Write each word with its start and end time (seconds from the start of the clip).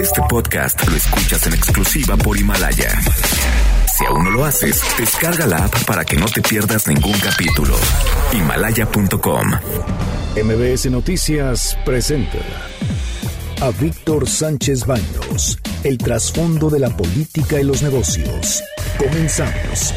Este 0.00 0.20
podcast 0.28 0.86
lo 0.88 0.96
escuchas 0.96 1.46
en 1.46 1.54
exclusiva 1.54 2.16
por 2.16 2.36
Himalaya. 2.36 2.90
Si 3.96 4.04
aún 4.06 4.24
no 4.24 4.30
lo 4.30 4.44
haces, 4.44 4.82
descarga 4.98 5.46
la 5.46 5.64
app 5.64 5.84
para 5.84 6.04
que 6.04 6.16
no 6.16 6.26
te 6.26 6.42
pierdas 6.42 6.86
ningún 6.86 7.18
capítulo. 7.18 7.74
Himalaya.com. 8.32 9.50
MBS 10.36 10.90
Noticias 10.90 11.76
presenta 11.84 12.38
a 13.60 13.70
Víctor 13.70 14.28
Sánchez 14.28 14.86
Baños, 14.86 15.58
el 15.82 15.98
trasfondo 15.98 16.68
de 16.68 16.80
la 16.80 16.90
política 16.90 17.60
y 17.60 17.64
los 17.64 17.82
negocios. 17.82 18.62
Comenzamos. 18.98 19.94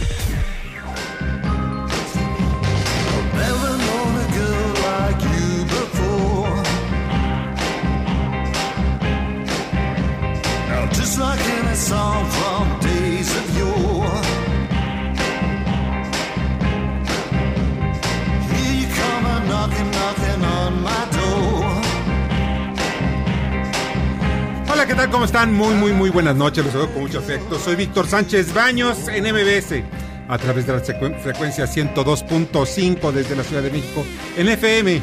¿Qué 24.90 24.96
tal? 24.96 25.10
¿Cómo 25.12 25.26
están? 25.26 25.54
Muy, 25.54 25.76
muy, 25.76 25.94
muy 25.94 26.10
buenas 26.10 26.36
noches. 26.36 26.64
Los 26.64 26.74
saludo 26.74 26.92
con 26.92 27.04
mucho 27.04 27.20
afecto. 27.20 27.60
Soy 27.60 27.76
Víctor 27.76 28.08
Sánchez 28.08 28.56
Baños 28.56 29.08
en 29.08 29.24
MBS, 29.24 29.84
a 30.28 30.40
través 30.40 30.66
de 30.66 30.74
la 30.74 30.80
frecuencia 30.80 31.66
102.5 31.66 33.12
desde 33.12 33.36
la 33.36 33.44
Ciudad 33.44 33.62
de 33.62 33.70
México 33.70 34.04
en 34.36 34.50
FM. 34.50 35.00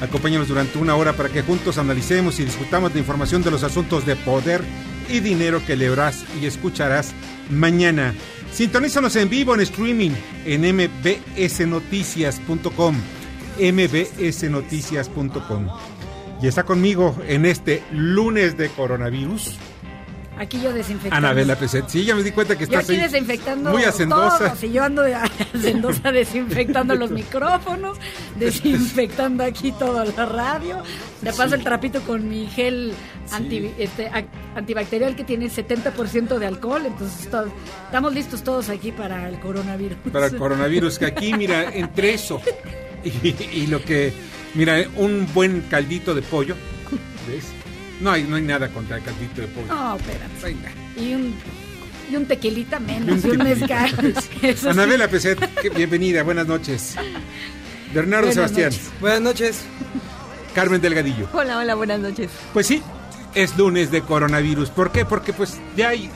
Acompáñanos 0.00 0.48
durante 0.48 0.78
una 0.78 0.96
hora 0.96 1.12
para 1.12 1.28
que 1.28 1.42
juntos 1.42 1.76
analicemos 1.76 2.40
y 2.40 2.46
discutamos 2.46 2.94
de 2.94 3.00
información 3.00 3.42
de 3.42 3.50
los 3.50 3.62
asuntos 3.62 4.06
de 4.06 4.16
poder 4.16 4.64
y 5.10 5.20
dinero 5.20 5.60
que 5.66 5.76
leerás 5.76 6.24
y 6.40 6.46
escucharás 6.46 7.12
mañana. 7.50 8.14
Sintonízanos 8.52 9.16
en 9.16 9.28
vivo 9.28 9.54
en 9.54 9.60
streaming 9.60 10.12
en 10.46 10.62
mbsnoticias.com. 10.62 12.96
mbsnoticias.com. 13.58 15.95
Y 16.42 16.48
está 16.48 16.64
conmigo 16.64 17.16
en 17.26 17.46
este 17.46 17.82
lunes 17.92 18.56
de 18.56 18.68
coronavirus, 18.68 19.56
Aquí 20.38 20.60
yo 20.60 20.70
desinfectando. 20.70 21.28
Anabela 21.28 21.56
Peset. 21.56 21.88
Sí, 21.88 22.04
ya 22.04 22.14
me 22.14 22.22
di 22.22 22.30
cuenta 22.30 22.58
que 22.58 22.66
Yo 22.66 22.78
estás 22.78 22.84
aquí 22.90 23.00
ahí 23.00 23.10
desinfectando 23.10 23.70
muy 23.70 23.84
hacendosa. 23.84 24.36
todo. 24.50 24.56
Si 24.56 24.70
yo 24.70 24.84
ando 24.84 25.00
de 25.00 25.14
hacendosa 25.54 26.12
desinfectando 26.12 26.94
los 26.94 27.10
micrófonos, 27.22 27.96
desinfectando 28.38 29.44
aquí 29.44 29.72
toda 29.72 30.04
la 30.04 30.26
radio. 30.26 30.82
Le 31.22 31.32
paso 31.32 31.54
el 31.54 31.64
trapito 31.64 32.02
con 32.02 32.28
mi 32.28 32.46
gel 32.48 32.92
anti- 33.32 33.70
este, 33.78 34.10
ac- 34.10 34.26
antibacterial 34.54 35.16
que 35.16 35.24
tiene 35.24 35.46
70% 35.46 36.36
de 36.38 36.46
alcohol. 36.46 36.82
Entonces 36.84 37.30
todo- 37.30 37.48
estamos 37.86 38.12
listos 38.12 38.44
todos 38.44 38.68
aquí 38.68 38.92
para 38.92 39.30
el 39.30 39.40
coronavirus. 39.40 39.96
para 40.12 40.26
el 40.26 40.36
coronavirus, 40.38 40.98
que 40.98 41.06
aquí, 41.06 41.32
mira, 41.32 41.74
entre 41.74 42.12
eso 42.12 42.42
y, 43.22 43.36
y 43.52 43.66
lo 43.66 43.82
que, 43.84 44.12
mira, 44.54 44.84
un 44.96 45.26
buen 45.32 45.62
caldito 45.62 46.14
de 46.14 46.22
pollo, 46.22 46.54
¿ves? 47.28 47.44
No 48.00 48.10
hay, 48.10 48.24
no 48.24 48.36
hay 48.36 48.42
nada 48.42 48.68
contra 48.68 48.96
el 48.96 49.02
caldito 49.02 49.40
de 49.40 49.48
pollo. 49.48 49.66
No, 49.68 49.96
espérate. 49.96 50.42
Venga. 50.42 50.70
Y 50.96 51.14
un, 51.14 51.34
y 52.10 52.16
un 52.16 52.26
tequilita 52.26 52.78
menos, 52.78 53.24
un 53.24 53.30
y 53.30 53.36
un 53.36 53.42
mezcal. 53.42 54.14
Sí. 54.56 54.68
Anabela 54.68 55.08
Peset, 55.08 55.38
bienvenida, 55.74 56.22
buenas 56.22 56.46
noches. 56.46 56.94
Bernardo 57.94 58.26
Buenas 58.26 58.34
Sebastián, 58.34 58.70
noches. 58.70 58.90
Buenas 59.00 59.20
noches. 59.20 59.64
Carmen 60.54 60.80
Delgadillo. 60.80 61.28
Hola, 61.32 61.58
hola, 61.58 61.74
buenas 61.74 62.00
noches. 62.00 62.30
Pues 62.52 62.66
sí, 62.66 62.82
es 63.34 63.56
lunes 63.56 63.90
de 63.90 64.02
coronavirus. 64.02 64.70
¿Por 64.70 64.90
qué? 64.92 65.04
Porque 65.04 65.32
pues 65.32 65.58
ya 65.76 65.90
hay... 65.90 66.10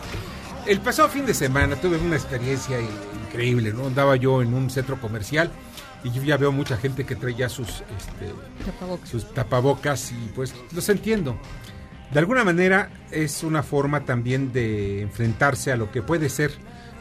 El 0.67 0.81
pasado 0.81 1.09
fin 1.09 1.27
de 1.27 1.35
semana 1.35 1.77
tuve 1.77 1.97
una 1.97 2.17
experiencia 2.17 2.81
in- 2.81 2.89
increíble, 3.27 3.73
¿no? 3.73 3.87
Andaba 3.87 4.17
yo 4.17 4.43
en 4.43 4.55
un 4.55 4.71
centro 4.71 5.01
comercial 5.01 5.51
y 6.05 6.11
yo 6.11 6.23
ya 6.23 6.37
veo 6.37 6.53
mucha 6.53 6.77
gente 6.77 7.05
que 7.05 7.17
trae 7.17 7.35
ya 7.35 7.49
sus, 7.49 7.69
este, 7.69 8.33
Tapabocas. 8.65 9.09
sus 9.09 9.35
tapabocas 9.35 10.13
y 10.13 10.31
pues 10.35 10.55
los 10.73 10.89
entiendo. 10.89 11.39
De 12.13 12.19
alguna 12.19 12.45
manera 12.45 12.91
es 13.11 13.43
una 13.43 13.63
forma 13.63 14.05
también 14.05 14.53
de 14.53 15.03
enfrentarse 15.03 15.73
a 15.73 15.77
lo 15.77 15.91
que 15.91 16.03
puede 16.03 16.29
ser 16.29 16.53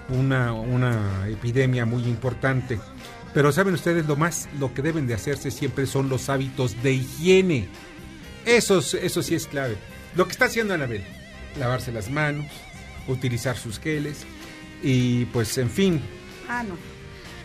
una, 0.10 0.54
una 0.54 1.28
epidemia 1.28 1.86
muy 1.86 2.04
importante. 2.04 2.80
Pero 3.34 3.52
saben 3.52 3.76
ustedes 3.76 4.08
lo 4.08 4.16
más, 4.16 4.50
lo 4.60 4.74
que 4.74 4.82
deben 4.82 5.06
de 5.06 5.14
hacerse 5.14 5.52
siempre 5.52 5.86
son 5.86 6.10
los 6.10 6.30
hábitos 6.30 6.82
de 6.82 6.94
higiene. 6.94 7.68
Eso, 8.46 8.80
es- 8.80 8.96
eso 8.96 9.22
sí 9.22 9.36
es 9.36 9.46
clave. 9.48 9.76
Lo 10.16 10.26
que 10.26 10.32
está 10.32 10.46
haciendo 10.46 10.74
Anabel, 10.74 11.04
lavarse 11.60 11.92
las 11.92 12.10
manos, 12.10 12.46
utilizar 13.10 13.58
sus 13.58 13.80
geles 13.80 14.26
y 14.82 15.26
pues 15.26 15.58
en 15.58 15.70
fin. 15.70 16.02
Ah, 16.48 16.64
no. 16.64 16.76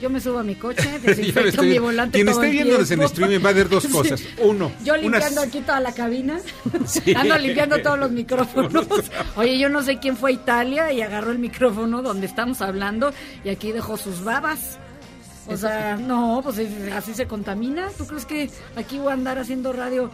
Yo 0.02 0.10
me 0.10 0.20
subo 0.20 0.38
a 0.40 0.42
mi 0.42 0.54
coche, 0.56 0.98
desinfecto 1.02 1.48
estoy- 1.62 1.68
mi 1.70 1.78
volante 1.78 2.18
Quien 2.18 2.26
todo 2.26 2.36
esté 2.42 2.46
el 2.46 2.52
viéndonos 2.64 2.90
en 2.90 3.02
streaming 3.02 3.38
va 3.44 3.50
a 3.50 3.52
ver 3.52 3.68
dos 3.68 3.82
Sí. 3.84 3.88
cosas. 3.90 4.22
Uno, 4.42 4.70
Yo 4.84 4.96
limpiando 4.96 5.40
unas- 5.40 5.48
aquí 5.48 5.60
toda 5.60 5.80
la 5.80 5.92
cabina. 5.92 6.38
Sí. 6.86 7.14
Ando 7.14 7.38
limpiando 7.38 7.80
todos 7.80 7.98
los 7.98 8.10
micrófonos. 8.10 8.86
Oye, 9.36 9.58
yo 9.58 9.68
no 9.68 9.82
sé 9.82 9.98
quién 9.98 10.16
fue 10.16 10.30
a 10.30 10.34
Italia 10.34 10.92
y 10.92 11.00
agarró 11.00 11.30
el 11.30 11.38
micrófono 11.38 12.02
donde 12.02 12.26
estamos 12.26 12.60
hablando 12.60 13.12
y 13.44 13.48
aquí 13.48 13.72
dejó 13.72 13.96
sus 13.96 14.22
babas. 14.24 14.78
O 15.46 15.56
sea, 15.56 15.96
no, 15.96 16.40
pues 16.42 16.58
es- 16.58 16.92
así 16.92 17.14
se 17.14 17.26
contamina. 17.26 17.88
¿Tú 17.96 18.06
crees 18.06 18.24
que 18.26 18.50
aquí 18.76 18.98
voy 18.98 19.10
a 19.10 19.12
andar 19.14 19.38
haciendo 19.38 19.72
radio? 19.72 20.10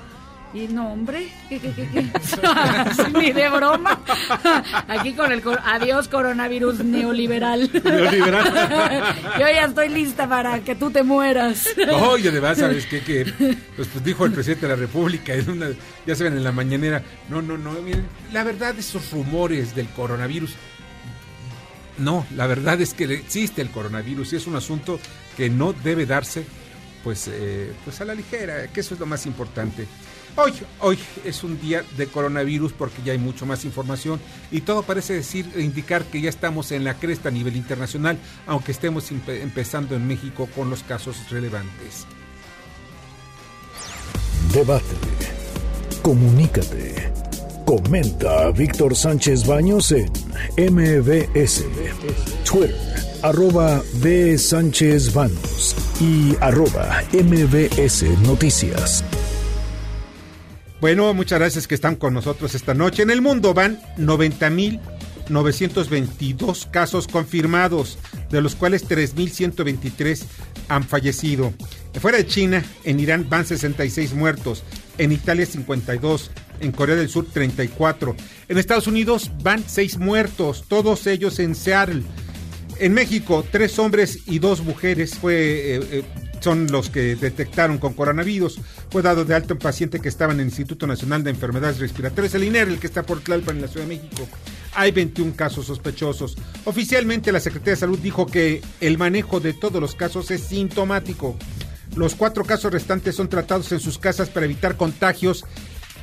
Y 0.52 0.66
no, 0.66 0.92
hombre, 0.92 1.28
¿qué, 1.48 1.60
qué, 1.60 1.72
qué, 1.72 1.88
qué? 1.92 3.12
Ni 3.18 3.30
de 3.30 3.48
broma. 3.50 4.00
Aquí 4.88 5.12
con 5.12 5.30
el 5.30 5.42
cor- 5.42 5.60
adiós 5.64 6.08
coronavirus 6.08 6.80
neoliberal. 6.84 7.70
Neoliberal. 7.84 9.14
Yo 9.38 9.46
ya 9.46 9.66
estoy 9.66 9.90
lista 9.90 10.28
para 10.28 10.58
que 10.64 10.74
tú 10.74 10.90
te 10.90 11.04
mueras. 11.04 11.68
Oye, 12.02 12.30
además, 12.30 12.58
¿sabes 12.58 12.84
qué? 12.86 13.00
Que 13.00 13.24
pues, 13.76 13.86
pues, 13.92 14.04
dijo 14.04 14.24
el 14.26 14.32
presidente 14.32 14.66
de 14.66 14.72
la 14.74 14.80
República, 14.80 15.34
en 15.34 15.50
una, 15.50 15.68
ya 16.04 16.16
saben, 16.16 16.32
en 16.36 16.42
la 16.42 16.50
mañanera, 16.50 17.00
no, 17.28 17.40
no, 17.40 17.56
no, 17.56 17.70
miren, 17.82 18.06
la 18.32 18.42
verdad, 18.42 18.76
esos 18.76 19.12
rumores 19.12 19.76
del 19.76 19.86
coronavirus, 19.90 20.54
no, 21.98 22.26
la 22.34 22.48
verdad 22.48 22.80
es 22.80 22.92
que 22.92 23.04
existe 23.04 23.62
el 23.62 23.70
coronavirus 23.70 24.32
y 24.32 24.36
es 24.36 24.48
un 24.48 24.56
asunto 24.56 24.98
que 25.36 25.48
no 25.48 25.72
debe 25.72 26.06
darse, 26.06 26.44
pues, 27.04 27.28
eh, 27.32 27.72
pues 27.84 28.00
a 28.00 28.04
la 28.04 28.16
ligera, 28.16 28.66
que 28.66 28.80
eso 28.80 28.94
es 28.94 29.00
lo 29.00 29.06
más 29.06 29.26
importante. 29.26 29.86
Hoy, 30.36 30.52
hoy 30.80 30.98
es 31.24 31.44
un 31.44 31.60
día 31.60 31.84
de 31.96 32.06
coronavirus 32.06 32.72
porque 32.72 33.02
ya 33.04 33.12
hay 33.12 33.18
mucho 33.18 33.44
más 33.46 33.64
información 33.64 34.20
y 34.50 34.62
todo 34.62 34.82
parece 34.82 35.12
decir 35.14 35.46
indicar 35.58 36.04
que 36.04 36.20
ya 36.20 36.30
estamos 36.30 36.72
en 36.72 36.84
la 36.84 36.94
cresta 36.94 37.28
a 37.28 37.32
nivel 37.32 37.56
internacional, 37.56 38.16
aunque 38.46 38.72
estemos 38.72 39.10
empe- 39.12 39.40
empezando 39.42 39.94
en 39.96 40.06
México 40.06 40.48
con 40.54 40.70
los 40.70 40.82
casos 40.82 41.16
relevantes. 41.30 42.06
Debate. 44.54 44.84
Comunícate. 46.02 47.12
Comenta 47.66 48.46
a 48.46 48.50
Víctor 48.50 48.96
Sánchez 48.96 49.46
Baños 49.46 49.92
en 49.92 50.10
MBS, 50.56 51.64
Twitter, 52.44 52.74
arroba 53.22 53.80
B. 54.02 54.36
Sánchez 54.38 55.12
Baños 55.14 55.76
y 56.00 56.34
arroba 56.40 57.02
MBS 57.12 58.02
Noticias. 58.26 59.04
Bueno, 60.80 61.12
muchas 61.12 61.38
gracias 61.38 61.66
que 61.66 61.74
están 61.74 61.96
con 61.96 62.14
nosotros 62.14 62.54
esta 62.54 62.72
noche. 62.72 63.02
En 63.02 63.10
el 63.10 63.20
mundo 63.20 63.52
van 63.52 63.78
90.922 63.98 66.70
casos 66.70 67.06
confirmados, 67.06 67.98
de 68.30 68.40
los 68.40 68.56
cuales 68.56 68.88
3.123 68.88 70.22
han 70.68 70.84
fallecido. 70.84 71.52
Fuera 72.00 72.16
de 72.16 72.26
China, 72.26 72.64
en 72.84 72.98
Irán 72.98 73.28
van 73.28 73.44
66 73.44 74.14
muertos, 74.14 74.64
en 74.96 75.12
Italia 75.12 75.44
52, 75.44 76.30
en 76.60 76.72
Corea 76.72 76.96
del 76.96 77.10
Sur 77.10 77.26
34, 77.30 78.16
en 78.48 78.56
Estados 78.56 78.86
Unidos 78.86 79.30
van 79.42 79.62
6 79.66 79.98
muertos, 79.98 80.64
todos 80.66 81.06
ellos 81.06 81.38
en 81.40 81.54
Seattle. 81.54 82.04
En 82.78 82.94
México, 82.94 83.44
tres 83.50 83.78
hombres 83.78 84.20
y 84.26 84.38
dos 84.38 84.62
mujeres 84.62 85.14
fue, 85.14 85.76
eh, 85.76 85.80
eh, 85.90 86.02
son 86.40 86.66
los 86.70 86.90
que 86.90 87.16
detectaron 87.16 87.78
con 87.78 87.94
coronavirus. 87.94 88.60
Fue 88.90 89.02
dado 89.02 89.24
de 89.24 89.34
alta 89.34 89.54
un 89.54 89.60
paciente 89.60 90.00
que 90.00 90.08
estaba 90.08 90.32
en 90.32 90.40
el 90.40 90.46
Instituto 90.46 90.86
Nacional 90.86 91.22
de 91.22 91.30
Enfermedades 91.30 91.78
Respiratorias, 91.78 92.34
el 92.34 92.44
INER, 92.44 92.68
el 92.68 92.78
que 92.78 92.86
está 92.86 93.02
por 93.02 93.20
Tlalpan 93.20 93.56
en 93.56 93.62
la 93.62 93.68
Ciudad 93.68 93.86
de 93.86 93.96
México. 93.96 94.28
Hay 94.74 94.90
21 94.92 95.34
casos 95.36 95.66
sospechosos. 95.66 96.36
Oficialmente, 96.64 97.32
la 97.32 97.40
Secretaría 97.40 97.74
de 97.74 97.80
Salud 97.80 97.98
dijo 97.98 98.26
que 98.26 98.62
el 98.80 98.98
manejo 98.98 99.40
de 99.40 99.52
todos 99.52 99.80
los 99.80 99.94
casos 99.94 100.30
es 100.30 100.42
sintomático. 100.42 101.36
Los 101.96 102.14
cuatro 102.14 102.44
casos 102.44 102.72
restantes 102.72 103.16
son 103.16 103.28
tratados 103.28 103.72
en 103.72 103.80
sus 103.80 103.98
casas 103.98 104.28
para 104.28 104.46
evitar 104.46 104.76
contagios 104.76 105.44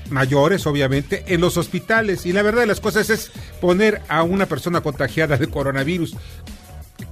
mayores, 0.09 0.65
obviamente, 0.67 1.23
en 1.27 1.41
los 1.41 1.57
hospitales. 1.57 2.25
Y 2.25 2.33
la 2.33 2.41
verdad 2.41 2.61
de 2.61 2.67
las 2.67 2.81
cosas 2.81 3.09
es 3.09 3.31
poner 3.61 4.01
a 4.09 4.23
una 4.23 4.45
persona 4.45 4.81
contagiada 4.81 5.37
de 5.37 5.47
coronavirus 5.47 6.15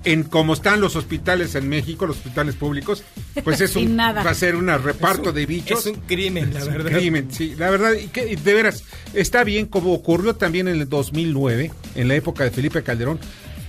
en 0.05 0.23
cómo 0.23 0.53
están 0.53 0.79
los 0.81 0.95
hospitales 0.95 1.55
en 1.55 1.67
México, 1.67 2.05
los 2.05 2.17
hospitales 2.17 2.55
públicos, 2.55 3.03
pues 3.43 3.59
es 3.61 3.75
un, 3.75 3.95
nada. 3.95 4.23
va 4.23 4.31
a 4.31 4.35
ser 4.35 4.55
un 4.55 4.67
reparto 4.67 5.33
de 5.33 5.45
bichos. 5.45 5.85
Es 5.85 5.93
un 5.93 6.01
crimen, 6.01 6.53
la 6.53 6.59
Es 6.61 6.67
un 6.67 6.73
verdad. 6.73 6.91
crimen, 6.97 7.27
sí, 7.31 7.55
la 7.57 7.69
verdad, 7.69 7.93
y 7.93 8.07
que, 8.07 8.31
y 8.31 8.35
de 8.35 8.53
veras, 8.53 8.83
está 9.13 9.43
bien 9.43 9.65
como 9.65 9.93
ocurrió 9.93 10.35
también 10.35 10.67
en 10.67 10.79
el 10.79 10.87
2009, 10.89 11.71
en 11.95 12.07
la 12.07 12.15
época 12.15 12.43
de 12.43 12.51
Felipe 12.51 12.83
Calderón, 12.83 13.19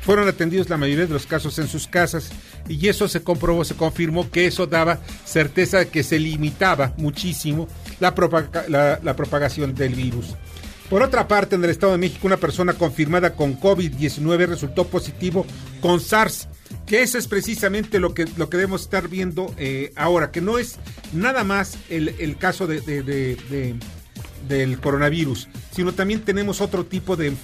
fueron 0.02 0.28
atendidos 0.28 0.68
la 0.68 0.76
mayoría 0.76 1.06
de 1.06 1.12
los 1.12 1.26
casos 1.26 1.58
en 1.58 1.66
sus 1.66 1.88
casas 1.88 2.30
y 2.68 2.86
eso 2.86 3.08
se 3.08 3.22
comprobó, 3.24 3.64
se 3.64 3.74
confirmó 3.74 4.30
que 4.30 4.46
eso 4.46 4.66
daba 4.68 5.00
certeza 5.24 5.78
de 5.78 5.88
que 5.88 6.04
se 6.04 6.20
limitaba 6.20 6.94
muchísimo 6.96 7.66
la, 7.98 8.14
propaga- 8.14 8.68
la- 8.68 9.00
la 9.02 9.16
propagación 9.16 9.74
del 9.74 9.94
virus. 9.96 10.26
Por 10.90 11.02
otra 11.02 11.26
parte, 11.26 11.56
en 11.56 11.64
el 11.64 11.70
Estado 11.70 11.92
de 11.92 11.98
México, 11.98 12.26
una 12.28 12.36
persona 12.36 12.74
confirmada 12.74 13.34
con 13.34 13.58
COVID-19 13.58 14.46
resultó 14.46 14.86
positivo 14.86 15.44
con 15.80 16.00
SARS, 16.00 16.48
que 16.86 17.02
eso 17.02 17.18
es 17.18 17.26
precisamente 17.26 17.98
lo 17.98 18.14
que, 18.14 18.26
lo 18.36 18.48
que 18.48 18.56
debemos 18.56 18.82
estar 18.82 19.08
viendo 19.08 19.52
eh, 19.58 19.92
ahora, 19.96 20.30
que 20.30 20.40
no 20.40 20.58
es 20.58 20.76
nada 21.12 21.42
más 21.42 21.76
el, 21.90 22.10
el 22.20 22.36
caso 22.38 22.68
de, 22.68 22.80
de- 22.80 23.02
de- 23.02 23.36
de- 23.50 23.74
del 24.48 24.78
coronavirus, 24.80 25.48
sino 25.72 25.92
también 25.92 26.20
tenemos 26.20 26.60
otro 26.60 26.84
tipo 26.86 27.16
de, 27.16 27.34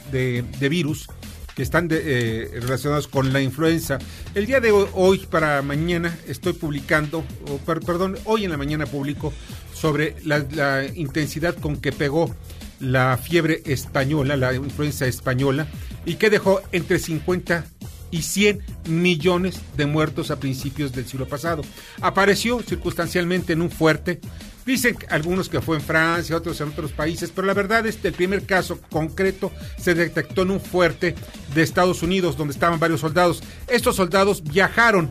virus 0.60 1.08
que 1.56 1.64
están 1.64 1.88
eh, 1.90 2.48
relacionados 2.60 3.08
con 3.08 3.32
la 3.32 3.42
influenza. 3.42 3.98
El 4.36 4.46
día 4.46 4.60
de 4.60 4.70
hoy, 4.70 5.18
para 5.28 5.62
mañana 5.62 6.16
estoy 6.28 6.52
publicando, 6.52 7.24
o 7.50 7.56
per- 7.58 7.80
perdón, 7.80 8.18
hoy 8.24 8.44
en 8.44 8.52
la 8.52 8.56
mañana 8.56 8.86
publico 8.86 9.32
sobre 9.74 10.14
la 10.24 10.84
intensidad 10.94 11.56
con 11.56 11.78
que 11.78 11.90
pegó 11.90 12.32
la 12.82 13.16
fiebre 13.16 13.62
española, 13.64 14.36
la 14.36 14.52
influenza 14.52 15.06
española, 15.06 15.68
y 16.04 16.14
que 16.14 16.30
dejó 16.30 16.60
entre 16.72 16.98
50 16.98 17.64
y 18.10 18.22
100 18.22 18.60
millones 18.88 19.60
de 19.76 19.86
muertos 19.86 20.30
a 20.30 20.38
principios 20.38 20.92
del 20.92 21.06
siglo 21.06 21.26
pasado. 21.26 21.62
Apareció 22.00 22.60
circunstancialmente 22.60 23.54
en 23.54 23.62
un 23.62 23.70
fuerte. 23.70 24.20
Dicen 24.66 24.96
algunos 25.08 25.48
que 25.48 25.60
fue 25.60 25.76
en 25.76 25.82
Francia, 25.82 26.36
otros 26.36 26.60
en 26.60 26.68
otros 26.68 26.92
países, 26.92 27.32
pero 27.34 27.46
la 27.46 27.54
verdad 27.54 27.86
es 27.86 27.96
que 27.96 28.08
el 28.08 28.14
primer 28.14 28.44
caso 28.44 28.80
concreto 28.90 29.50
se 29.78 29.94
detectó 29.94 30.42
en 30.42 30.50
un 30.50 30.60
fuerte 30.60 31.14
de 31.54 31.62
Estados 31.62 32.02
Unidos 32.02 32.36
donde 32.36 32.52
estaban 32.52 32.78
varios 32.78 33.00
soldados. 33.00 33.42
Estos 33.66 33.96
soldados 33.96 34.42
viajaron 34.42 35.10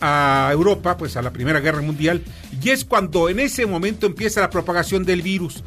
a 0.00 0.50
Europa, 0.52 0.96
pues 0.96 1.16
a 1.16 1.22
la 1.22 1.32
Primera 1.32 1.60
Guerra 1.60 1.80
Mundial, 1.80 2.22
y 2.62 2.70
es 2.70 2.84
cuando 2.84 3.28
en 3.28 3.40
ese 3.40 3.66
momento 3.66 4.06
empieza 4.06 4.40
la 4.40 4.50
propagación 4.50 5.04
del 5.04 5.22
virus. 5.22 5.64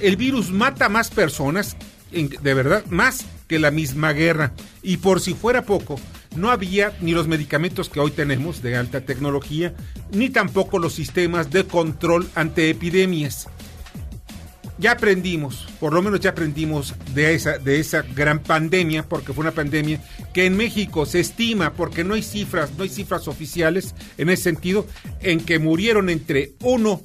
El 0.00 0.16
virus 0.16 0.50
mata 0.50 0.88
más 0.88 1.10
personas, 1.10 1.76
de 2.10 2.54
verdad, 2.54 2.84
más 2.86 3.24
que 3.48 3.58
la 3.58 3.70
misma 3.70 4.12
guerra. 4.12 4.52
Y 4.82 4.98
por 4.98 5.20
si 5.20 5.34
fuera 5.34 5.62
poco, 5.62 6.00
no 6.36 6.50
había 6.50 6.96
ni 7.00 7.12
los 7.12 7.28
medicamentos 7.28 7.88
que 7.88 8.00
hoy 8.00 8.10
tenemos 8.10 8.62
de 8.62 8.76
alta 8.76 9.02
tecnología, 9.02 9.74
ni 10.12 10.30
tampoco 10.30 10.78
los 10.78 10.94
sistemas 10.94 11.50
de 11.50 11.64
control 11.64 12.28
ante 12.34 12.70
epidemias 12.70 13.48
ya 14.80 14.92
aprendimos, 14.92 15.68
por 15.78 15.92
lo 15.92 16.00
menos 16.00 16.20
ya 16.20 16.30
aprendimos 16.30 16.94
de 17.14 17.34
esa, 17.34 17.58
de 17.58 17.78
esa 17.78 18.02
gran 18.02 18.38
pandemia, 18.38 19.06
porque 19.06 19.34
fue 19.34 19.42
una 19.42 19.50
pandemia 19.52 20.00
que 20.32 20.46
en 20.46 20.56
México 20.56 21.04
se 21.04 21.20
estima, 21.20 21.74
porque 21.74 22.02
no 22.02 22.14
hay 22.14 22.22
cifras, 22.22 22.72
no 22.76 22.82
hay 22.82 22.88
cifras 22.88 23.28
oficiales 23.28 23.94
en 24.16 24.30
ese 24.30 24.44
sentido, 24.44 24.86
en 25.20 25.40
que 25.40 25.58
murieron 25.58 26.08
entre 26.08 26.54
uno 26.62 27.02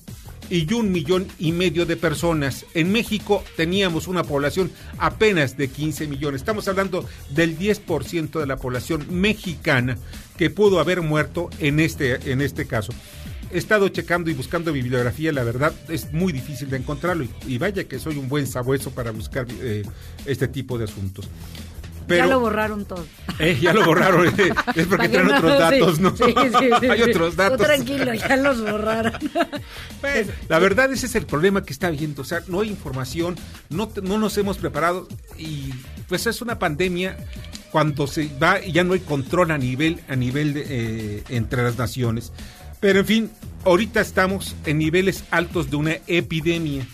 y 0.49 0.71
un 0.73 0.91
millón 0.91 1.27
y 1.39 1.51
medio 1.51 1.85
de 1.85 1.97
personas. 1.97 2.65
En 2.73 2.91
México 2.91 3.43
teníamos 3.55 4.07
una 4.07 4.23
población 4.23 4.71
apenas 4.97 5.57
de 5.57 5.69
15 5.69 6.07
millones. 6.07 6.41
Estamos 6.41 6.67
hablando 6.67 7.07
del 7.29 7.57
10% 7.57 8.39
de 8.39 8.45
la 8.45 8.57
población 8.57 9.05
mexicana 9.09 9.97
que 10.37 10.49
pudo 10.49 10.79
haber 10.79 11.01
muerto 11.01 11.49
en 11.59 11.79
este, 11.79 12.31
en 12.31 12.41
este 12.41 12.65
caso. 12.65 12.93
He 13.51 13.57
estado 13.57 13.87
checando 13.89 14.29
y 14.29 14.33
buscando 14.33 14.73
bibliografía, 14.73 15.31
la 15.31 15.43
verdad 15.43 15.73
es 15.87 16.11
muy 16.11 16.33
difícil 16.33 16.69
de 16.69 16.77
encontrarlo 16.77 17.25
y, 17.47 17.57
vaya 17.57 17.85
que 17.85 17.99
soy 17.99 18.17
un 18.17 18.27
buen 18.27 18.47
sabueso 18.47 18.91
para 18.91 19.11
buscar 19.11 19.45
eh, 19.61 19.83
este 20.25 20.47
tipo 20.47 20.77
de 20.77 20.85
asuntos. 20.85 21.29
Pero, 22.07 22.25
ya 22.25 22.29
lo 22.31 22.39
borraron 22.39 22.85
todo. 22.85 23.05
Eh, 23.39 23.57
ya 23.61 23.73
lo 23.73 23.83
borraron, 23.85 24.27
eh, 24.27 24.53
es 24.75 24.85
porque 24.89 25.07
no- 25.09 25.35
otros 25.37 25.51
sí, 25.53 25.57
datos, 25.59 25.99
¿no? 25.99 26.15
sí, 26.15 26.23
sí, 26.25 26.69
sí, 26.79 26.85
Hay 26.89 27.01
otros 27.01 27.31
Tú 27.31 27.37
datos. 27.37 27.65
tranquilo, 27.65 28.13
ya 28.13 28.35
los 28.37 28.61
borraron. 28.61 29.13
Bueno, 30.01 30.31
la 30.49 30.59
verdad 30.59 30.91
ese 30.93 31.07
es 31.07 31.15
el 31.15 31.25
problema 31.25 31.63
que 31.63 31.73
está 31.73 31.87
habiendo, 31.87 32.21
o 32.21 32.25
sea, 32.25 32.41
no 32.47 32.61
hay 32.61 32.69
información, 32.69 33.35
no, 33.69 33.91
no 34.03 34.17
nos 34.19 34.37
hemos 34.37 34.57
preparado 34.57 35.07
y 35.37 35.71
pues 36.07 36.27
es 36.27 36.41
una 36.43 36.59
pandemia 36.59 37.17
cuando 37.71 38.05
se 38.05 38.29
va 38.41 38.63
y 38.63 38.71
ya 38.71 38.83
no 38.83 38.93
hay 38.93 38.99
control 38.99 39.49
a 39.51 39.57
nivel 39.57 40.01
a 40.07 40.15
nivel 40.15 40.53
de, 40.53 40.65
eh, 40.69 41.23
entre 41.29 41.63
las 41.63 41.77
naciones. 41.77 42.31
Pero 42.79 42.99
en 42.99 43.05
fin, 43.05 43.31
ahorita 43.63 43.99
estamos 43.99 44.55
en 44.65 44.77
niveles 44.77 45.23
altos 45.31 45.71
de 45.71 45.75
una 45.77 45.97
epidemia 46.07 46.85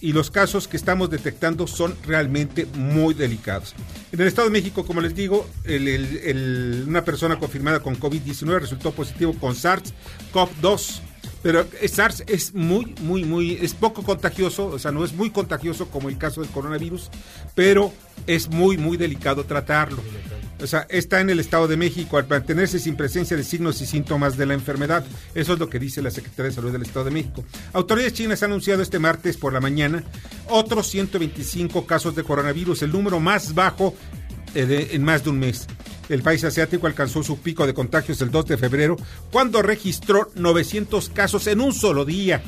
y 0.00 0.12
los 0.12 0.30
casos 0.30 0.66
que 0.68 0.76
estamos 0.76 1.10
detectando 1.10 1.66
son 1.66 1.94
realmente 2.06 2.66
muy 2.74 3.14
delicados. 3.14 3.74
En 4.12 4.20
el 4.20 4.26
Estado 4.28 4.48
de 4.48 4.52
México, 4.52 4.84
como 4.86 5.00
les 5.00 5.14
digo, 5.14 5.48
el- 5.64 6.84
una 6.86 7.04
persona 7.04 7.38
confirmada 7.38 7.80
con 7.80 7.98
COVID-19 7.98 8.60
resultó 8.60 8.92
positivo 8.92 9.34
con 9.34 9.54
SARS-CoV-2. 9.54 11.00
Pero 11.42 11.66
SARS 11.86 12.22
es 12.26 12.52
muy, 12.54 12.94
muy, 13.00 13.24
muy, 13.24 13.52
es 13.62 13.72
poco 13.72 14.02
contagioso, 14.02 14.66
o 14.66 14.78
sea, 14.78 14.90
no 14.92 15.04
es 15.04 15.14
muy 15.14 15.30
contagioso 15.30 15.88
como 15.88 16.10
el 16.10 16.18
caso 16.18 16.42
del 16.42 16.50
coronavirus, 16.50 17.08
pero 17.54 17.92
es 18.26 18.48
muy, 18.50 18.76
muy 18.76 18.98
delicado 18.98 19.44
tratarlo. 19.44 20.02
O 20.62 20.66
sea, 20.66 20.86
está 20.90 21.20
en 21.20 21.30
el 21.30 21.40
Estado 21.40 21.68
de 21.68 21.76
México 21.76 22.18
al 22.18 22.28
mantenerse 22.28 22.78
sin 22.78 22.96
presencia 22.96 23.36
de 23.36 23.44
signos 23.44 23.80
y 23.80 23.86
síntomas 23.86 24.36
de 24.36 24.46
la 24.46 24.54
enfermedad. 24.54 25.04
Eso 25.34 25.54
es 25.54 25.58
lo 25.58 25.68
que 25.68 25.78
dice 25.78 26.02
la 26.02 26.10
Secretaría 26.10 26.50
de 26.50 26.54
Salud 26.54 26.72
del 26.72 26.82
Estado 26.82 27.06
de 27.06 27.10
México. 27.10 27.44
Autoridades 27.72 28.14
chinas 28.14 28.42
han 28.42 28.50
anunciado 28.50 28.82
este 28.82 28.98
martes 28.98 29.36
por 29.36 29.52
la 29.52 29.60
mañana 29.60 30.04
otros 30.48 30.88
125 30.88 31.86
casos 31.86 32.14
de 32.14 32.24
coronavirus, 32.24 32.82
el 32.82 32.92
número 32.92 33.20
más 33.20 33.54
bajo 33.54 33.94
eh, 34.54 34.90
en 34.92 35.02
más 35.02 35.24
de 35.24 35.30
un 35.30 35.38
mes. 35.38 35.66
El 36.08 36.22
país 36.22 36.42
asiático 36.42 36.86
alcanzó 36.88 37.22
su 37.22 37.38
pico 37.38 37.66
de 37.66 37.74
contagios 37.74 38.20
el 38.20 38.30
2 38.32 38.46
de 38.46 38.56
febrero, 38.56 38.96
cuando 39.30 39.62
registró 39.62 40.30
900 40.34 41.08
casos 41.10 41.46
en 41.46 41.60
un 41.60 41.72
solo 41.72 42.04
día. 42.04 42.42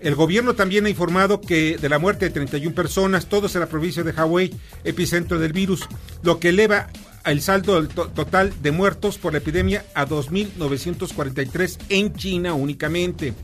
El 0.00 0.14
gobierno 0.14 0.54
también 0.54 0.86
ha 0.86 0.90
informado 0.90 1.40
que 1.40 1.76
de 1.78 1.88
la 1.88 1.98
muerte 1.98 2.26
de 2.26 2.30
31 2.32 2.74
personas, 2.74 3.26
todos 3.26 3.54
en 3.54 3.60
la 3.60 3.68
provincia 3.68 4.02
de 4.02 4.12
Hawái, 4.12 4.54
epicentro 4.84 5.38
del 5.38 5.52
virus, 5.52 5.86
lo 6.22 6.38
que 6.38 6.50
eleva 6.50 6.88
el 7.24 7.42
saldo 7.42 7.86
total 7.88 8.52
de 8.62 8.70
muertos 8.72 9.18
por 9.18 9.32
la 9.32 9.38
epidemia 9.38 9.84
a 9.94 10.06
2.943 10.06 11.78
en 11.88 12.14
China 12.14 12.54
únicamente. 12.54 13.34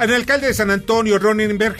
El 0.00 0.14
alcalde 0.14 0.46
de 0.48 0.54
San 0.54 0.70
Antonio, 0.70 1.18
Ronenberg, 1.18 1.76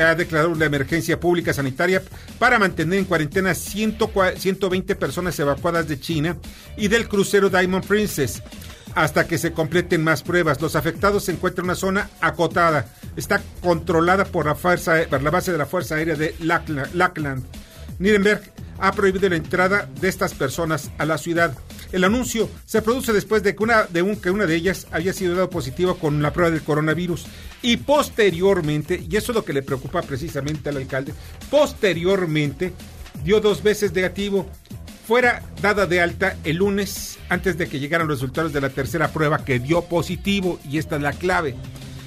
ha 0.00 0.14
declarado 0.14 0.50
una 0.50 0.64
emergencia 0.66 1.20
pública 1.20 1.52
sanitaria 1.52 2.02
para 2.38 2.58
mantener 2.58 2.98
en 2.98 3.04
cuarentena 3.04 3.54
100 3.54 3.98
cua- 3.98 4.36
120 4.36 4.96
personas 4.96 5.38
evacuadas 5.38 5.86
de 5.88 6.00
China 6.00 6.36
y 6.76 6.88
del 6.88 7.08
crucero 7.08 7.48
Diamond 7.50 7.86
Princess 7.86 8.42
hasta 8.94 9.26
que 9.26 9.38
se 9.38 9.52
completen 9.52 10.02
más 10.04 10.22
pruebas. 10.22 10.60
Los 10.60 10.76
afectados 10.76 11.24
se 11.24 11.32
encuentran 11.32 11.64
en 11.64 11.70
una 11.70 11.74
zona 11.76 12.10
acotada. 12.20 12.86
Está 13.16 13.40
controlada 13.60 14.24
por 14.24 14.46
la, 14.46 14.54
fuerza, 14.54 14.96
por 15.08 15.22
la 15.22 15.30
base 15.30 15.52
de 15.52 15.58
la 15.58 15.66
Fuerza 15.66 15.96
Aérea 15.96 16.14
de 16.16 16.34
Lackla- 16.38 16.88
Lackland. 16.92 17.44
Nirenberg 17.98 18.42
ha 18.78 18.92
prohibido 18.92 19.28
la 19.28 19.36
entrada 19.36 19.88
de 20.00 20.08
estas 20.08 20.34
personas 20.34 20.90
a 20.98 21.04
la 21.04 21.16
ciudad. 21.18 21.56
El 21.92 22.02
anuncio 22.02 22.50
se 22.66 22.82
produce 22.82 23.12
después 23.12 23.42
de 23.44 23.54
que 23.54 23.62
una 23.62 23.84
de, 23.84 24.02
un- 24.02 24.16
que 24.16 24.30
una 24.30 24.46
de 24.46 24.56
ellas 24.56 24.86
había 24.90 25.12
sido 25.12 25.34
dado 25.36 25.48
positivo 25.50 25.96
con 25.96 26.20
la 26.22 26.32
prueba 26.32 26.50
del 26.50 26.62
coronavirus 26.62 27.24
y 27.62 27.76
posteriormente, 27.76 29.00
y 29.08 29.16
eso 29.16 29.30
es 29.30 29.36
lo 29.36 29.44
que 29.44 29.52
le 29.52 29.62
preocupa 29.62 30.02
precisamente 30.02 30.68
al 30.70 30.78
alcalde, 30.78 31.14
posteriormente 31.50 32.72
dio 33.22 33.40
dos 33.40 33.62
veces 33.62 33.92
negativo. 33.92 34.46
Fuera 35.06 35.42
dada 35.60 35.84
de 35.86 36.00
alta 36.00 36.38
el 36.44 36.56
lunes 36.56 37.18
antes 37.28 37.58
de 37.58 37.68
que 37.68 37.78
llegaran 37.78 38.08
los 38.08 38.18
resultados 38.20 38.54
de 38.54 38.60
la 38.62 38.70
tercera 38.70 39.08
prueba 39.12 39.44
que 39.44 39.58
dio 39.58 39.82
positivo 39.82 40.58
y 40.68 40.78
esta 40.78 40.96
es 40.96 41.02
la 41.02 41.12
clave. 41.12 41.54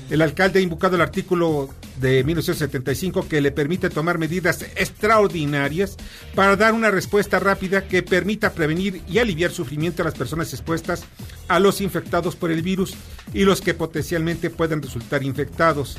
El 0.09 0.21
alcalde 0.21 0.59
ha 0.59 0.61
invocado 0.61 0.95
el 0.95 1.01
artículo 1.01 1.69
de 1.99 2.23
1975 2.23 3.27
que 3.27 3.41
le 3.41 3.51
permite 3.51 3.89
tomar 3.89 4.17
medidas 4.17 4.61
extraordinarias 4.61 5.97
para 6.33 6.55
dar 6.55 6.73
una 6.73 6.91
respuesta 6.91 7.39
rápida 7.39 7.87
que 7.87 8.03
permita 8.03 8.53
prevenir 8.53 9.01
y 9.09 9.17
aliviar 9.17 9.51
sufrimiento 9.51 10.01
a 10.01 10.05
las 10.05 10.13
personas 10.13 10.53
expuestas 10.53 11.03
a 11.49 11.59
los 11.59 11.81
infectados 11.81 12.37
por 12.37 12.51
el 12.51 12.61
virus 12.61 12.95
y 13.33 13.43
los 13.43 13.59
que 13.59 13.73
potencialmente 13.73 14.49
pueden 14.49 14.81
resultar 14.81 15.23
infectados. 15.23 15.97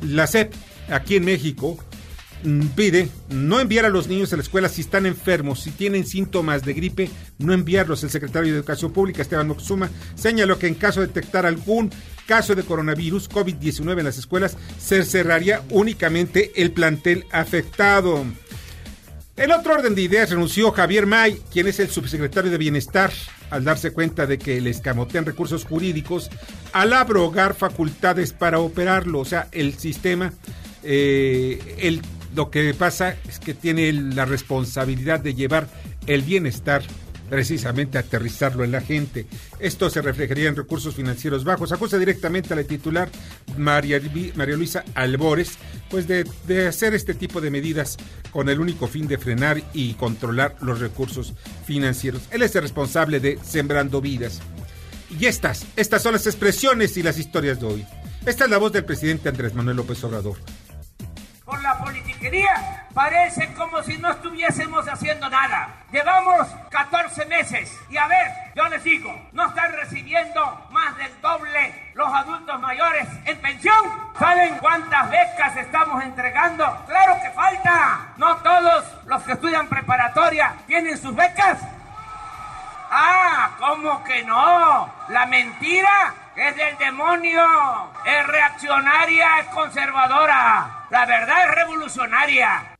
La 0.00 0.26
SEP, 0.26 0.54
aquí 0.88 1.16
en 1.16 1.26
México, 1.26 1.76
pide 2.74 3.08
no 3.28 3.60
enviar 3.60 3.84
a 3.84 3.90
los 3.90 4.08
niños 4.08 4.32
a 4.32 4.36
la 4.36 4.42
escuela 4.42 4.68
si 4.68 4.80
están 4.80 5.06
enfermos, 5.06 5.60
si 5.60 5.70
tienen 5.70 6.06
síntomas 6.06 6.64
de 6.64 6.74
gripe, 6.74 7.10
no 7.38 7.52
enviarlos. 7.52 8.02
El 8.02 8.10
secretario 8.10 8.52
de 8.52 8.58
Educación 8.58 8.92
Pública, 8.92 9.22
Esteban 9.22 9.48
Moctezuma, 9.48 9.90
señaló 10.14 10.58
que 10.58 10.66
en 10.66 10.74
caso 10.74 11.00
de 11.00 11.06
detectar 11.06 11.46
algún 11.46 11.90
caso 12.26 12.54
de 12.54 12.62
coronavirus 12.62 13.28
COVID-19 13.30 13.98
en 13.98 14.04
las 14.04 14.18
escuelas, 14.18 14.56
se 14.78 15.04
cerraría 15.04 15.62
únicamente 15.70 16.52
el 16.56 16.72
plantel 16.72 17.26
afectado. 17.32 18.24
El 19.34 19.50
otro 19.50 19.74
orden 19.74 19.94
de 19.94 20.02
ideas 20.02 20.30
renunció 20.30 20.70
Javier 20.72 21.06
May, 21.06 21.40
quien 21.50 21.66
es 21.66 21.80
el 21.80 21.88
subsecretario 21.88 22.50
de 22.50 22.58
Bienestar, 22.58 23.10
al 23.50 23.64
darse 23.64 23.90
cuenta 23.90 24.26
de 24.26 24.38
que 24.38 24.60
le 24.60 24.70
escamotean 24.70 25.24
recursos 25.24 25.64
jurídicos 25.64 26.30
al 26.72 26.92
abrogar 26.92 27.54
facultades 27.54 28.32
para 28.32 28.58
operarlo. 28.58 29.20
O 29.20 29.24
sea, 29.24 29.48
el 29.52 29.78
sistema, 29.78 30.32
eh, 30.82 31.76
el, 31.78 32.02
lo 32.34 32.50
que 32.50 32.72
pasa 32.74 33.16
es 33.28 33.38
que 33.38 33.54
tiene 33.54 33.92
la 33.92 34.24
responsabilidad 34.24 35.20
de 35.20 35.34
llevar 35.34 35.68
el 36.06 36.22
bienestar 36.22 36.82
precisamente 37.32 37.96
aterrizarlo 37.96 38.62
en 38.62 38.72
la 38.72 38.82
gente. 38.82 39.26
Esto 39.58 39.88
se 39.88 40.02
reflejaría 40.02 40.50
en 40.50 40.56
recursos 40.56 40.94
financieros 40.94 41.44
bajos. 41.44 41.72
Acusa 41.72 41.98
directamente 41.98 42.52
a 42.52 42.56
la 42.56 42.64
titular 42.64 43.08
María, 43.56 44.02
María 44.34 44.54
Luisa 44.54 44.84
Albores, 44.94 45.52
pues 45.88 46.06
de, 46.06 46.26
de, 46.46 46.66
hacer 46.66 46.92
este 46.92 47.14
tipo 47.14 47.40
de 47.40 47.50
medidas 47.50 47.96
con 48.32 48.50
el 48.50 48.60
único 48.60 48.86
fin 48.86 49.08
de 49.08 49.16
frenar 49.16 49.62
y 49.72 49.94
controlar 49.94 50.56
los 50.60 50.80
recursos 50.80 51.32
financieros. 51.64 52.22
Él 52.30 52.42
es 52.42 52.54
el 52.54 52.62
responsable 52.62 53.18
de 53.18 53.38
Sembrando 53.42 54.02
Vidas. 54.02 54.40
Y 55.18 55.24
estas, 55.24 55.64
estas 55.76 56.02
son 56.02 56.12
las 56.12 56.26
expresiones 56.26 56.98
y 56.98 57.02
las 57.02 57.18
historias 57.18 57.60
de 57.60 57.66
hoy. 57.66 57.86
Esta 58.26 58.44
es 58.44 58.50
la 58.50 58.58
voz 58.58 58.72
del 58.72 58.84
presidente 58.84 59.30
Andrés 59.30 59.54
Manuel 59.54 59.78
López 59.78 60.04
Obrador 60.04 60.36
por 61.52 61.60
la 61.60 61.76
politiquería, 61.76 62.86
parece 62.94 63.52
como 63.52 63.82
si 63.82 63.98
no 63.98 64.10
estuviésemos 64.10 64.88
haciendo 64.88 65.28
nada. 65.28 65.68
Llevamos 65.92 66.48
14 66.70 67.26
meses 67.26 67.78
y 67.90 67.98
a 67.98 68.06
ver, 68.06 68.32
yo 68.54 68.66
les 68.70 68.82
digo, 68.82 69.14
no 69.32 69.48
están 69.48 69.70
recibiendo 69.72 70.66
más 70.70 70.96
del 70.96 71.20
doble 71.20 71.90
los 71.92 72.10
adultos 72.10 72.58
mayores 72.58 73.06
en 73.26 73.38
pensión. 73.42 73.84
¿Saben 74.18 74.56
cuántas 74.60 75.10
becas 75.10 75.54
estamos 75.58 76.02
entregando? 76.02 76.64
Claro 76.86 77.20
que 77.20 77.30
falta. 77.32 78.14
No 78.16 78.34
todos 78.36 78.86
los 79.04 79.22
que 79.24 79.32
estudian 79.32 79.68
preparatoria 79.68 80.54
tienen 80.66 80.96
sus 80.96 81.14
becas. 81.14 81.58
Ah, 82.90 83.50
¿cómo 83.58 84.02
que 84.04 84.24
no? 84.24 84.90
La 85.08 85.26
mentira 85.26 86.14
es 86.34 86.56
del 86.56 86.78
demonio. 86.78 87.44
Es 88.06 88.26
reaccionaria, 88.26 89.40
es 89.40 89.46
conservadora. 89.48 90.81
La 90.92 91.06
verdad 91.06 91.48
es 91.48 91.54
revolucionaria. 91.56 92.78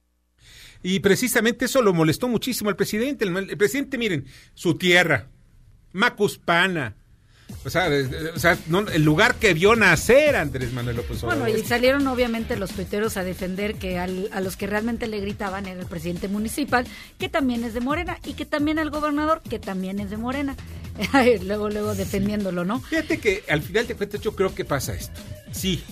Y 0.83 1.01
precisamente 1.01 1.65
eso 1.65 1.83
lo 1.83 1.95
molestó 1.95 2.29
muchísimo 2.29 2.71
al 2.71 2.77
presidente. 2.77 3.25
El, 3.25 3.37
el 3.37 3.57
presidente, 3.57 3.99
miren, 3.99 4.27
su 4.55 4.77
tierra, 4.77 5.27
Macuspana, 5.93 6.95
o 7.65 7.71
sea, 7.71 7.89
o 8.35 8.39
sea 8.39 8.59
no, 8.67 8.81
el 8.81 9.03
lugar 9.03 9.37
que 9.37 9.55
vio 9.55 9.77
nacer 9.77 10.37
Andrés 10.37 10.73
Manuel 10.73 10.97
López 10.97 11.23
Obrador. 11.23 11.45
Bueno, 11.45 11.59
y 11.59 11.63
salieron 11.65 12.07
obviamente 12.09 12.57
los 12.57 12.71
tuiteros 12.73 13.17
a 13.17 13.25
defender 13.25 13.77
que 13.77 13.99
al, 13.99 14.29
a 14.33 14.41
los 14.41 14.57
que 14.57 14.67
realmente 14.67 15.07
le 15.07 15.21
gritaban 15.21 15.67
era 15.67 15.81
el 15.81 15.87
presidente 15.87 16.29
municipal, 16.29 16.87
que 17.19 17.29
también 17.29 17.63
es 17.65 17.75
de 17.75 17.81
Morena, 17.81 18.19
y 18.25 18.35
que 18.35 18.47
también 18.47 18.79
el 18.79 18.91
gobernador, 18.91 19.43
que 19.49 19.59
también 19.59 20.01
es 20.01 20.11
de 20.11 20.17
Morena. 20.17 20.57
luego, 21.45 21.71
luego 21.71 21.95
defendiéndolo, 21.95 22.65
¿no? 22.65 22.81
Fíjate 22.81 23.19
que 23.19 23.45
al 23.49 23.63
final 23.63 23.87
de 23.87 23.95
cuentas 23.95 24.21
yo 24.21 24.35
creo 24.35 24.55
que 24.55 24.65
pasa 24.65 24.95
esto. 24.95 25.21
Sí, 25.53 25.83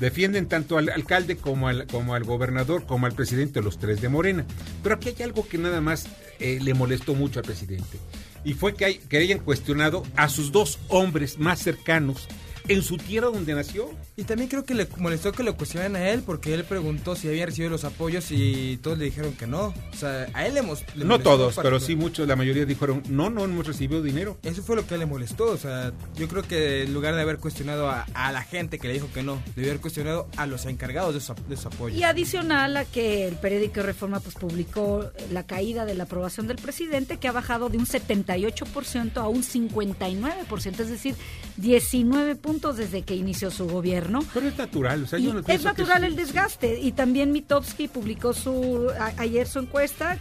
defienden 0.00 0.46
tanto 0.46 0.78
al 0.78 0.88
alcalde 0.88 1.36
como 1.36 1.68
al, 1.68 1.86
como 1.86 2.14
al 2.14 2.24
gobernador, 2.24 2.86
como 2.86 3.06
al 3.06 3.12
presidente, 3.12 3.62
los 3.62 3.78
tres 3.78 4.00
de 4.00 4.08
Morena. 4.08 4.44
Pero 4.82 4.96
aquí 4.96 5.10
hay 5.10 5.22
algo 5.22 5.46
que 5.46 5.58
nada 5.58 5.80
más 5.80 6.08
eh, 6.40 6.58
le 6.60 6.74
molestó 6.74 7.14
mucho 7.14 7.38
al 7.38 7.44
presidente 7.44 7.98
y 8.44 8.54
fue 8.54 8.74
que, 8.74 8.84
hay, 8.86 8.94
que 8.98 9.18
hayan 9.18 9.38
cuestionado 9.38 10.02
a 10.16 10.28
sus 10.28 10.52
dos 10.52 10.78
hombres 10.88 11.38
más 11.38 11.60
cercanos 11.60 12.26
en 12.68 12.82
su 12.82 12.96
tierra 12.96 13.28
donde 13.28 13.54
nació. 13.54 13.90
Y 14.16 14.24
también 14.24 14.48
creo 14.48 14.64
que 14.64 14.74
le 14.74 14.86
molestó 14.98 15.32
que 15.32 15.42
lo 15.42 15.56
cuestionaran 15.56 15.96
a 15.96 16.10
él 16.10 16.22
porque 16.24 16.54
él 16.54 16.64
preguntó 16.64 17.16
si 17.16 17.28
había 17.28 17.46
recibido 17.46 17.70
los 17.70 17.84
apoyos 17.84 18.26
y 18.30 18.78
todos 18.82 18.98
le 18.98 19.06
dijeron 19.06 19.32
que 19.32 19.46
no. 19.46 19.74
O 19.92 19.96
sea, 19.96 20.26
a 20.34 20.46
él 20.46 20.54
le, 20.54 20.60
hemos, 20.60 20.84
le 20.94 21.04
No 21.04 21.18
todos, 21.18 21.56
pero 21.62 21.80
sí 21.80 21.96
muchos, 21.96 22.28
la 22.28 22.36
mayoría 22.36 22.64
dijeron, 22.64 23.02
no, 23.08 23.30
no 23.30 23.44
hemos 23.44 23.66
recibido 23.66 24.02
dinero. 24.02 24.38
Eso 24.42 24.62
fue 24.62 24.76
lo 24.76 24.86
que 24.86 24.98
le 24.98 25.06
molestó. 25.06 25.46
O 25.46 25.56
sea, 25.56 25.92
yo 26.16 26.28
creo 26.28 26.42
que 26.42 26.82
en 26.82 26.92
lugar 26.92 27.14
de 27.14 27.22
haber 27.22 27.38
cuestionado 27.38 27.88
a, 27.88 28.06
a 28.14 28.32
la 28.32 28.42
gente 28.42 28.78
que 28.78 28.88
le 28.88 28.94
dijo 28.94 29.08
que 29.12 29.22
no, 29.22 29.42
debió 29.56 29.70
haber 29.70 29.80
cuestionado 29.80 30.28
a 30.36 30.46
los 30.46 30.66
encargados 30.66 31.14
de 31.14 31.20
su, 31.20 31.34
de 31.48 31.56
su 31.56 31.68
apoyo. 31.68 31.96
Y 31.96 32.02
adicional 32.02 32.76
a 32.76 32.84
que 32.84 33.26
el 33.26 33.36
periódico 33.36 33.82
Reforma 33.82 34.20
pues 34.20 34.34
publicó 34.34 35.10
la 35.32 35.46
caída 35.46 35.84
de 35.84 35.94
la 35.94 36.04
aprobación 36.04 36.46
del 36.46 36.58
presidente 36.58 37.18
que 37.18 37.28
ha 37.28 37.32
bajado 37.32 37.68
de 37.68 37.78
un 37.78 37.86
78% 37.86 39.16
a 39.16 39.28
un 39.28 39.42
59%, 39.42 40.80
es 40.80 40.90
decir, 40.90 41.14
19 41.56 42.36
puntos 42.36 42.49
desde 42.58 43.02
que 43.02 43.14
inició 43.14 43.50
su 43.50 43.68
gobierno. 43.68 44.20
Pero 44.34 44.48
es 44.48 44.58
natural, 44.58 45.04
o 45.04 45.06
sea, 45.06 45.18
yo 45.18 45.34
no 45.34 45.40
es 45.46 45.64
natural 45.64 46.04
el 46.04 46.16
desgaste. 46.16 46.80
Y 46.80 46.92
también 46.92 47.32
Mitowski 47.32 47.88
publicó 47.88 48.32
su 48.32 48.90
a, 48.98 49.12
ayer 49.18 49.46
su 49.46 49.60
encuesta. 49.60 50.18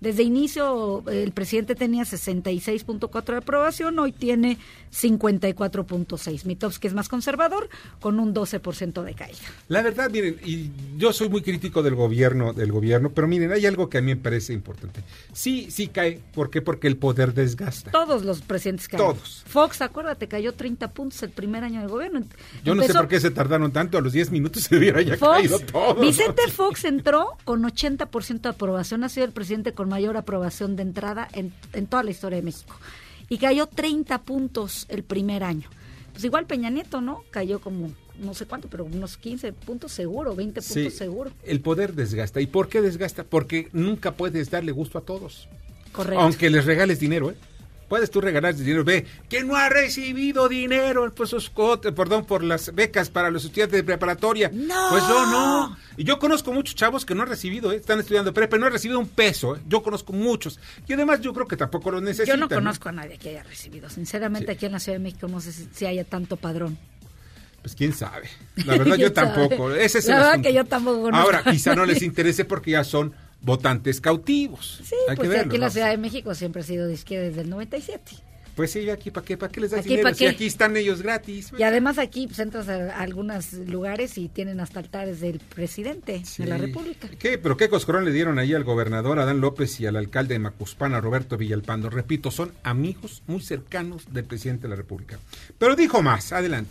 Desde 0.00 0.22
inicio 0.22 1.02
el 1.08 1.32
presidente 1.32 1.74
tenía 1.74 2.02
66.4 2.02 3.24
de 3.24 3.36
aprobación, 3.36 3.98
hoy 3.98 4.12
tiene 4.12 4.58
54.6. 4.92 6.44
Mitowski 6.44 6.88
es 6.88 6.94
más 6.94 7.08
conservador, 7.08 7.68
con 8.00 8.20
un 8.20 8.34
12% 8.34 9.02
de 9.02 9.14
caída. 9.14 9.38
La 9.68 9.82
verdad, 9.82 10.10
miren, 10.10 10.38
y 10.44 10.70
yo 10.98 11.12
soy 11.12 11.28
muy 11.28 11.42
crítico 11.42 11.82
del 11.82 11.94
gobierno, 11.94 12.52
del 12.52 12.70
gobierno, 12.70 13.10
pero 13.10 13.26
miren, 13.26 13.52
hay 13.52 13.66
algo 13.66 13.88
que 13.88 13.98
a 13.98 14.00
mí 14.02 14.14
me 14.14 14.20
parece 14.20 14.52
importante. 14.52 15.02
Sí, 15.32 15.70
sí 15.70 15.88
cae, 15.88 16.20
¿por 16.34 16.50
qué? 16.50 16.60
Porque 16.60 16.86
el 16.86 16.96
poder 16.96 17.32
desgasta. 17.32 17.90
Todos 17.90 18.24
los 18.24 18.42
presidentes 18.42 18.88
caen. 18.88 19.02
Todos. 19.02 19.42
Fox, 19.46 19.80
acuérdate, 19.80 20.28
cayó 20.28 20.52
30 20.52 20.92
puntos 20.92 21.22
el 21.22 21.30
primer 21.30 21.64
año 21.64 21.80
del 21.80 21.88
gobierno. 21.88 22.22
Yo 22.64 22.74
no 22.74 22.82
sé 22.82 22.92
por 22.92 23.08
qué 23.08 23.20
se 23.20 23.30
tardaron 23.30 23.72
tanto, 23.72 23.96
a 23.96 24.00
los 24.00 24.12
10 24.12 24.30
minutos 24.30 24.64
se 24.64 24.76
hubiera 24.76 25.00
ya 25.00 25.16
Fox, 25.16 25.32
caído 25.32 25.58
todo. 25.60 25.94
Vicente. 25.94 26.42
Fox 26.50 26.84
entró 26.84 27.36
con 27.44 27.62
80% 27.62 28.40
de 28.42 28.48
aprobación, 28.48 29.02
ha 29.02 29.08
sido 29.08 29.26
el 29.26 29.32
presidente 29.32 29.72
con 29.72 29.83
mayor 29.86 30.16
aprobación 30.16 30.76
de 30.76 30.82
entrada 30.82 31.28
en, 31.32 31.52
en 31.72 31.86
toda 31.86 32.02
la 32.02 32.10
historia 32.10 32.36
de 32.36 32.42
México. 32.42 32.76
Y 33.28 33.38
cayó 33.38 33.66
30 33.66 34.22
puntos 34.22 34.86
el 34.88 35.02
primer 35.02 35.42
año. 35.44 35.68
Pues 36.12 36.24
igual 36.24 36.46
Peña 36.46 36.70
Nieto, 36.70 37.00
¿no? 37.00 37.24
Cayó 37.30 37.60
como 37.60 37.90
no 38.18 38.34
sé 38.34 38.46
cuánto, 38.46 38.68
pero 38.68 38.84
unos 38.84 39.16
15 39.16 39.52
puntos 39.52 39.92
seguro, 39.92 40.34
20 40.34 40.62
puntos 40.62 40.94
seguro. 40.94 41.30
El 41.44 41.60
poder 41.60 41.94
desgasta. 41.94 42.40
¿Y 42.40 42.46
por 42.46 42.68
qué 42.68 42.80
desgasta? 42.80 43.24
Porque 43.24 43.68
nunca 43.72 44.12
puedes 44.12 44.50
darle 44.50 44.72
gusto 44.72 44.98
a 44.98 45.00
todos. 45.00 45.48
Correcto. 45.92 46.20
Aunque 46.20 46.50
les 46.50 46.64
regales 46.64 47.00
dinero, 47.00 47.30
¿eh? 47.30 47.36
Puedes 47.88 48.10
tú 48.10 48.20
regalar 48.20 48.54
dinero. 48.54 48.84
Ve, 48.84 49.06
que 49.28 49.44
no 49.44 49.56
ha 49.56 49.68
recibido 49.68 50.48
dinero 50.48 51.12
por 51.14 51.28
sus 51.28 51.50
perdón, 51.50 52.24
por 52.24 52.42
las 52.42 52.74
becas 52.74 53.10
para 53.10 53.30
los 53.30 53.44
estudiantes 53.44 53.76
de 53.76 53.84
preparatoria. 53.84 54.50
¡No! 54.52 54.88
Pues 54.90 55.02
yo 55.06 55.26
no. 55.26 55.76
Y 55.96 56.04
yo 56.04 56.18
conozco 56.18 56.52
muchos 56.52 56.74
chavos 56.74 57.04
que 57.04 57.14
no 57.14 57.22
han 57.22 57.28
recibido, 57.28 57.72
¿eh? 57.72 57.76
están 57.76 58.00
estudiando 58.00 58.32
prepa, 58.32 58.56
no 58.58 58.66
han 58.66 58.72
recibido 58.72 58.98
un 58.98 59.08
peso. 59.08 59.56
¿eh? 59.56 59.60
Yo 59.68 59.82
conozco 59.82 60.12
muchos. 60.12 60.58
Y 60.86 60.92
además 60.92 61.20
yo 61.20 61.32
creo 61.32 61.46
que 61.46 61.56
tampoco 61.56 61.90
lo 61.90 62.00
necesitan. 62.00 62.38
Yo 62.38 62.40
no 62.40 62.48
conozco 62.48 62.88
a 62.88 62.92
nadie 62.92 63.18
que 63.18 63.30
haya 63.30 63.42
recibido. 63.42 63.88
Sinceramente, 63.90 64.52
aquí 64.52 64.66
en 64.66 64.72
la 64.72 64.80
Ciudad 64.80 64.98
de 64.98 65.04
México 65.04 65.28
no 65.28 65.40
sé 65.40 65.52
si, 65.52 65.86
haya 65.86 66.04
tanto 66.04 66.36
padrón. 66.36 66.78
Pues 67.62 67.74
quién 67.74 67.92
sabe. 67.92 68.28
La 68.66 68.76
verdad 68.76 68.96
yo 68.98 69.12
tampoco. 69.12 69.70
Ese 69.72 69.98
es 69.98 70.06
La 70.06 70.14
el 70.14 70.18
verdad 70.18 70.32
asunto. 70.32 70.48
que 70.48 70.54
yo 70.54 70.64
tampoco 70.64 71.02
conozco 71.02 71.24
Ahora, 71.24 71.44
quizá 71.50 71.74
no 71.74 71.86
les 71.86 72.02
interese 72.02 72.44
porque 72.44 72.72
ya 72.72 72.84
son 72.84 73.14
votantes 73.44 74.00
cautivos. 74.00 74.80
Sí, 74.84 74.96
Hay 75.08 75.16
pues 75.16 75.28
que 75.28 75.34
verlo, 75.34 75.50
aquí 75.50 75.56
en 75.56 75.60
la 75.60 75.66
¿no? 75.66 75.72
Ciudad 75.72 75.90
de 75.90 75.98
México 75.98 76.34
siempre 76.34 76.62
ha 76.62 76.64
sido 76.64 76.86
de 76.86 76.94
izquierda 76.94 77.26
desde 77.26 77.42
el 77.42 77.50
97. 77.50 78.02
Pues 78.54 78.70
sí, 78.70 78.88
aquí 78.88 79.10
para 79.10 79.26
qué, 79.26 79.36
para 79.36 79.50
qué 79.50 79.60
les 79.60 79.72
das 79.72 79.80
Aquí, 79.80 79.96
dinero 79.96 80.08
aquí 80.08 80.46
están 80.46 80.76
ellos 80.76 81.02
gratis. 81.02 81.50
Y 81.58 81.62
además 81.64 81.98
aquí 81.98 82.26
pues, 82.28 82.38
entras 82.38 82.68
a, 82.68 82.74
a 82.96 83.00
algunos 83.00 83.52
lugares 83.52 84.16
y 84.16 84.28
tienen 84.28 84.60
hasta 84.60 84.78
altares 84.78 85.20
del 85.20 85.40
presidente 85.40 86.22
de 86.38 86.46
la. 86.46 86.56
República. 86.56 87.08
¿Qué? 87.18 87.36
¿Pero 87.36 87.56
qué 87.56 87.68
coscorón 87.68 88.04
le 88.04 88.12
dieron 88.12 88.38
ahí 88.38 88.54
al 88.54 88.62
gobernador 88.62 89.18
Adán 89.18 89.40
López 89.40 89.80
y 89.80 89.86
al 89.86 89.96
alcalde 89.96 90.34
de 90.34 90.38
Macuspana, 90.38 91.00
Roberto 91.00 91.36
Villalpando? 91.36 91.90
Repito, 91.90 92.30
son 92.30 92.52
amigos 92.62 93.22
muy 93.26 93.40
cercanos 93.40 94.12
del 94.12 94.24
presidente 94.24 94.62
de 94.62 94.68
la 94.68 94.76
República. 94.76 95.18
Pero 95.58 95.74
dijo 95.74 96.00
más, 96.00 96.32
adelante. 96.32 96.70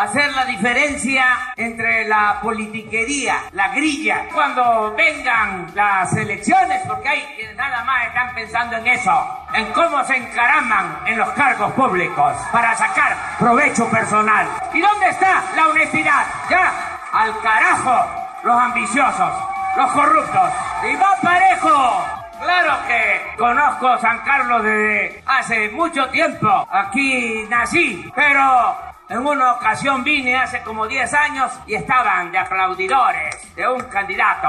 Hacer 0.00 0.32
la 0.32 0.46
diferencia 0.46 1.52
entre 1.56 2.08
la 2.08 2.40
politiquería, 2.40 3.36
la 3.52 3.68
grilla, 3.68 4.28
cuando 4.32 4.94
vengan 4.96 5.70
las 5.74 6.10
elecciones, 6.16 6.80
porque 6.88 7.06
hay 7.06 7.22
quienes 7.36 7.54
nada 7.56 7.84
más 7.84 8.06
están 8.06 8.34
pensando 8.34 8.76
en 8.78 8.86
eso, 8.86 9.46
en 9.52 9.66
cómo 9.72 10.02
se 10.04 10.16
encaraman 10.16 11.00
en 11.04 11.18
los 11.18 11.28
cargos 11.30 11.72
públicos 11.72 12.34
para 12.50 12.74
sacar 12.76 13.14
provecho 13.38 13.90
personal. 13.90 14.48
¿Y 14.72 14.80
dónde 14.80 15.08
está 15.10 15.42
la 15.54 15.68
honestidad? 15.68 16.24
Ya, 16.48 16.72
al 17.12 17.38
carajo, 17.40 18.06
los 18.42 18.56
ambiciosos, 18.58 19.32
los 19.76 19.92
corruptos. 19.92 20.50
Y 20.90 20.96
va 20.96 21.14
parejo. 21.22 22.06
Claro 22.40 22.74
que 22.88 23.36
conozco 23.36 23.98
San 23.98 24.18
Carlos 24.20 24.62
desde 24.62 25.22
hace 25.26 25.68
mucho 25.68 26.08
tiempo. 26.08 26.66
Aquí 26.70 27.44
nací, 27.50 28.10
pero 28.14 28.89
en 29.10 29.26
una 29.26 29.54
ocasión 29.54 30.04
vine 30.04 30.36
hace 30.36 30.62
como 30.62 30.86
10 30.86 31.12
años 31.14 31.52
y 31.66 31.74
estaban 31.74 32.30
de 32.30 32.38
aplaudidores 32.38 33.34
de 33.56 33.68
un 33.68 33.82
candidato. 33.82 34.48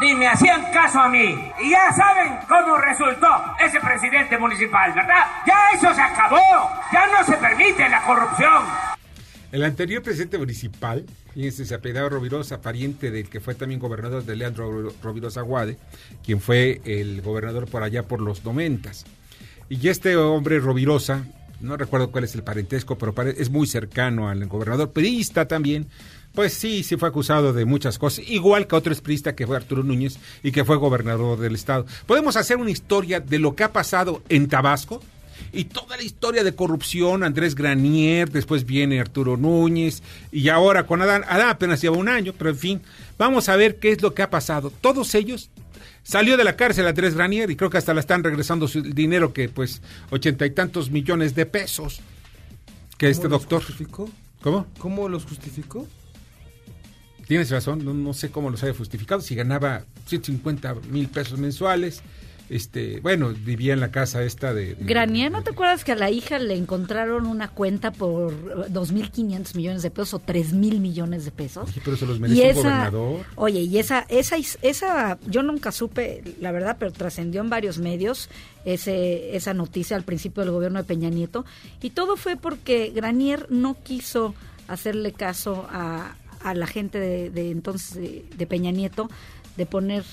Ni 0.00 0.14
me 0.14 0.28
hacían 0.28 0.72
caso 0.72 0.98
a 0.98 1.10
mí. 1.10 1.52
Y 1.60 1.70
ya 1.70 1.92
saben 1.92 2.38
cómo 2.48 2.78
resultó 2.78 3.28
ese 3.60 3.78
presidente 3.80 4.38
municipal, 4.38 4.94
¿verdad? 4.94 5.26
Ya 5.46 5.58
eso 5.74 5.92
se 5.94 6.00
acabó. 6.00 6.40
Ya 6.90 7.06
no 7.08 7.22
se 7.22 7.36
permite 7.36 7.86
la 7.90 8.02
corrupción. 8.02 8.64
El 9.52 9.62
anterior 9.62 10.02
presidente 10.02 10.38
municipal, 10.38 11.04
fíjense, 11.34 11.66
se 11.66 11.74
apellidaba 11.74 12.08
Rovirosa, 12.08 12.62
pariente 12.62 13.10
del 13.10 13.28
que 13.28 13.40
fue 13.40 13.54
también 13.54 13.78
gobernador 13.78 14.24
de 14.24 14.34
Leandro 14.34 14.90
Rovirosa 15.02 15.42
Guade, 15.42 15.76
quien 16.24 16.40
fue 16.40 16.80
el 16.86 17.20
gobernador 17.20 17.68
por 17.68 17.82
allá 17.82 18.04
por 18.04 18.22
los 18.22 18.42
noventas. 18.42 19.04
Y 19.68 19.90
este 19.90 20.16
hombre 20.16 20.58
Rovirosa, 20.60 21.26
no 21.62 21.76
recuerdo 21.76 22.10
cuál 22.10 22.24
es 22.24 22.34
el 22.34 22.42
parentesco, 22.42 22.98
pero 22.98 23.14
es 23.22 23.50
muy 23.50 23.66
cercano 23.66 24.28
al 24.28 24.44
gobernador, 24.46 24.90
priista 24.90 25.46
también, 25.46 25.86
pues 26.34 26.54
sí, 26.54 26.82
sí 26.82 26.96
fue 26.96 27.08
acusado 27.08 27.52
de 27.52 27.64
muchas 27.64 27.98
cosas, 27.98 28.24
igual 28.28 28.66
que 28.66 28.76
otro 28.76 28.92
expriista 28.92 29.34
que 29.34 29.46
fue 29.46 29.56
Arturo 29.56 29.82
Núñez 29.82 30.18
y 30.42 30.52
que 30.52 30.64
fue 30.64 30.76
gobernador 30.76 31.38
del 31.38 31.54
estado. 31.54 31.86
Podemos 32.06 32.36
hacer 32.36 32.56
una 32.56 32.70
historia 32.70 33.20
de 33.20 33.38
lo 33.38 33.54
que 33.54 33.64
ha 33.64 33.72
pasado 33.72 34.22
en 34.28 34.48
Tabasco 34.48 35.02
y 35.52 35.64
toda 35.64 35.96
la 35.96 36.02
historia 36.02 36.44
de 36.44 36.54
corrupción, 36.54 37.22
Andrés 37.22 37.54
Granier, 37.54 38.30
después 38.30 38.64
viene 38.64 39.00
Arturo 39.00 39.36
Núñez 39.36 40.02
y 40.30 40.48
ahora 40.48 40.86
con 40.86 41.02
Adán, 41.02 41.24
Adán 41.28 41.50
apenas 41.50 41.82
lleva 41.82 41.96
un 41.96 42.08
año, 42.08 42.32
pero 42.36 42.50
en 42.50 42.56
fin, 42.58 42.82
vamos 43.18 43.48
a 43.48 43.56
ver 43.56 43.76
qué 43.76 43.92
es 43.92 44.02
lo 44.02 44.14
que 44.14 44.22
ha 44.22 44.30
pasado. 44.30 44.72
Todos 44.80 45.14
ellos 45.14 45.50
Salió 46.02 46.36
de 46.36 46.44
la 46.44 46.56
cárcel 46.56 46.86
Andrés 46.86 47.14
Granier 47.14 47.50
y 47.50 47.56
creo 47.56 47.70
que 47.70 47.78
hasta 47.78 47.94
le 47.94 48.00
están 48.00 48.24
regresando 48.24 48.66
su 48.66 48.82
dinero 48.82 49.32
que 49.32 49.48
pues 49.48 49.82
ochenta 50.10 50.44
y 50.46 50.50
tantos 50.50 50.90
millones 50.90 51.34
de 51.34 51.46
pesos 51.46 52.00
que 52.98 53.08
este 53.08 53.24
¿Cómo 53.24 53.34
los 53.34 53.42
doctor. 53.42 53.62
justificó? 53.64 54.10
¿Cómo? 54.42 54.66
¿Cómo 54.78 55.08
los 55.08 55.24
justificó? 55.24 55.86
Tienes 57.26 57.50
razón, 57.50 57.84
no, 57.84 57.94
no 57.94 58.12
sé 58.14 58.30
cómo 58.30 58.50
los 58.50 58.62
haya 58.64 58.74
justificado, 58.74 59.20
si 59.20 59.34
ganaba 59.34 59.84
150 60.06 60.74
mil 60.90 61.08
pesos 61.08 61.38
mensuales, 61.38 62.02
este, 62.52 63.00
bueno, 63.00 63.30
vivía 63.30 63.72
en 63.72 63.80
la 63.80 63.90
casa 63.90 64.22
esta 64.22 64.52
de... 64.52 64.76
Granier, 64.78 65.32
¿no 65.32 65.42
te 65.42 65.50
acuerdas 65.50 65.84
que 65.84 65.92
a 65.92 65.96
la 65.96 66.10
hija 66.10 66.38
le 66.38 66.54
encontraron 66.54 67.26
una 67.26 67.48
cuenta 67.48 67.92
por 67.92 68.32
eh, 68.32 68.70
2.500 68.70 69.56
millones 69.56 69.82
de 69.82 69.90
pesos 69.90 70.14
o 70.14 70.20
3.000 70.20 70.78
millones 70.78 71.24
de 71.24 71.30
pesos? 71.30 71.70
Oye, 71.70 71.80
pero 71.82 71.96
se 71.96 72.06
los 72.06 72.20
merece 72.20 72.50
un 72.50 72.54
gobernador. 72.56 73.26
Oye, 73.36 73.60
y 73.60 73.78
esa, 73.78 74.04
esa, 74.08 74.36
esa, 74.60 75.18
yo 75.26 75.42
nunca 75.42 75.72
supe, 75.72 76.22
la 76.40 76.52
verdad, 76.52 76.76
pero 76.78 76.92
trascendió 76.92 77.40
en 77.40 77.48
varios 77.48 77.78
medios 77.78 78.28
ese, 78.66 79.34
esa 79.34 79.54
noticia 79.54 79.96
al 79.96 80.02
principio 80.02 80.42
del 80.42 80.52
gobierno 80.52 80.78
de 80.78 80.84
Peña 80.84 81.08
Nieto. 81.08 81.46
Y 81.80 81.90
todo 81.90 82.16
fue 82.16 82.36
porque 82.36 82.92
Granier 82.94 83.46
no 83.48 83.76
quiso 83.82 84.34
hacerle 84.68 85.12
caso 85.12 85.66
a, 85.70 86.16
a 86.44 86.54
la 86.54 86.66
gente 86.66 87.00
de, 87.00 87.30
de 87.30 87.50
entonces 87.50 87.94
de, 87.94 88.26
de 88.36 88.46
Peña 88.46 88.70
Nieto 88.70 89.08
de 89.56 89.66
poner 89.66 90.04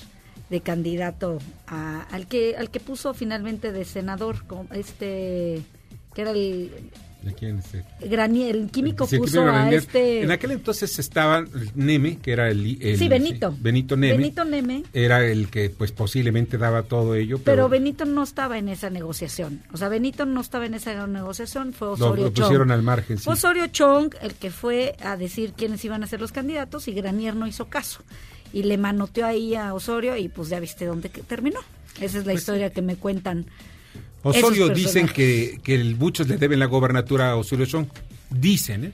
de 0.50 0.60
candidato 0.60 1.38
a- 1.66 2.02
al 2.10 2.26
que 2.26 2.56
al 2.56 2.70
que 2.70 2.80
puso 2.80 3.14
finalmente 3.14 3.72
de 3.72 3.84
senador 3.84 4.36
este 4.72 5.62
que 6.14 6.22
era 6.22 6.30
el 6.32 6.70
¿De 7.22 7.34
quién 7.34 7.58
es 7.58 7.66
este? 7.74 8.08
Granier, 8.08 8.56
el 8.56 8.70
químico 8.70 9.06
Sí, 9.06 9.18
puso 9.18 9.42
a 9.42 9.44
Granier. 9.44 9.74
este 9.74 10.22
En 10.22 10.30
aquel 10.30 10.52
entonces 10.52 10.98
estaba 10.98 11.40
el 11.40 11.70
Neme, 11.74 12.16
que 12.16 12.32
era 12.32 12.48
el... 12.48 12.78
el- 12.80 12.96
Sí, 12.98 13.08
Benito. 13.08 13.54
Benito 13.60 13.94
Neme. 13.94 14.16
Benito 14.16 14.42
Neme. 14.46 14.84
Era 14.94 15.22
el 15.26 15.48
que 15.50 15.68
pues 15.68 15.92
posiblemente 15.92 16.56
daba 16.56 16.84
todo 16.84 17.14
ello, 17.14 17.36
Pero 17.36 17.44
pero... 17.44 17.68
Benito 17.68 18.06
no 18.06 18.22
estaba 18.22 18.56
en 18.56 18.70
esa 18.70 18.88
negociación. 18.88 19.60
O 19.70 19.76
sea, 19.76 19.90
Benito 19.90 20.24
no 20.24 20.40
estaba 20.40 20.64
en 20.64 20.72
esa 20.72 21.06
negociación, 21.06 21.74
fue 21.74 21.88
lo, 21.88 21.92
Osorio 21.92 22.24
lo 22.24 22.32
pusieron 22.32 22.68
Chong. 22.68 22.72
al 22.72 22.82
margen, 22.82 23.18
sí. 23.18 23.28
Osorio 23.28 23.66
Chong 23.66 24.14
el 24.22 24.32
que 24.32 24.50
fue 24.50 24.96
a 25.04 25.18
decir 25.18 25.52
quiénes 25.52 25.84
iban 25.84 26.02
a 26.02 26.06
ser 26.06 26.22
los 26.22 26.32
candidatos 26.32 26.88
y 26.88 26.92
Granier 26.94 27.36
no 27.36 27.46
hizo 27.46 27.66
caso. 27.68 28.00
Y 28.52 28.64
le 28.64 28.76
manoteó 28.78 29.26
ahí 29.26 29.54
a 29.54 29.74
Osorio 29.74 30.16
y 30.16 30.28
pues 30.28 30.48
ya 30.48 30.58
viste 30.60 30.84
dónde 30.86 31.08
que 31.10 31.22
terminó. 31.22 31.60
Esa 32.00 32.18
es 32.18 32.26
la 32.26 32.32
historia 32.34 32.70
que 32.70 32.82
me 32.82 32.96
cuentan. 32.96 33.46
Osorio 34.22 34.68
dicen 34.68 35.06
que, 35.08 35.60
que 35.62 35.74
el- 35.74 35.96
muchos 35.96 36.28
le 36.28 36.36
deben 36.36 36.58
la 36.58 36.66
gobernatura 36.66 37.30
a 37.30 37.36
Osorio 37.36 37.66
Chong. 37.66 37.86
Dicen, 38.30 38.84
¿eh? 38.84 38.92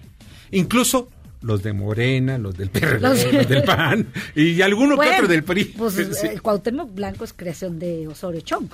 Incluso 0.52 1.08
los 1.42 1.62
de 1.62 1.72
Morena, 1.72 2.38
los 2.38 2.56
del 2.56 2.70
PRD, 2.70 3.00
Los- 3.00 3.32
los, 3.32 3.48
del 3.48 3.62
PAN 3.64 4.08
y 4.34 4.60
alguno 4.62 4.90
que 4.90 4.96
Bueno, 4.96 5.14
otro 5.14 5.28
del 5.28 5.42
PRI. 5.44 5.64
Pues 5.76 5.94
Sí, 6.12 6.26
el 6.28 6.42
Cuauhtémoc 6.42 6.94
Blanco 6.94 7.24
es 7.24 7.32
creación 7.32 7.78
de 7.78 8.06
Osorio 8.08 8.40
Chong. 8.40 8.68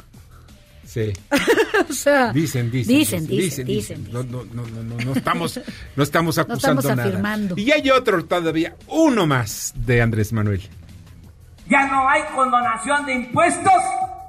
Sí. 0.92 1.12
o 1.88 1.92
sea, 1.92 2.32
Dicen, 2.32 2.70
dicen, 2.70 2.96
dicen, 2.96 3.26
dicen, 3.26 3.66
dicen, 3.66 4.08
No, 4.12 4.22
no, 4.22 4.44
no, 4.52 4.62
no, 4.66 4.82
no, 4.82 4.96
no 4.96 5.12
estamos, 5.12 5.61
no 5.96 6.02
estamos 6.02 6.37
No 6.37 6.42
acusando 6.42 6.94
nada. 6.94 7.54
Y 7.56 7.70
hay 7.70 7.90
otro 7.90 8.25
todavía, 8.25 8.75
uno 8.88 9.26
más 9.26 9.72
de 9.75 10.02
Andrés 10.02 10.32
Manuel. 10.32 10.62
Ya 11.68 11.87
no 11.87 12.08
hay 12.08 12.22
condonación 12.34 13.06
de 13.06 13.14
impuestos 13.14 13.82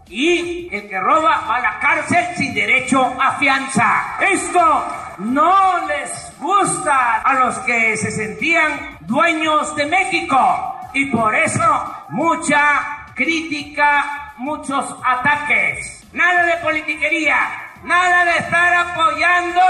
y 0.08 0.70
el 0.72 0.88
que 0.88 1.00
roba 1.00 1.46
va 1.48 1.56
a 1.56 1.62
la 1.62 1.80
cárcel 1.80 2.24
sin 2.38 2.54
derecho 2.54 3.02
a 3.20 3.38
fianza. 3.40 4.18
Esto 4.22 4.86
no 5.20 5.88
les 5.88 6.32
gusta 6.40 7.22
a 7.22 7.46
los 7.46 7.58
que 7.60 7.98
se 7.98 8.12
sentían 8.12 8.98
dueños 9.02 9.76
de 9.76 9.86
México 9.88 10.38
y 10.94 11.08
por 11.08 11.34
eso 11.36 11.64
mucha 12.10 13.08
crítica, 13.16 14.34
muchos 14.38 14.96
ataques. 15.04 16.03
Nada 16.14 16.46
de 16.46 16.58
politiquería, 16.58 17.38
nada 17.84 18.26
de 18.26 18.38
estar 18.38 18.74
apoyando 18.74 19.62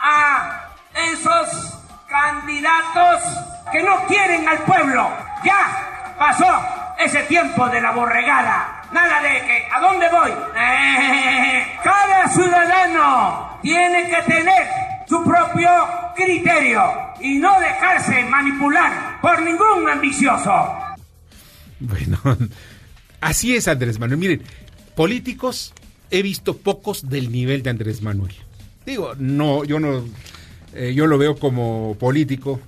a 0.00 0.70
esos 1.12 1.78
candidatos 2.08 3.22
que 3.70 3.82
no 3.82 4.06
quieren 4.06 4.48
al 4.48 4.58
pueblo. 4.60 5.10
Ya 5.44 6.14
pasó 6.18 6.46
ese 6.98 7.22
tiempo 7.24 7.68
de 7.68 7.82
la 7.82 7.90
borregada. 7.90 8.84
Nada 8.90 9.20
de 9.20 9.40
que, 9.44 9.68
¿a 9.70 9.80
dónde 9.80 10.08
voy? 10.08 10.30
Cada 11.84 12.28
ciudadano 12.28 13.58
tiene 13.60 14.08
que 14.08 14.22
tener 14.22 14.66
su 15.06 15.22
propio 15.24 15.70
criterio 16.14 16.82
y 17.20 17.38
no 17.38 17.60
dejarse 17.60 18.24
manipular 18.24 19.20
por 19.20 19.42
ningún 19.42 19.88
ambicioso. 19.90 20.50
Bueno, 21.80 22.18
así 23.20 23.54
es 23.54 23.68
Andrés 23.68 23.98
Manuel. 23.98 24.18
Miren, 24.18 24.42
políticos 24.96 25.72
he 26.10 26.22
visto 26.22 26.56
pocos 26.56 27.08
del 27.08 27.30
nivel 27.30 27.62
de 27.62 27.70
Andrés 27.70 28.02
Manuel. 28.02 28.34
Digo, 28.84 29.14
no, 29.18 29.64
yo 29.64 29.78
no, 29.78 30.04
eh, 30.74 30.94
yo 30.94 31.06
lo 31.06 31.18
veo 31.18 31.36
como 31.36 31.96
político 31.98 32.60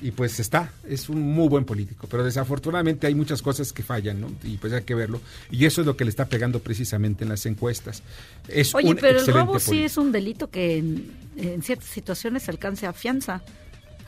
y 0.00 0.12
pues 0.12 0.40
está, 0.40 0.72
es 0.88 1.08
un 1.08 1.20
muy 1.20 1.48
buen 1.48 1.64
político, 1.64 2.06
pero 2.10 2.24
desafortunadamente 2.24 3.06
hay 3.06 3.14
muchas 3.14 3.42
cosas 3.42 3.72
que 3.72 3.82
fallan, 3.82 4.20
¿no? 4.20 4.30
Y 4.42 4.56
pues 4.56 4.72
hay 4.72 4.82
que 4.82 4.94
verlo. 4.94 5.20
Y 5.50 5.66
eso 5.66 5.82
es 5.82 5.86
lo 5.86 5.96
que 5.96 6.04
le 6.04 6.10
está 6.10 6.26
pegando 6.26 6.60
precisamente 6.60 7.24
en 7.24 7.30
las 7.30 7.44
encuestas. 7.46 8.02
Es 8.48 8.74
Oye, 8.74 8.90
un 8.90 8.96
pero 8.96 9.20
el 9.20 9.26
robo 9.26 9.58
sí 9.58 9.82
es 9.82 9.96
un 9.96 10.10
delito 10.10 10.50
que 10.50 10.78
en, 10.78 11.10
en 11.36 11.62
ciertas 11.62 11.88
situaciones 11.88 12.48
alcance 12.48 12.86
a 12.86 12.92
fianza. 12.92 13.42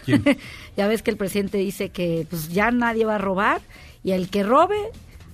¿Quién? 0.04 0.24
ya 0.76 0.88
ves 0.88 1.02
que 1.02 1.11
el 1.11 1.16
presidente 1.16 1.58
dice 1.58 1.90
que 1.90 2.26
pues 2.28 2.48
ya 2.48 2.70
nadie 2.70 3.04
va 3.04 3.16
a 3.16 3.18
robar 3.18 3.61
y 4.02 4.12
el 4.12 4.30
que 4.30 4.42
robe 4.42 4.78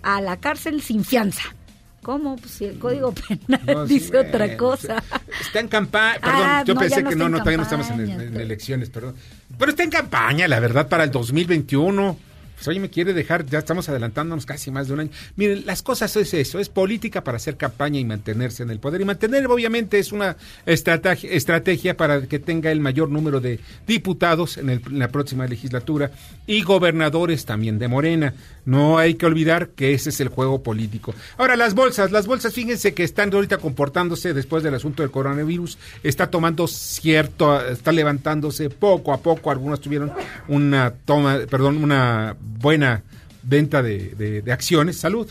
a 0.02 0.20
la 0.20 0.38
cárcel 0.38 0.82
sin 0.82 1.04
fianza. 1.04 1.54
¿Cómo? 2.02 2.36
Pues 2.36 2.52
si 2.52 2.64
el 2.64 2.78
Código 2.78 3.12
Penal 3.12 3.60
No, 3.66 3.86
sí, 3.86 3.94
dice 3.94 4.18
otra 4.18 4.46
bueno, 4.46 4.56
cosa. 4.56 5.02
Está 5.40 5.60
en 5.60 5.68
campaña, 5.68 6.20
perdón, 6.20 6.42
Ah, 6.44 6.64
yo 6.66 6.74
no, 6.74 6.80
pensé 6.80 7.04
que 7.04 7.16
no, 7.16 7.28
no, 7.28 7.38
todavía 7.38 7.58
no 7.58 7.62
estamos 7.64 7.90
en, 7.90 8.00
en 8.08 8.36
elecciones, 8.40 8.90
perdón. 8.90 9.14
Pero 9.58 9.70
está 9.70 9.82
en 9.82 9.90
campaña, 9.90 10.48
la 10.48 10.60
verdad, 10.60 10.88
para 10.88 11.04
el 11.04 11.10
2021. 11.10 12.27
Pues 12.58 12.68
oye, 12.68 12.80
me 12.80 12.90
quiere 12.90 13.12
dejar, 13.14 13.46
ya 13.46 13.60
estamos 13.60 13.88
adelantándonos 13.88 14.44
casi 14.44 14.70
más 14.70 14.88
de 14.88 14.94
un 14.94 15.00
año. 15.00 15.10
Miren, 15.36 15.64
las 15.64 15.82
cosas 15.82 16.14
es 16.16 16.34
eso, 16.34 16.58
es 16.58 16.68
política 16.68 17.22
para 17.22 17.36
hacer 17.36 17.56
campaña 17.56 18.00
y 18.00 18.04
mantenerse 18.04 18.64
en 18.64 18.70
el 18.70 18.80
poder. 18.80 19.00
Y 19.00 19.04
mantener, 19.04 19.46
obviamente, 19.46 19.98
es 19.98 20.10
una 20.12 20.36
estrategia, 20.66 21.30
estrategia 21.30 21.96
para 21.96 22.22
que 22.22 22.38
tenga 22.38 22.70
el 22.72 22.80
mayor 22.80 23.10
número 23.10 23.40
de 23.40 23.60
diputados 23.86 24.58
en, 24.58 24.70
el- 24.70 24.82
en 24.86 24.98
la 24.98 25.08
próxima 25.08 25.46
legislatura 25.46 26.10
y 26.46 26.62
gobernadores 26.62 27.44
también 27.44 27.78
de 27.78 27.88
Morena. 27.88 28.34
No 28.66 28.98
hay 28.98 29.14
que 29.14 29.24
olvidar 29.26 29.68
que 29.70 29.94
ese 29.94 30.10
es 30.10 30.20
el 30.20 30.28
juego 30.28 30.62
político. 30.62 31.14
Ahora, 31.38 31.56
las 31.56 31.74
bolsas, 31.74 32.10
las 32.12 32.26
bolsas, 32.26 32.52
fíjense 32.52 32.92
que 32.92 33.04
están 33.04 33.32
ahorita 33.32 33.58
comportándose 33.58 34.34
después 34.34 34.62
del 34.62 34.74
asunto 34.74 35.02
del 35.02 35.10
coronavirus, 35.10 35.78
está 36.02 36.28
tomando 36.30 36.66
cierto, 36.66 37.64
está 37.66 37.92
levantándose 37.92 38.68
poco 38.68 39.12
a 39.12 39.20
poco, 39.20 39.50
algunos 39.50 39.80
tuvieron 39.80 40.12
una 40.48 40.92
toma, 41.04 41.38
perdón, 41.48 41.82
una 41.82 42.36
buena 42.58 43.02
venta 43.42 43.82
de, 43.82 44.14
de- 44.16 44.42
de 44.42 44.52
acciones. 44.52 44.96
Salud. 44.98 45.28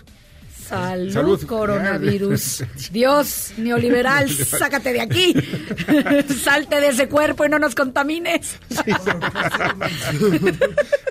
Salud, 0.68 1.14
Salud. 1.14 1.46
coronavirus. 1.46 2.64
Dios, 2.92 3.54
neoliberal, 3.58 4.30
sácate 4.30 4.92
de 4.92 5.00
aquí. 5.02 5.34
Salte 6.44 6.82
de 6.82 6.90
ese 6.90 7.08
cuerpo 7.08 7.46
y 7.46 7.50
no 7.50 7.58
nos 7.58 7.74
contamines. 7.74 8.58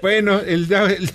Bueno, 0.03 0.41
el, 0.41 0.71
el 0.71 1.11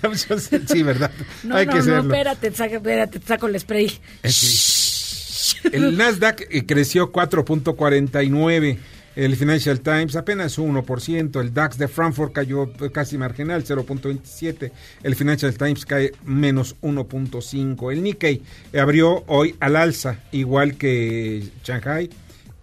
sí, 0.67 0.81
¿verdad? 0.83 1.11
No, 1.43 1.55
Hay 1.55 1.65
no, 1.67 1.73
que 1.73 1.79
no, 1.83 1.99
espérate, 1.99 2.51
saca- 2.51 2.77
espérate, 2.77 3.19
te 3.19 3.27
saco 3.27 3.47
el 3.47 3.59
spray. 3.59 3.91
Eh, 4.23 4.31
sí. 4.31 5.57
El 5.71 5.95
Nasdaq 5.97 6.41
eh, 6.49 6.65
creció 6.65 7.11
4.49. 7.11 8.77
El 9.15 9.35
Financial 9.35 9.79
Times 9.81 10.15
apenas 10.15 10.57
1%. 10.57 11.41
El 11.41 11.53
DAX 11.53 11.77
de 11.77 11.87
Frankfurt 11.87 12.33
cayó 12.33 12.63
eh, 12.63 12.91
casi 12.91 13.17
marginal, 13.17 13.63
0.27. 13.63 14.71
El 15.03 15.15
Financial 15.15 15.53
Times 15.53 15.85
cae 15.85 16.11
menos 16.23 16.75
1.5. 16.81 17.91
El 17.91 18.03
Nikkei 18.03 18.41
abrió 18.79 19.23
hoy 19.27 19.55
al 19.59 19.75
alza, 19.75 20.23
igual 20.31 20.75
que 20.77 21.49
Shanghai. 21.63 22.09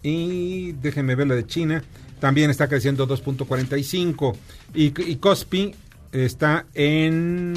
Y 0.03 0.73
déjenme 0.73 1.15
ver 1.15 1.27
la 1.27 1.35
de 1.35 1.47
China. 1.47 1.83
también 2.19 2.51
está 2.51 2.69
creciendo 2.69 3.07
2.45 3.07 4.37
y, 4.75 5.11
y 5.11 5.17
Cospi 5.17 5.75
está 6.13 6.67
en 6.75 7.55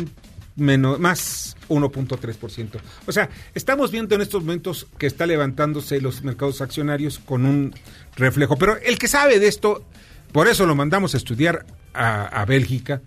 menos 0.55 0.99
más 0.99 1.55
1.3%. 1.69 2.79
O 3.05 3.11
sea, 3.11 3.29
estamos 3.53 3.91
viendo 3.91 4.15
en 4.15 4.21
estos 4.21 4.43
momentos 4.43 4.87
que 4.97 5.07
está 5.07 5.25
levantándose 5.25 6.01
los 6.01 6.23
mercados 6.23 6.61
accionarios 6.61 7.19
con 7.19 7.45
un 7.45 7.73
reflejo, 8.15 8.57
pero 8.57 8.77
el 8.77 8.97
que 8.97 9.07
sabe 9.07 9.39
de 9.39 9.47
esto, 9.47 9.85
por 10.31 10.47
eso 10.47 10.65
lo 10.65 10.75
mandamos 10.75 11.13
a 11.13 11.17
estudiar 11.17 11.65
a, 11.93 12.25
a 12.25 12.45
Bélgica, 12.45 13.01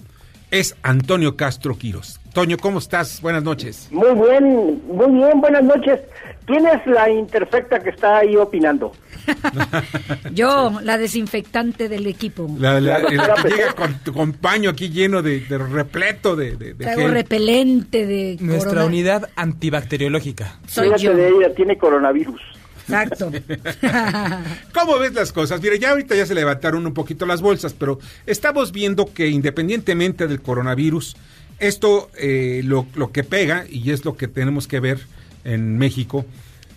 es 0.55 0.77
Antonio 0.83 1.37
Castro 1.37 1.77
Quiros. 1.77 2.21
Toño, 2.33 2.57
¿cómo 2.59 2.79
estás? 2.79 3.21
Buenas 3.21 3.43
noches. 3.43 3.89
Muy 3.91 4.09
bien, 4.15 4.83
muy 4.89 5.11
bien, 5.11 5.41
buenas 5.41 5.63
noches. 5.65 6.01
¿Quién 6.47 6.67
es 6.67 6.87
la 6.87 7.09
interfecta 7.11 7.81
que 7.81 7.91
está 7.91 8.19
ahí 8.19 8.37
opinando? 8.37 8.93
Yo, 10.33 10.79
la 10.83 10.99
desinfectante 10.99 11.89
del 11.89 12.07
equipo. 12.07 12.49
La, 12.59 12.81
la- 12.81 13.05
que 13.07 13.17
llega 13.49 13.73
con, 13.75 13.95
con 14.13 14.33
paño 14.33 14.71
aquí 14.71 14.91
lleno 14.91 15.23
de, 15.23 15.41
de 15.41 15.59
repleto 15.59 16.37
de, 16.37 16.57
de, 16.57 16.75
de 16.75 16.85
Traigo 16.85 17.03
gel. 17.03 17.13
repelente 17.13 18.07
de 18.07 18.37
Nuestra 18.41 18.71
corona- 18.71 18.87
unidad 18.87 19.31
antibacteriológica. 19.37 20.59
Soy 20.67 20.87
Fíjate 20.87 21.03
yo. 21.03 21.15
de 21.17 21.29
ella, 21.29 21.55
tiene 21.55 21.79
coronavirus. 21.79 22.41
Exacto. 22.87 23.31
¿Cómo 24.75 24.99
ves 24.99 25.15
las 25.15 25.33
cosas? 25.33 25.61
Mire, 25.63 25.79
ya 25.79 25.91
ahorita 25.91 26.15
ya 26.15 26.27
se 26.27 26.35
levantaron 26.35 26.87
un 26.87 26.95
poquito 26.95 27.27
las 27.27 27.41
bolsas, 27.41 27.75
pero 27.75 27.99
estamos 28.27 28.73
viendo 28.73 29.13
que 29.13 29.29
independientemente 29.29 30.27
del 30.27 30.41
coronavirus, 30.43 31.17
esto 31.59 32.11
eh, 32.19 32.63
lo, 32.65 32.87
lo 32.95 33.11
que 33.13 33.25
pega, 33.25 33.65
y 33.69 33.91
es 33.91 34.05
lo 34.05 34.17
que 34.17 34.29
tenemos 34.29 34.67
que 34.69 34.81
ver 34.81 35.01
en 35.45 35.79
México, 35.79 36.25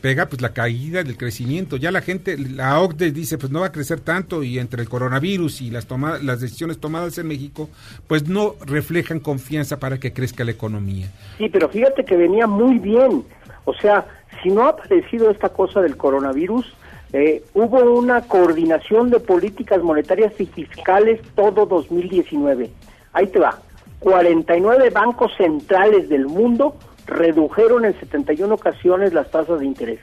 pega 0.01 0.27
pues 0.27 0.41
la 0.41 0.53
caída 0.53 1.03
del 1.03 1.17
crecimiento. 1.17 1.75
Ya 1.77 1.91
la 1.91 2.01
gente, 2.01 2.37
la 2.37 2.79
OCDE 2.79 3.11
dice 3.11 3.37
pues 3.39 3.51
no 3.51 3.61
va 3.61 3.67
a 3.67 3.71
crecer 3.71 3.99
tanto 3.99 4.43
y 4.43 4.59
entre 4.59 4.81
el 4.83 4.87
coronavirus 4.89 5.61
y 5.61 5.71
las, 5.71 5.87
toma- 5.87 6.19
las 6.21 6.39
decisiones 6.39 6.77
tomadas 6.77 7.17
en 7.17 7.27
México, 7.27 7.69
pues 8.05 8.27
no 8.27 8.55
reflejan 8.65 9.19
confianza 9.19 9.79
para 9.79 9.99
que 9.99 10.13
crezca 10.13 10.43
la 10.43 10.51
economía. 10.51 11.11
Sí, 11.39 11.49
pero 11.51 11.67
fíjate 11.67 12.05
que 12.05 12.15
venía 12.15 12.45
muy 12.45 12.77
bien. 12.77 13.23
O 13.67 13.73
sea, 13.73 14.05
si 14.41 14.49
no 14.49 14.63
ha 14.63 14.69
aparecido 14.69 15.29
esta 15.29 15.49
cosa 15.49 15.81
del 15.81 15.97
coronavirus, 15.97 16.73
eh, 17.11 17.43
hubo 17.53 17.81
una 17.99 18.21
coordinación 18.21 19.09
de 19.09 19.19
políticas 19.19 19.83
monetarias 19.83 20.31
y 20.39 20.45
fiscales 20.45 21.19
todo 21.35 21.65
2019. 21.65 22.69
Ahí 23.11 23.27
te 23.27 23.39
va. 23.39 23.59
49 23.99 24.89
bancos 24.91 25.33
centrales 25.35 26.07
del 26.07 26.27
mundo 26.27 26.77
redujeron 27.07 27.83
en 27.83 27.99
71 27.99 28.55
ocasiones 28.55 29.13
las 29.13 29.29
tasas 29.31 29.59
de 29.59 29.65
interés. 29.65 29.99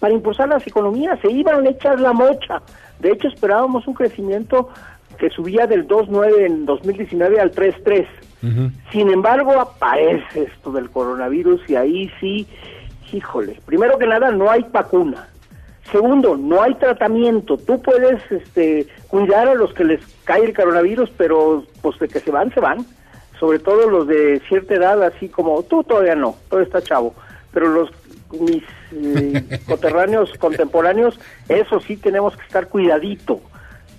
Para 0.00 0.14
impulsar 0.14 0.48
las 0.48 0.66
economías 0.66 1.20
se 1.20 1.30
iban 1.30 1.66
a 1.66 1.68
echar 1.68 2.00
la 2.00 2.14
mocha. 2.14 2.62
De 2.98 3.12
hecho, 3.12 3.28
esperábamos 3.28 3.86
un 3.86 3.92
crecimiento 3.92 4.70
que 5.18 5.28
subía 5.28 5.66
del 5.66 5.86
2.9 5.86 6.46
en 6.46 6.64
2019 6.64 7.40
al 7.40 7.52
3.3. 7.52 8.06
Sin 8.90 9.08
embargo, 9.10 9.52
aparece 9.60 10.44
esto 10.44 10.72
del 10.72 10.90
coronavirus 10.90 11.60
y 11.68 11.76
ahí 11.76 12.10
sí, 12.18 12.48
híjole, 13.12 13.60
primero 13.66 13.98
que 13.98 14.06
nada, 14.06 14.30
no 14.30 14.50
hay 14.50 14.64
vacuna. 14.70 15.28
Segundo, 15.90 16.36
no 16.36 16.62
hay 16.62 16.74
tratamiento. 16.74 17.56
Tú 17.56 17.82
puedes 17.82 18.20
este, 18.30 18.86
cuidar 19.08 19.48
a 19.48 19.54
los 19.54 19.74
que 19.74 19.84
les 19.84 20.00
cae 20.24 20.44
el 20.44 20.54
coronavirus, 20.54 21.10
pero 21.16 21.64
pues 21.82 21.98
de 21.98 22.08
que 22.08 22.20
se 22.20 22.30
van, 22.30 22.52
se 22.54 22.60
van. 22.60 22.86
Sobre 23.38 23.58
todo 23.58 23.90
los 23.90 24.06
de 24.06 24.40
cierta 24.48 24.74
edad, 24.74 25.02
así 25.02 25.28
como 25.28 25.62
tú 25.64 25.82
todavía 25.82 26.14
no, 26.14 26.36
todavía 26.48 26.66
está 26.66 26.82
chavo. 26.82 27.14
Pero 27.52 27.68
los 27.68 27.90
mis 28.40 28.62
eh, 28.92 29.60
coterráneos 29.66 30.32
contemporáneos, 30.38 31.18
eso 31.48 31.80
sí 31.80 31.96
tenemos 31.96 32.36
que 32.36 32.44
estar 32.44 32.68
cuidadito, 32.68 33.40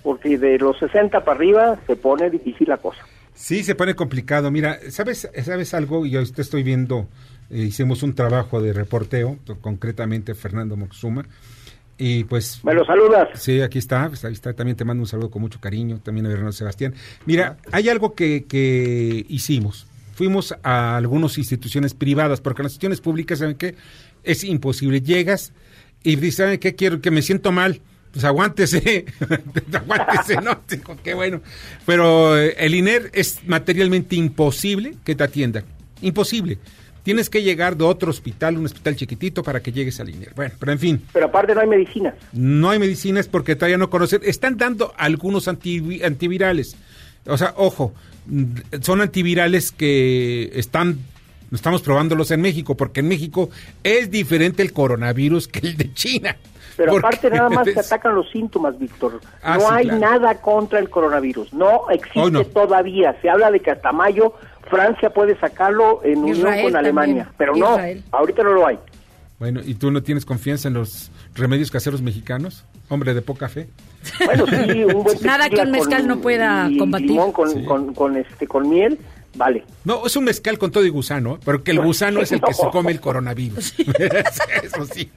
porque 0.02 0.38
de 0.38 0.58
los 0.58 0.78
60 0.78 1.24
para 1.24 1.36
arriba 1.36 1.78
se 1.86 1.96
pone 1.96 2.30
difícil 2.30 2.68
la 2.68 2.78
cosa. 2.78 3.00
Sí, 3.34 3.64
se 3.64 3.74
pone 3.74 3.94
complicado. 3.94 4.50
Mira, 4.50 4.78
¿sabes, 4.90 5.28
sabes 5.42 5.74
algo? 5.74 6.06
Y 6.06 6.16
ahorita 6.16 6.40
estoy 6.40 6.62
viendo, 6.62 7.08
eh, 7.54 7.62
hicimos 7.62 8.02
un 8.02 8.14
trabajo 8.14 8.60
de 8.60 8.72
reporteo, 8.72 9.38
concretamente 9.60 10.34
Fernando 10.34 10.76
Moxuma, 10.76 11.24
y 11.96 12.24
pues... 12.24 12.60
¿Me 12.64 12.74
lo 12.74 12.84
saludas? 12.84 13.28
Sí, 13.34 13.60
aquí 13.60 13.78
está, 13.78 14.08
pues, 14.08 14.24
ahí 14.24 14.32
está, 14.32 14.52
también 14.54 14.76
te 14.76 14.84
mando 14.84 15.02
un 15.02 15.06
saludo 15.06 15.30
con 15.30 15.40
mucho 15.40 15.60
cariño, 15.60 16.00
también 16.02 16.26
a 16.26 16.30
Bernardo 16.30 16.50
Sebastián. 16.50 16.94
Mira, 17.26 17.58
hay 17.70 17.88
algo 17.88 18.16
que, 18.16 18.46
que 18.46 19.24
hicimos. 19.28 19.86
Fuimos 20.14 20.52
a 20.64 20.96
algunas 20.96 21.38
instituciones 21.38 21.94
privadas, 21.94 22.40
porque 22.40 22.62
en 22.62 22.64
las 22.64 22.72
instituciones 22.72 23.00
públicas, 23.00 23.38
¿saben 23.38 23.54
qué? 23.54 23.76
Es 24.24 24.42
imposible. 24.42 25.00
Llegas 25.00 25.52
y 26.02 26.16
dices, 26.16 26.36
¿saben 26.36 26.58
qué? 26.58 26.74
Quiero 26.74 27.00
que 27.00 27.12
me 27.12 27.22
siento 27.22 27.52
mal. 27.52 27.80
Pues 28.10 28.24
aguántese, 28.24 29.04
aguántese, 29.72 30.40
¿no? 30.40 30.60
Qué 31.02 31.14
bueno. 31.14 31.40
Pero 31.84 32.36
eh, 32.36 32.54
el 32.58 32.76
INER 32.76 33.10
es 33.12 33.40
materialmente 33.46 34.14
imposible 34.14 34.94
que 35.04 35.16
te 35.16 35.24
atienda. 35.24 35.64
Imposible. 36.00 36.58
Tienes 37.04 37.30
que 37.30 37.42
llegar 37.42 37.76
de 37.76 37.84
otro 37.84 38.10
hospital, 38.10 38.56
un 38.56 38.64
hospital 38.64 38.96
chiquitito, 38.96 39.42
para 39.42 39.60
que 39.60 39.70
llegues 39.70 40.00
al 40.00 40.08
INER. 40.08 40.32
Bueno, 40.34 40.54
pero 40.58 40.72
en 40.72 40.78
fin. 40.78 41.02
Pero 41.12 41.26
aparte 41.26 41.54
no 41.54 41.60
hay 41.60 41.68
medicinas. 41.68 42.14
No 42.32 42.70
hay 42.70 42.78
medicinas 42.78 43.28
porque 43.28 43.54
todavía 43.54 43.78
no 43.78 43.90
conocen. 43.90 44.22
Están 44.24 44.56
dando 44.56 44.92
algunos 44.96 45.46
antivi- 45.46 46.02
antivirales. 46.02 46.76
O 47.26 47.36
sea, 47.36 47.54
ojo, 47.56 47.92
son 48.80 49.02
antivirales 49.02 49.70
que 49.70 50.50
están, 50.54 50.98
estamos 51.52 51.82
probándolos 51.82 52.30
en 52.30 52.40
México, 52.40 52.74
porque 52.74 53.00
en 53.00 53.08
México 53.08 53.50
es 53.82 54.10
diferente 54.10 54.62
el 54.62 54.72
coronavirus 54.72 55.46
que 55.48 55.58
el 55.60 55.76
de 55.76 55.92
China. 55.92 56.36
Pero 56.76 56.96
aparte 56.98 57.30
nada 57.30 57.48
más 57.50 57.68
se 57.68 57.78
atacan 57.78 58.16
los 58.16 58.28
síntomas, 58.30 58.76
Víctor. 58.76 59.20
Ah, 59.42 59.54
no 59.58 59.60
sí, 59.60 59.66
hay 59.70 59.84
claro. 59.84 60.00
nada 60.00 60.40
contra 60.40 60.80
el 60.80 60.90
coronavirus. 60.90 61.52
No 61.52 61.88
existe 61.90 62.30
no. 62.30 62.44
todavía. 62.46 63.14
Se 63.22 63.30
habla 63.30 63.50
de 63.52 63.60
que 63.60 63.70
hasta 63.70 63.92
mayo 63.92 64.34
Francia 64.70 65.10
puede 65.10 65.38
sacarlo 65.38 66.00
en 66.04 66.18
unión 66.18 66.42
con 66.62 66.76
Alemania. 66.76 67.24
también. 67.24 67.34
Pero 67.38 67.54
no, 67.56 67.72
Israel. 67.74 68.04
ahorita 68.10 68.42
no 68.42 68.52
lo 68.52 68.66
hay. 68.66 68.78
Bueno, 69.38 69.60
¿y 69.64 69.74
tú 69.74 69.90
no 69.90 70.02
tienes 70.02 70.24
confianza 70.24 70.68
en 70.68 70.74
los 70.74 71.10
remedios 71.34 71.70
caseros 71.70 72.00
mexicanos? 72.00 72.64
Hombre 72.88 73.14
de 73.14 73.22
poca 73.22 73.48
fe. 73.48 73.68
Bueno, 74.24 74.44
sí, 74.46 74.84
un 74.84 75.02
buen 75.02 75.18
Nada 75.22 75.48
que 75.50 75.60
un 75.60 75.70
mezcal 75.70 76.00
con- 76.00 76.08
no 76.08 76.20
pueda 76.20 76.68
y 76.70 76.76
combatir. 76.78 77.08
limón 77.08 77.32
con, 77.32 77.50
Sí. 77.50 77.64
con, 77.64 77.94
con, 77.94 78.16
este, 78.16 78.46
con 78.46 78.68
miel, 78.68 78.98
vale. 79.34 79.64
No, 79.84 80.06
es 80.06 80.14
un 80.16 80.24
mezcal 80.24 80.56
con 80.58 80.70
todo 80.70 80.84
y 80.84 80.88
gusano, 80.90 81.34
¿eh? 81.34 81.38
pero 81.44 81.62
que 81.64 81.72
el 81.72 81.80
gusano 81.80 82.20
es 82.20 82.30
el 82.32 82.40
que 82.40 82.52
se 82.54 82.68
come 82.70 82.92
el 82.92 83.00
coronavirus. 83.00 83.74
Eso 84.62 84.84
sí. 84.92 85.10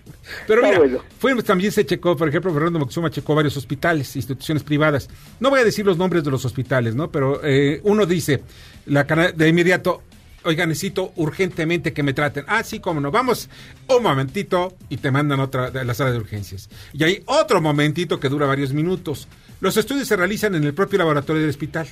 Pero 0.47 0.61
mira, 0.63 0.79
bueno. 0.79 0.99
fuimos, 1.19 1.43
también 1.43 1.71
se 1.71 1.85
checó, 1.85 2.15
por 2.17 2.27
ejemplo, 2.27 2.51
Fernando 2.53 2.79
Moxuma 2.79 3.09
checó 3.11 3.35
varios 3.35 3.55
hospitales, 3.55 4.15
instituciones 4.15 4.63
privadas. 4.63 5.09
No 5.39 5.49
voy 5.49 5.59
a 5.59 5.63
decir 5.63 5.85
los 5.85 5.97
nombres 5.97 6.23
de 6.23 6.31
los 6.31 6.43
hospitales, 6.43 6.95
¿no? 6.95 7.09
Pero 7.11 7.39
eh, 7.43 7.79
uno 7.83 8.05
dice, 8.05 8.41
la 8.87 9.03
de 9.03 9.47
inmediato, 9.49 10.03
oiga, 10.43 10.65
necesito 10.65 11.11
urgentemente 11.15 11.93
que 11.93 12.03
me 12.03 12.13
traten. 12.13 12.45
Ah, 12.47 12.63
sí, 12.63 12.79
cómo 12.79 12.99
no. 13.01 13.11
Vamos 13.11 13.49
un 13.87 14.03
momentito 14.03 14.75
y 14.89 14.97
te 14.97 15.11
mandan 15.11 15.39
otra 15.39 15.71
de 15.71 15.85
la 15.85 15.93
sala 15.93 16.11
de 16.11 16.17
urgencias. 16.17 16.69
Y 16.93 17.03
hay 17.03 17.23
otro 17.25 17.61
momentito 17.61 18.19
que 18.19 18.29
dura 18.29 18.45
varios 18.45 18.73
minutos. 18.73 19.27
Los 19.59 19.77
estudios 19.77 20.07
se 20.07 20.15
realizan 20.15 20.55
en 20.55 20.63
el 20.63 20.73
propio 20.73 20.99
laboratorio 20.99 21.41
del 21.41 21.49
hospital. 21.49 21.87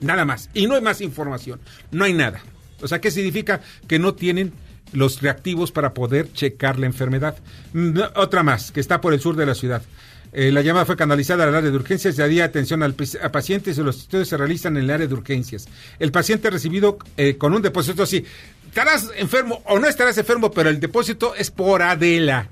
Nada 0.00 0.24
más. 0.24 0.50
Y 0.54 0.66
no 0.66 0.74
hay 0.74 0.82
más 0.82 1.00
información. 1.00 1.60
No 1.90 2.04
hay 2.04 2.12
nada. 2.12 2.40
O 2.80 2.88
sea, 2.88 3.00
¿qué 3.00 3.10
significa? 3.10 3.60
Que 3.86 3.98
no 3.98 4.14
tienen 4.14 4.52
los 4.92 5.20
reactivos 5.20 5.72
para 5.72 5.92
poder 5.94 6.32
checar 6.32 6.78
la 6.78 6.86
enfermedad. 6.86 7.36
Mm, 7.72 7.98
Otra 8.16 8.42
más, 8.42 8.70
que 8.70 8.80
está 8.80 9.00
por 9.00 9.12
el 9.12 9.20
sur 9.20 9.36
de 9.36 9.46
la 9.46 9.54
ciudad. 9.54 9.82
Eh, 10.32 10.50
la 10.52 10.62
llamada 10.62 10.84
fue 10.84 10.96
canalizada 10.96 11.44
al 11.44 11.54
área 11.54 11.70
de 11.70 11.76
urgencias 11.76 12.18
y 12.18 12.22
haría 12.22 12.44
atención 12.44 12.82
al, 12.82 12.94
a 13.22 13.32
pacientes 13.32 13.78
y 13.78 13.82
los 13.82 13.98
estudios 13.98 14.28
se 14.28 14.36
realizan 14.36 14.76
en 14.76 14.84
el 14.84 14.90
área 14.90 15.06
de 15.06 15.14
urgencias. 15.14 15.66
El 15.98 16.12
paciente 16.12 16.50
recibido 16.50 16.98
eh, 17.16 17.36
con 17.36 17.54
un 17.54 17.62
depósito, 17.62 18.06
sí, 18.06 18.24
estarás 18.66 19.10
enfermo 19.16 19.62
o 19.66 19.78
no 19.78 19.88
estarás 19.88 20.18
enfermo, 20.18 20.50
pero 20.50 20.70
el 20.70 20.80
depósito 20.80 21.34
es 21.34 21.50
por 21.50 21.82
Adela. 21.82 22.50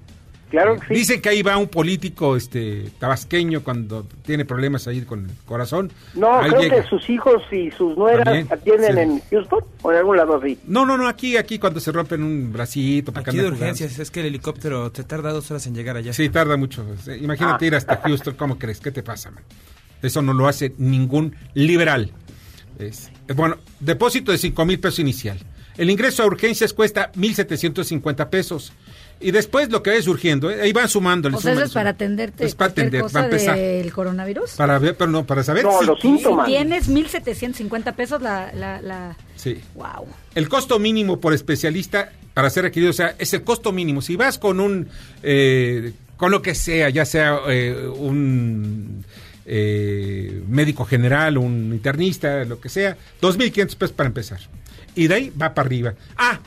Claro 0.62 0.80
que 0.80 0.86
sí. 0.88 0.94
Dicen 0.94 1.20
que 1.20 1.28
ahí 1.28 1.42
va 1.42 1.56
un 1.58 1.68
político 1.68 2.34
este 2.36 2.90
tabasqueño 2.98 3.62
cuando 3.62 4.04
tiene 4.24 4.44
problemas 4.44 4.86
ahí 4.88 5.02
con 5.02 5.26
el 5.26 5.30
corazón. 5.44 5.92
No, 6.14 6.38
Ahí 6.40 6.48
creo 6.50 6.62
llega. 6.62 6.82
que 6.82 6.88
sus 6.88 7.10
hijos 7.10 7.42
y 7.52 7.70
sus 7.70 7.96
nueras 7.96 8.24
También, 8.24 8.48
atienden 8.50 8.94
sí. 8.94 9.00
en 9.00 9.20
Houston 9.30 9.60
o 9.82 9.90
en 9.92 9.98
algún 9.98 10.16
lado 10.16 10.36
así. 10.36 10.58
No, 10.66 10.86
no, 10.86 10.96
no, 10.96 11.08
aquí, 11.08 11.36
aquí 11.36 11.58
cuando 11.58 11.78
se 11.80 11.92
rompen 11.92 12.22
un 12.22 12.52
bracito. 12.52 13.12
porque 13.12 13.30
Aquí 13.30 13.36
de 13.36 13.42
jugando. 13.44 13.60
urgencias, 13.64 13.98
es 13.98 14.10
que 14.10 14.20
el 14.20 14.26
helicóptero 14.26 14.90
te 14.90 15.04
tarda 15.04 15.30
dos 15.32 15.50
horas 15.50 15.66
en 15.66 15.74
llegar 15.74 15.96
allá. 15.96 16.12
Sí, 16.14 16.28
tarda 16.30 16.56
mucho. 16.56 16.86
Eh, 17.06 17.18
Imagínate 17.20 17.64
Ah. 17.64 17.68
ir 17.68 17.74
hasta 17.74 17.96
Houston, 17.98 18.34
¿cómo 18.34 18.58
crees? 18.58 18.80
¿Qué 18.80 18.90
te 18.90 19.02
pasa, 19.02 19.30
man? 19.30 19.44
Eso 20.02 20.22
no 20.22 20.32
lo 20.32 20.48
hace 20.48 20.74
ningún 20.78 21.34
liberal. 21.54 22.12
Es- 22.78 23.10
eh, 23.28 23.32
bueno, 23.34 23.56
depósito 23.80 24.32
de 24.32 24.38
5 24.38 24.64
mil 24.64 24.78
pesos 24.80 24.98
inicial. 25.00 25.38
El 25.76 25.90
ingreso 25.90 26.22
a 26.22 26.26
urgencias 26.26 26.72
cuesta 26.72 27.10
1.750 27.16 28.30
pesos. 28.30 28.72
Y 29.18 29.30
después 29.30 29.70
lo 29.70 29.82
que 29.82 29.90
vaya 29.90 30.02
surgiendo, 30.02 30.50
¿eh? 30.50 30.60
ahí 30.60 30.72
van 30.72 30.88
sumando. 30.88 31.30
O 31.34 31.40
sea, 31.40 31.52
eso 31.54 31.62
es 31.64 31.72
para 31.72 31.90
atenderte 31.90 32.44
Es 32.44 32.54
para 32.54 32.68
cualquier 32.74 32.86
atender, 32.86 33.00
cosa 33.02 33.12
para 33.14 33.24
empezar. 33.26 33.56
del 33.56 33.92
coronavirus. 33.92 34.50
Para 34.52 34.78
ver, 34.78 34.94
pero 34.96 35.10
no, 35.10 35.26
para 35.26 35.42
saber 35.42 35.64
No, 35.64 35.78
si 35.80 35.86
los 35.86 35.98
tienes- 35.98 36.18
síntomas. 36.20 36.46
Tienes 36.46 36.90
1.750 36.90 37.94
pesos 37.94 38.20
la... 38.20 38.52
la, 38.52 38.82
la... 38.82 39.16
Sí. 39.36 39.58
Wow. 39.74 40.06
El 40.34 40.48
costo 40.50 40.78
mínimo 40.78 41.18
por 41.18 41.32
especialista 41.32 42.12
para 42.34 42.50
ser 42.50 42.64
requerido, 42.64 42.90
o 42.90 42.94
sea, 42.94 43.14
es 43.18 43.32
el 43.32 43.42
costo 43.42 43.72
mínimo. 43.72 44.02
Si 44.02 44.16
vas 44.16 44.38
con 44.38 44.60
un, 44.60 44.86
eh, 45.22 45.92
con 46.18 46.30
lo 46.30 46.42
que 46.42 46.54
sea, 46.54 46.90
ya 46.90 47.06
sea 47.06 47.38
eh, 47.48 47.88
un 47.96 49.02
eh, 49.46 50.42
médico 50.46 50.84
general, 50.84 51.38
un 51.38 51.72
internista, 51.72 52.44
lo 52.44 52.60
que 52.60 52.68
sea, 52.68 52.96
2.500 53.22 53.76
pesos 53.76 53.92
para 53.92 54.08
empezar. 54.08 54.40
Y 54.94 55.06
de 55.08 55.14
ahí 55.14 55.32
va 55.40 55.54
para 55.54 55.66
arriba. 55.66 55.94
Ah, 56.18 56.38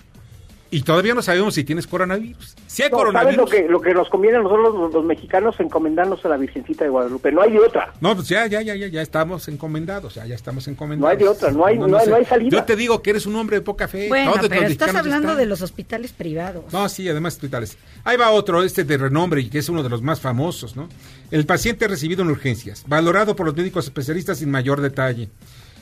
y 0.71 0.82
todavía 0.84 1.13
no 1.15 1.21
sabemos 1.21 1.55
si 1.55 1.63
tienes 1.63 1.88
coronavirus. 1.88 2.55
Si 2.67 2.84
hay 2.84 2.89
No, 2.89 2.97
¿Sabes 2.97 3.12
coronavirus. 3.12 3.38
lo 3.38 3.45
que, 3.47 3.67
lo 3.67 3.82
que 3.82 3.93
nos 3.93 4.08
conviene 4.10 4.38
a 4.38 4.41
nosotros 4.41 4.75
los, 4.75 4.93
los 4.93 5.03
mexicanos 5.05 5.60
encomendarnos 5.60 6.23
a 6.25 6.29
la 6.29 6.38
Virgencita 6.38 6.84
de 6.84 6.89
Guadalupe? 6.91 7.32
No 7.32 7.41
hay 7.41 7.51
de 7.51 7.60
otra. 7.60 7.93
No, 8.01 8.15
pues 8.15 8.27
ya, 8.29 8.45
ya, 8.47 8.62
ya, 8.62 8.75
ya, 8.75 8.88
ya 8.88 9.01
estamos 9.01 9.47
encomendados, 9.47 10.15
ya, 10.15 10.25
ya 10.25 10.36
estamos 10.36 10.67
encomendados. 10.67 11.01
No 11.01 11.08
hay 11.10 11.17
de 11.17 11.27
otra, 11.27 11.51
no 11.51 11.65
hay- 11.65 11.77
no 11.79 11.97
hay- 11.97 12.08
no 12.08 12.15
hay 12.15 12.25
salida. 12.25 12.49
Yo 12.49 12.63
te 12.65 12.75
digo 12.75 13.01
que 13.01 13.10
eres 13.10 13.25
un 13.25 13.36
hombre 13.36 13.58
de 13.58 13.62
poca 13.62 13.88
fe. 13.88 14.08
Bueno, 14.10 14.34
pero 14.47 14.62
estás 14.67 14.93
hablando 14.95 15.29
están. 15.29 15.38
de 15.38 15.45
los 15.47 15.62
hospitales 15.62 16.12
privados. 16.13 16.71
No, 16.71 16.88
sí, 16.89 17.10
además 17.10 17.34
hospitales. 17.36 17.77
Ahí 18.03 18.17
va 18.17 18.29
otro, 18.32 18.63
este 18.63 18.84
de 18.84 18.97
renombre 18.97 19.41
y 19.41 19.49
que 19.49 19.60
es 19.60 19.69
uno 19.69 19.82
de 19.84 19.89
los 19.89 20.01
más 20.01 20.19
famosos, 20.21 20.75
¿no? 20.75 20.88
El 21.32 21.45
paciente 21.45 21.88
recibido 21.88 22.21
en 22.21 22.29
urgencias, 22.29 22.84
valorado 22.88 23.36
por 23.36 23.45
los 23.45 23.55
médicos 23.55 23.86
especialistas 23.86 24.38
sin 24.39 24.51
mayor 24.51 24.82
detalle. 24.82 25.29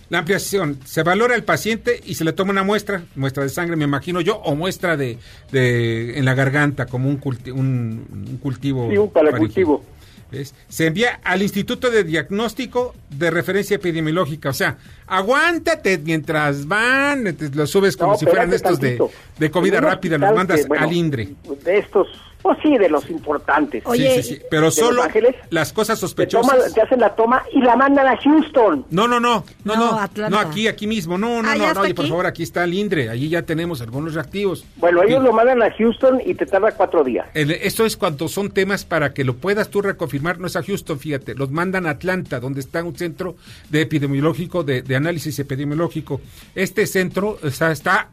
La 0.10 0.20
ampliación, 0.20 0.80
se 0.86 1.04
valora 1.04 1.36
el 1.36 1.44
paciente 1.44 2.02
y 2.06 2.16
se 2.16 2.24
le 2.24 2.32
toma 2.32 2.52
una 2.52 2.64
muestra, 2.64 3.04
muestra 3.16 3.44
de 3.44 3.50
sangre, 3.50 3.76
me 3.76 3.84
imagino 3.84 4.22
yo, 4.22 4.38
o 4.38 4.56
muestra 4.56 4.96
de, 4.96 5.18
de 5.52 6.18
en 6.18 6.24
la 6.24 6.34
garganta, 6.34 6.86
como 6.86 7.10
un, 7.10 7.20
culti- 7.20 7.52
un, 7.52 8.06
un 8.30 8.38
cultivo. 8.38 8.90
Sí, 8.90 8.98
un 8.98 9.10
paracultivo. 9.12 9.84
¿Ves? 10.32 10.54
Se 10.68 10.88
envía 10.88 11.22
al 11.24 11.42
Instituto 11.42 11.90
de 11.90 12.04
Diagnóstico 12.04 12.94
de 13.10 13.32
Referencia 13.32 13.76
Epidemiológica. 13.76 14.50
O 14.50 14.54
sea, 14.54 14.78
aguántate 15.08 15.98
mientras 16.00 16.68
van, 16.68 17.34
te 17.36 17.50
lo 17.50 17.66
subes 17.66 17.96
como 17.96 18.12
No, 18.14 18.18
si 18.18 18.26
fueran 18.26 18.52
estos 18.54 18.80
de, 18.80 19.00
de 19.38 19.52
comida 19.52 19.80
rápida, 19.82 20.18
los 20.18 20.34
mandas 20.36 20.68
bueno, 20.68 20.86
al 20.86 20.94
INDRE. 20.94 21.30
De 21.64 21.78
estos, 21.80 22.08
pues 22.42 22.58
sí, 22.64 22.78
de 22.78 22.90
los 22.90 23.10
importantes. 23.10 23.84
Oye, 23.86 24.22
sí, 24.22 24.24
sí, 24.24 24.36
sí. 24.36 24.42
Pero 24.50 24.66
¿de 24.66 24.72
solo 24.72 25.04
Ángeles? 25.04 25.36
las 25.50 25.74
cosas 25.74 25.98
Te, 26.00 26.02
sospechosas. 26.02 26.52
toman- 26.52 26.74
te 26.74 26.82
hacen 26.82 27.00
la 27.00 27.16
toma 27.16 27.44
y 27.54 27.60
la 27.62 27.76
mandan 27.76 28.08
a 28.08 28.16
Houston. 28.18 28.86
No, 28.90 29.08
no, 29.08 29.20
no, 29.20 29.44
no, 29.66 29.76
No, 29.76 29.92
no, 29.92 30.00
Atlanta. 30.00 30.30
no, 30.30 30.40
aquí, 30.50 30.68
aquí 30.68 30.88
mismo, 30.88 31.18
no, 31.18 31.42
no, 31.42 31.50
Ah, 31.50 31.54
no, 31.56 31.58
¿ya 31.60 31.66
no, 31.66 31.68
está 31.68 31.82
oye, 31.82 31.96
por 31.96 32.08
favor, 32.08 32.26
aquí 32.26 32.44
está 32.44 32.64
el 32.64 32.74
INDRE, 32.74 33.10
allí 33.10 33.30
ya 33.30 33.42
tenemos 33.42 33.82
algunos 33.82 34.14
reactivos. 34.14 34.66
Bueno, 34.78 35.04
ellos 35.04 35.20
Sí. 35.20 35.26
lo 35.26 35.34
mandan 35.34 35.62
a 35.64 35.72
Houston 35.72 36.22
y 36.26 36.34
te 36.36 36.46
tarda 36.46 36.72
cuatro 36.72 37.04
días. 37.04 37.28
El- 37.34 37.52
esto 37.52 37.86
es 37.86 37.98
cuando 37.98 38.28
son 38.28 38.52
temas 38.52 38.86
para 38.86 39.14
que 39.14 39.24
lo 39.24 39.36
puedas 39.36 39.70
tú 39.70 39.82
reconfirmar, 39.82 40.40
no 40.40 40.48
es 40.48 40.56
a 40.56 40.64
Houston, 40.64 41.00
fíjate, 41.00 41.36
los 41.36 41.52
mandan 41.52 41.86
a 41.88 41.92
Atlanta, 41.92 42.40
donde 42.40 42.62
está 42.62 42.84
un 42.84 42.96
centro 42.96 43.36
de 43.70 43.82
epidemiológico, 43.82 44.64
de, 44.64 44.82
de 44.84 44.96
análisis 44.96 45.38
epidemiológico. 45.40 46.22
Este 46.56 46.86
centro 46.88 47.38
o 47.44 47.50
sea, 47.50 47.72
está 47.72 48.10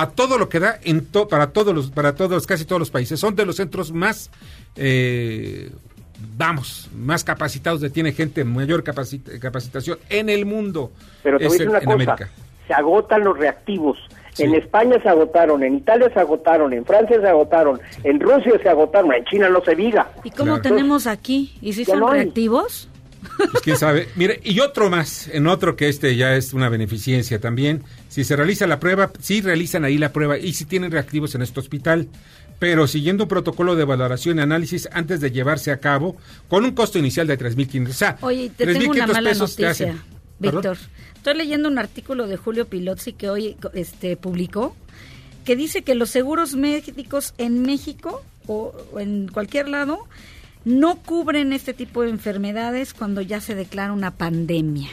a 0.00 0.10
todo 0.10 0.38
lo 0.38 0.48
que 0.48 0.60
da 0.60 0.78
en 0.84 1.06
to- 1.06 1.26
para 1.26 1.50
todos 1.52 1.74
los, 1.74 1.90
para 1.90 2.14
todos, 2.14 2.46
casi 2.46 2.64
todos 2.64 2.78
los 2.78 2.90
países. 2.90 3.18
Son 3.18 3.34
de 3.34 3.44
los 3.44 3.56
centros 3.56 3.90
más, 3.92 4.30
eh, 4.76 5.70
vamos, 6.36 6.88
más 6.94 7.24
capacitados, 7.24 7.80
de 7.80 7.90
tiene 7.90 8.12
gente 8.12 8.44
mayor 8.44 8.84
capacit- 8.84 9.38
capacitación 9.40 9.98
en 10.08 10.28
el 10.28 10.46
mundo. 10.46 10.92
Pero 11.22 11.38
te 11.38 11.44
Es 11.46 11.48
voy 11.48 11.56
a 11.56 11.58
decir 11.58 11.62
en- 11.66 11.70
una 11.70 11.78
en 11.78 11.84
cosa, 11.84 11.94
América. 11.94 12.28
se 12.66 12.74
agotan 12.74 13.24
los 13.24 13.36
reactivos. 13.38 13.98
Sí. 14.34 14.44
En 14.44 14.54
España 14.54 15.02
se 15.02 15.08
agotaron, 15.08 15.64
en 15.64 15.74
Italia 15.78 16.08
se 16.14 16.20
agotaron, 16.20 16.72
en 16.72 16.84
Francia 16.84 17.20
se 17.20 17.26
agotaron, 17.26 17.80
en 18.04 18.20
Rusia 18.20 18.52
se 18.62 18.68
agotaron, 18.68 19.12
en 19.12 19.24
China 19.24 19.48
no 19.48 19.60
se 19.64 19.74
diga. 19.74 20.12
¿Y 20.22 20.30
cómo 20.30 20.54
Claro. 20.54 20.62
tenemos 20.62 21.08
aquí? 21.08 21.58
¿Y 21.60 21.72
si 21.72 21.84
son 21.84 21.98
no 21.98 22.08
hay. 22.10 22.20
reactivos? 22.22 22.88
Pues 23.36 23.62
quién 23.62 23.76
sabe. 23.76 24.08
Mire, 24.16 24.40
y 24.44 24.60
otro 24.60 24.90
más, 24.90 25.28
en 25.28 25.46
otro 25.46 25.76
que 25.76 25.88
este 25.88 26.16
ya 26.16 26.36
es 26.36 26.52
una 26.52 26.68
beneficencia 26.68 27.40
también. 27.40 27.82
Si 28.08 28.24
se 28.24 28.36
realiza 28.36 28.66
la 28.66 28.80
prueba, 28.80 29.10
sí 29.20 29.40
realizan 29.40 29.84
ahí 29.84 29.98
la 29.98 30.12
prueba 30.12 30.38
y 30.38 30.52
si 30.52 30.64
tienen 30.64 30.90
reactivos 30.90 31.34
en 31.34 31.42
este 31.42 31.60
hospital, 31.60 32.08
pero 32.58 32.86
siguiendo 32.86 33.24
un 33.24 33.28
protocolo 33.28 33.76
de 33.76 33.84
valoración 33.84 34.38
y 34.38 34.42
análisis 34.42 34.88
antes 34.92 35.20
de 35.20 35.30
llevarse 35.30 35.70
a 35.70 35.78
cabo, 35.78 36.16
con 36.48 36.64
un 36.64 36.72
costo 36.72 36.98
inicial 36.98 37.26
de 37.26 37.38
3.500. 37.38 37.88
O 37.88 37.92
sea, 37.92 38.18
Oye, 38.20 38.50
te 38.56 38.66
tengo 38.66 38.90
una 38.90 39.06
3.500 39.06 39.12
mala 39.12 39.34
noticia. 39.34 40.04
Víctor. 40.40 40.78
Estoy 41.16 41.34
leyendo 41.36 41.68
un 41.68 41.78
artículo 41.78 42.26
de 42.28 42.36
Julio 42.36 42.66
Pilotzi 42.66 43.12
que 43.12 43.28
hoy 43.28 43.56
este, 43.74 44.16
publicó, 44.16 44.76
que 45.44 45.56
dice 45.56 45.82
que 45.82 45.94
los 45.94 46.10
seguros 46.10 46.54
médicos 46.54 47.34
en 47.38 47.62
México 47.62 48.22
o 48.46 48.72
en 48.98 49.28
cualquier 49.28 49.68
lado 49.68 50.06
no 50.64 50.96
cubren 50.96 51.52
este 51.52 51.72
tipo 51.74 52.02
de 52.02 52.10
enfermedades 52.10 52.94
cuando 52.94 53.20
ya 53.20 53.40
se 53.40 53.54
declara 53.54 53.92
una 53.92 54.10
pandemia. 54.12 54.88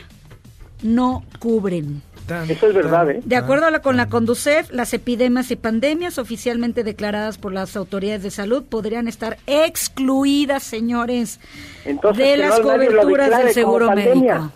No 0.84 1.24
cubren. 1.40 2.02
Eso 2.50 2.68
es 2.68 2.74
verdad, 2.74 3.10
¿eh? 3.12 3.22
De 3.24 3.36
acuerdo 3.36 3.68
a 3.68 3.72
la, 3.72 3.82
con 3.84 3.98
la. 3.98 4.08
Conducef, 4.10 4.72
las 4.72 4.94
epidemias 4.96 5.52
y 5.52 5.56
pandemias 5.56 6.18
oficialmente 6.18 6.84
declaradas 6.84 7.38
por 7.38 7.54
las 7.54 7.76
autoridades 7.76 8.24
de 8.24 8.32
salud 8.32 8.64
podrían 8.64 9.08
estar 9.08 9.38
excluidas, 9.46 10.64
señores, 10.64 11.40
Entonces, 11.86 12.26
de 12.26 12.38
las 12.38 12.58
no- 12.60 12.64
coberturas 12.64 13.30
del 13.44 13.54
seguro 13.54 13.92
médico. 13.92 14.52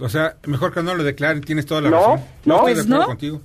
O 0.00 0.08
sea, 0.08 0.36
mejor 0.46 0.72
que 0.74 0.82
no 0.82 0.94
lo 0.94 1.02
declaren, 1.04 1.40
tienes 1.42 1.66
toda 1.66 1.80
la 1.82 1.90
No, 1.90 1.96
razón. 1.98 2.20
no. 2.44 2.54
estoy 2.56 2.70
de 2.70 2.74
Pues 2.74 2.84
acuerdo 2.86 3.00
no. 3.02 3.06
contigo. 3.06 3.40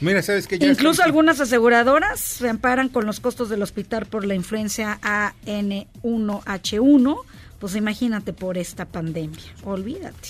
Mira, 0.00 0.22
¿sabes 0.22 0.46
qué? 0.46 0.58
Ya 0.58 0.68
Incluso 0.68 1.02
algunas 1.02 1.40
aseguradoras 1.40 2.20
se 2.20 2.48
amparan 2.48 2.88
con 2.88 3.06
los 3.06 3.20
costos 3.20 3.48
del 3.48 3.62
hospital 3.62 4.06
por 4.06 4.24
la 4.24 4.34
influencia 4.34 4.98
AN1H1. 5.02 7.16
Pues 7.58 7.74
imagínate 7.74 8.32
por 8.32 8.56
esta 8.56 8.84
pandemia. 8.84 9.42
Olvídate. 9.64 10.28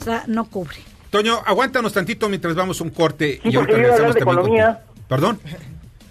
O 0.00 0.04
sea, 0.04 0.24
no 0.26 0.44
cubre. 0.50 0.76
Toño, 1.08 1.40
aguántanos 1.46 1.94
tantito 1.94 2.28
mientras 2.28 2.54
vamos 2.54 2.80
a 2.80 2.84
un 2.84 2.90
corte 2.90 3.40
Sí, 3.42 3.48
y 3.50 3.56
ahorita 3.56 3.76
regresamos 3.76 4.16
también 4.16 4.38
economía. 4.38 4.66
contigo. 4.66 5.06
Perdón. 5.08 5.40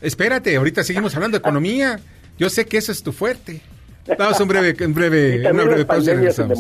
Espérate, 0.02 0.56
ahorita 0.56 0.84
seguimos 0.84 1.14
hablando 1.16 1.38
de 1.38 1.40
economía. 1.40 2.00
Yo 2.38 2.50
sé 2.50 2.66
que 2.66 2.78
eso 2.78 2.92
es 2.92 3.04
tu 3.04 3.12
fuerte. 3.12 3.62
Vamos 4.18 4.40
a 4.40 4.44
un 4.44 4.50
breve, 4.50 4.86
un 4.86 4.94
breve, 4.94 5.42
Y 5.44 5.46
una 5.46 5.64
breve 5.64 5.86
pausa 5.86 6.12
y 6.12 6.16
regresamos. 6.16 6.58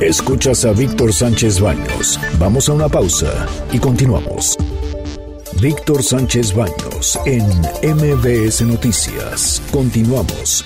Escuchas 0.00 0.64
a 0.64 0.72
Víctor 0.72 1.12
Sánchez 1.12 1.60
Baños. 1.60 2.18
Vamos 2.38 2.70
a 2.70 2.72
una 2.72 2.88
pausa 2.88 3.46
y 3.70 3.78
continuamos. 3.78 4.56
Víctor 5.60 6.02
Sánchez 6.02 6.54
Baños 6.54 7.18
en 7.26 7.44
MBS 7.82 8.62
Noticias. 8.62 9.60
Continuamos. 9.70 10.64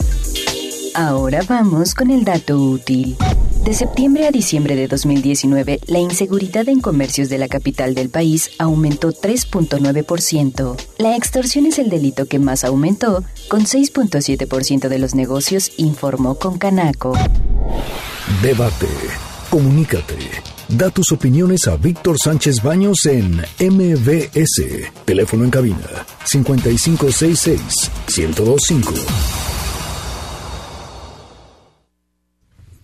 Ahora 0.94 1.40
vamos 1.48 1.96
con 1.96 2.12
el 2.12 2.24
dato 2.24 2.60
útil. 2.60 3.16
De 3.64 3.74
septiembre 3.74 4.28
a 4.28 4.30
diciembre 4.30 4.76
de 4.76 4.86
2019, 4.86 5.80
la 5.88 5.98
inseguridad 5.98 6.68
en 6.68 6.80
comercios 6.80 7.28
de 7.28 7.38
la 7.38 7.48
capital 7.48 7.96
del 7.96 8.10
país 8.10 8.50
aumentó 8.58 9.10
3.9%. 9.10 10.76
La 10.98 11.16
extorsión 11.16 11.66
es 11.66 11.80
el 11.80 11.90
delito 11.90 12.26
que 12.26 12.38
más 12.38 12.62
aumentó, 12.62 13.24
con 13.48 13.64
6.7% 13.64 14.86
de 14.86 14.98
los 15.00 15.16
negocios, 15.16 15.72
informó 15.76 16.36
con 16.36 16.56
Canaco. 16.58 17.14
Debate. 18.42 18.86
Comunícate. 19.54 20.18
Da 20.66 20.90
tus 20.90 21.12
opiniones 21.12 21.68
a 21.68 21.76
Víctor 21.76 22.18
Sánchez 22.18 22.60
Baños 22.60 23.06
en 23.06 23.36
MBS. 23.60 24.90
Teléfono 25.04 25.44
en 25.44 25.50
cabina 25.52 26.04
5566 26.24 27.88
1025. 28.08 28.92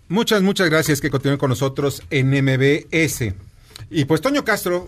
Muchas, 0.06 0.42
muchas 0.42 0.70
gracias 0.70 1.00
que 1.00 1.11
continúen 1.11 1.38
con 1.38 1.50
nosotros 1.50 2.04
en 2.09 2.30
MBS. 2.30 3.35
Y 3.90 4.04
pues 4.04 4.20
Toño 4.20 4.44
Castro, 4.44 4.87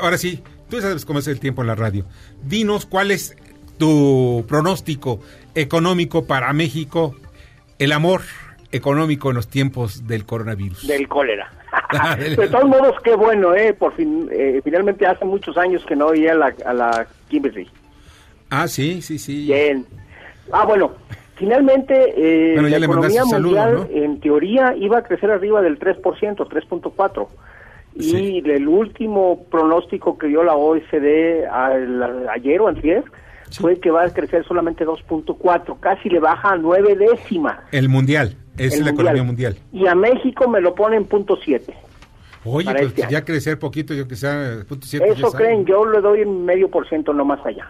ahora 0.00 0.18
sí, 0.18 0.40
tú 0.70 0.80
sabes 0.80 1.04
cómo 1.04 1.18
es 1.18 1.26
el 1.26 1.40
tiempo 1.40 1.62
en 1.62 1.66
la 1.66 1.74
radio. 1.74 2.06
Dinos 2.44 2.86
cuál 2.86 3.10
es 3.10 3.34
tu 3.76 4.44
pronóstico 4.46 5.18
económico 5.56 6.26
para 6.26 6.52
México, 6.52 7.16
el 7.80 7.90
amor 7.90 8.22
económico 8.72 9.30
en 9.30 9.36
los 9.36 9.48
tiempos 9.48 10.06
del 10.06 10.24
coronavirus. 10.26 10.86
Del 10.86 11.08
cólera. 11.08 11.50
de 12.18 12.48
todos 12.48 12.66
modos, 12.68 12.96
qué 13.02 13.14
bueno, 13.14 13.54
¿eh? 13.54 13.72
Por 13.74 13.94
fin, 13.94 14.28
eh, 14.32 14.60
finalmente 14.64 15.06
hace 15.06 15.24
muchos 15.24 15.56
años 15.56 15.84
que 15.86 15.96
no 15.96 16.06
oía 16.06 16.32
a 16.32 16.36
la, 16.36 16.54
a 16.64 16.72
la 16.74 17.06
Kimberly. 17.28 17.68
Ah, 18.50 18.66
sí, 18.68 19.02
sí, 19.02 19.18
sí. 19.18 19.46
Bien. 19.46 19.86
Ah, 20.52 20.64
bueno, 20.64 20.92
finalmente 21.36 21.94
eh, 22.16 22.52
Bueno, 22.54 22.68
ya 22.68 22.78
la 22.78 22.86
economía 22.86 23.24
un 23.24 23.30
saludo, 23.30 23.56
mundial 23.62 23.88
¿no? 23.90 24.02
en 24.04 24.20
teoría 24.20 24.74
iba 24.76 24.98
a 24.98 25.02
crecer 25.02 25.30
arriba 25.30 25.60
del 25.62 25.78
3%, 25.78 26.00
3.4%. 26.02 27.28
Y 27.94 28.02
Sí. 28.02 28.42
el 28.44 28.68
último 28.68 29.44
pronóstico 29.50 30.16
que 30.18 30.28
dio 30.28 30.44
la 30.44 30.54
OECD 30.54 31.46
al- 31.50 32.28
ayer 32.28 32.60
o 32.60 32.68
antier 32.68 33.02
fue 33.60 33.80
que 33.80 33.90
va 33.90 34.04
a 34.04 34.10
crecer 34.10 34.44
solamente 34.46 34.84
2.4, 34.86 35.80
casi 35.80 36.08
le 36.08 36.20
baja 36.20 36.50
a 36.52 36.56
9 36.56 36.94
décimas. 36.96 37.58
El 37.72 37.88
mundial, 37.88 38.36
es 38.58 38.80
la 38.80 38.90
economía 38.90 39.22
mundial. 39.22 39.56
Y 39.72 39.86
a 39.86 39.94
México 39.94 40.48
me 40.48 40.60
lo 40.60 40.74
pone 40.74 40.96
en 40.96 41.04
punto 41.04 41.36
siete. 41.44 41.74
Oye, 42.44 42.70
pues 42.70 42.82
este 42.96 43.06
ya 43.10 43.24
crecer 43.24 43.58
poquito, 43.58 43.92
yo 43.94 44.06
que 44.08 44.16
sea, 44.16 44.64
punto 44.68 44.86
siete, 44.86 45.08
Eso 45.10 45.30
creen, 45.32 45.64
yo 45.66 45.84
le 45.84 46.00
doy 46.00 46.24
medio 46.24 46.70
por 46.70 46.88
ciento 46.88 47.12
no 47.12 47.24
más 47.24 47.44
allá. 47.44 47.68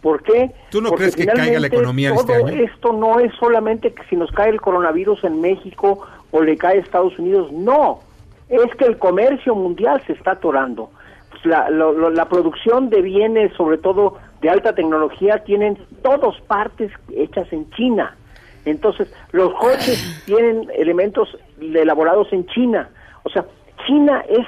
¿Por 0.00 0.22
qué? 0.22 0.50
¿Tú 0.70 0.80
no 0.80 0.90
Porque 0.90 1.04
crees 1.10 1.16
que 1.16 1.26
caiga 1.26 1.60
la 1.60 1.66
economía 1.68 2.12
este 2.12 2.32
todo 2.34 2.46
año? 2.46 2.62
Esto 2.64 2.92
no 2.92 3.20
es 3.20 3.32
solamente 3.38 3.92
que 3.92 4.02
si 4.10 4.16
nos 4.16 4.30
cae 4.32 4.50
el 4.50 4.60
coronavirus 4.60 5.22
en 5.24 5.40
México 5.40 6.00
o 6.32 6.42
le 6.42 6.56
cae 6.56 6.78
a 6.78 6.80
Estados 6.80 7.16
Unidos, 7.18 7.52
no. 7.52 8.00
Es 8.48 8.74
que 8.76 8.84
el 8.84 8.98
comercio 8.98 9.54
mundial 9.54 10.02
se 10.06 10.12
está 10.14 10.32
atorando. 10.32 10.90
Pues 11.30 11.44
la, 11.46 11.70
lo- 11.70 11.92
lo- 11.92 12.10
la 12.10 12.28
producción 12.28 12.90
de 12.90 13.00
bienes, 13.00 13.52
sobre 13.54 13.78
todo 13.78 14.18
de 14.40 14.50
alta 14.50 14.74
tecnología, 14.74 15.38
tienen 15.44 15.78
todas 16.02 16.38
partes 16.42 16.90
hechas 17.16 17.50
en 17.52 17.70
China. 17.70 18.16
Entonces, 18.64 19.12
los 19.32 19.52
coches 19.54 20.22
tienen 20.26 20.68
elementos 20.76 21.36
elaborados 21.60 22.32
en 22.32 22.46
China. 22.46 22.88
O 23.24 23.30
sea, 23.30 23.44
China 23.86 24.24
es 24.28 24.46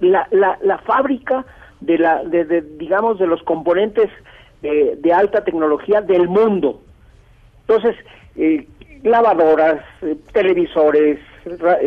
la, 0.00 0.28
la, 0.30 0.58
la 0.62 0.78
fábrica 0.78 1.44
de 1.80 1.98
la, 1.98 2.24
de, 2.24 2.44
de, 2.44 2.62
digamos, 2.62 3.18
de 3.18 3.26
los 3.26 3.42
componentes 3.42 4.08
eh, 4.62 4.96
de 4.98 5.12
alta 5.12 5.44
tecnología 5.44 6.00
del 6.00 6.28
mundo. 6.28 6.80
Entonces, 7.68 7.96
eh, 8.36 8.66
lavadoras, 9.02 9.82
eh, 10.02 10.16
televisores, 10.32 11.18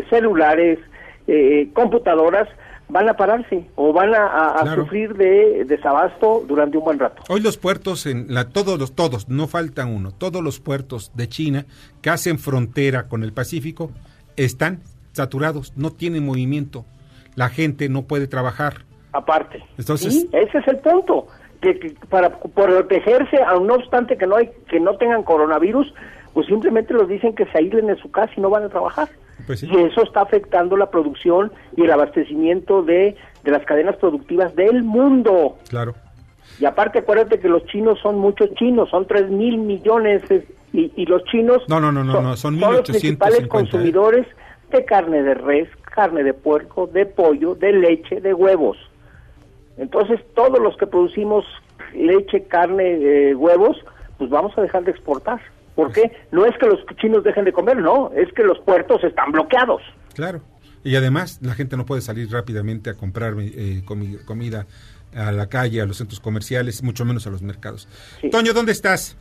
celulares, 0.10 0.80
eh, 1.28 1.70
computadoras 1.74 2.48
van 2.90 3.08
a 3.08 3.14
pararse 3.14 3.66
o 3.76 3.94
van 3.94 4.14
a, 4.16 4.26
a- 4.28 4.60
a 4.60 4.62
Claro. 4.64 4.84
sufrir 4.84 5.14
de 5.16 5.64
desabasto 5.66 6.44
durante 6.48 6.78
un 6.78 6.84
buen 6.84 7.00
rato. 7.00 7.22
Hoy 7.30 7.40
los 7.42 7.58
puertos, 7.58 8.06
en 8.06 8.34
la, 8.34 8.50
todos 8.50 8.80
los, 8.80 8.94
todos, 8.96 9.30
no 9.30 9.48
falta 9.48 9.86
uno, 9.86 10.12
todos 10.12 10.42
los 10.44 10.60
puertos 10.60 11.12
de 11.16 11.30
China 11.30 11.66
que 12.02 12.10
hacen 12.10 12.40
frontera 12.40 13.08
con 13.08 13.24
el 13.24 13.32
Pacífico 13.34 13.92
están 14.36 14.80
saturados, 15.14 15.74
no 15.76 15.92
tienen 15.92 16.26
movimiento, 16.26 16.86
la 17.36 17.50
gente 17.50 17.90
no 17.90 18.04
puede 18.04 18.28
trabajar. 18.28 18.86
aparte. 19.12 19.64
Entonces- 19.78 20.14
Sí, 20.14 20.30
ese 20.34 20.58
es 20.60 20.68
el 20.68 20.78
punto. 20.78 21.28
Que, 21.62 21.78
que 21.80 21.94
para 22.10 22.40
protegerse, 22.40 23.38
aun 23.46 23.68
no 23.68 23.74
obstante 23.76 24.18
que 24.18 24.26
no 24.28 24.36
hay, 24.38 24.50
que 24.70 24.80
no 24.80 24.96
tengan 24.98 25.24
coronavirus, 25.24 25.94
pues 26.34 26.48
simplemente 26.48 26.94
los 26.94 27.08
dicen 27.10 27.34
que 27.36 27.46
se 27.48 27.58
aíslen 27.58 27.90
en 27.90 27.98
su 27.98 28.10
casa 28.12 28.32
y 28.38 28.40
no 28.42 28.50
van 28.50 28.64
a 28.64 28.70
trabajar. 28.70 29.10
Pues 29.48 29.60
sí. 29.62 29.70
Y 29.72 29.78
eso 29.78 30.04
está 30.04 30.22
afectando 30.22 30.78
la 30.78 30.90
producción 30.92 31.52
y 31.76 31.84
el 31.84 31.92
abastecimiento 31.92 32.84
de, 32.84 33.16
de 33.44 33.52
las 33.52 33.64
cadenas 33.66 33.96
productivas 33.98 34.56
del 34.56 34.84
mundo. 34.84 35.58
Claro. 35.70 35.96
Y 36.60 36.66
aparte, 36.66 37.00
acuérdate 37.00 37.40
que 37.40 37.48
los 37.48 37.66
chinos 37.68 38.00
son 38.02 38.18
muchos 38.20 38.54
chinos, 38.56 38.90
son 38.90 39.08
3 39.08 39.30
mil 39.30 39.58
millones. 39.58 40.24
es- 40.30 40.44
Y, 40.72 40.92
y 40.96 41.06
los 41.08 41.24
chinos 41.26 41.64
No, 41.68 41.80
no, 41.80 41.92
no, 41.92 42.04
no, 42.04 42.22
no, 42.22 42.36
son 42.38 42.60
los 42.60 42.70
1850, 42.70 42.92
principales 42.92 43.40
¿eh? 43.44 43.48
consumidores 43.48 44.28
de 44.72 44.86
carne 44.86 45.24
de 45.24 45.34
res, 45.34 45.68
carne 45.96 46.24
de 46.24 46.34
puerco, 46.36 46.86
de 46.86 47.08
pollo, 47.08 47.56
de 47.56 47.72
leche, 47.74 48.22
de 48.22 48.34
huevos. 48.36 48.78
Entonces, 49.78 50.20
todos 50.36 50.60
los 50.60 50.76
que 50.78 50.86
producimos 50.86 51.46
leche, 51.96 52.44
carne, 52.44 53.00
eh, 53.30 53.36
huevos, 53.36 53.78
pues 54.20 54.30
vamos 54.30 54.56
a 54.58 54.62
dejar 54.62 54.84
de 54.84 54.92
exportar. 54.92 55.40
¿Por 55.84 55.92
qué? 55.94 56.12
No 56.32 56.46
es 56.46 56.56
que 56.58 56.66
los 56.68 56.80
chinos 57.02 57.24
dejen 57.24 57.46
de 57.46 57.52
comer, 57.54 57.78
no, 57.78 58.12
es 58.16 58.32
que 58.34 58.44
los 58.44 58.60
puertos 58.60 59.04
están 59.04 59.32
bloqueados. 59.32 59.82
Claro. 60.14 60.42
Y 60.84 60.96
además 60.96 61.40
la 61.42 61.54
gente 61.54 61.76
no 61.78 61.86
puede 61.86 62.02
salir 62.02 62.32
rápidamente 62.32 62.90
a 62.90 62.94
comprar 62.94 63.34
eh, 63.40 63.82
comi- 63.86 64.24
comida 64.26 64.66
a 65.16 65.32
la 65.32 65.48
calle, 65.50 65.82
a 65.82 65.86
los 65.86 65.98
centros 65.98 66.20
comerciales, 66.20 66.84
mucho 66.84 67.04
menos 67.06 67.26
a 67.28 67.30
los 67.32 67.42
mercados. 67.42 67.88
Sí. 68.22 68.30
Toño, 68.30 68.54
¿dónde 68.54 68.72
estás? 68.72 69.18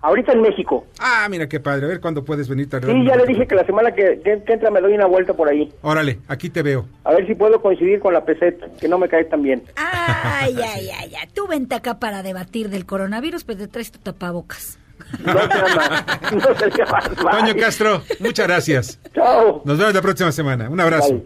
Ahorita 0.00 0.32
en 0.32 0.42
México. 0.42 0.86
Ah, 1.00 1.26
mira 1.30 1.48
qué 1.48 1.60
padre. 1.60 1.86
A 1.86 1.88
ver 1.88 2.00
cuándo 2.00 2.24
puedes 2.26 2.46
venir. 2.46 2.68
a 2.72 2.78
Sí, 2.80 3.04
ya 3.06 3.16
le 3.16 3.24
dije 3.26 3.46
que 3.46 3.54
la 3.54 3.64
semana 3.64 3.92
que, 3.92 4.20
que- 4.22 4.42
que 4.44 4.52
entra 4.52 4.70
me 4.70 4.82
doy 4.82 4.92
una 4.92 5.06
vuelta 5.06 5.32
por 5.32 5.48
ahí. 5.48 5.72
Órale, 5.80 6.18
aquí 6.28 6.50
te 6.50 6.62
veo. 6.62 6.86
A 7.04 7.12
ver 7.12 7.26
si 7.26 7.34
puedo 7.34 7.60
coincidir 7.62 8.00
con 8.00 8.12
la 8.12 8.22
peseta, 8.24 8.66
que 8.78 8.86
no 8.86 8.98
me 8.98 9.08
cae 9.08 9.24
tan 9.24 9.42
bien. 9.42 9.62
Ay, 9.76 10.54
ay, 10.74 10.88
ay, 10.98 11.12
ay. 11.18 11.28
Tú 11.34 11.46
vente 11.48 11.74
acá 11.74 11.98
para 11.98 12.22
debatir 12.22 12.68
del 12.68 12.84
coronavirus, 12.84 13.44
pues 13.44 13.56
te 13.56 13.66
traes 13.66 13.90
tu 13.92 13.98
tapabocas. 13.98 14.78
No 15.24 15.34
más. 15.34 15.48
No 16.32 16.86
más. 16.90 17.10
Toño. 17.16 17.56
Castro, 17.60 18.02
muchas 18.20 18.46
gracias. 18.46 18.98
Chao. 19.14 19.62
Nos 19.64 19.78
vemos 19.78 19.94
la 19.94 20.02
próxima 20.02 20.32
semana. 20.32 20.68
Un 20.68 20.80
abrazo. 20.80 21.08
Bye. 21.14 21.24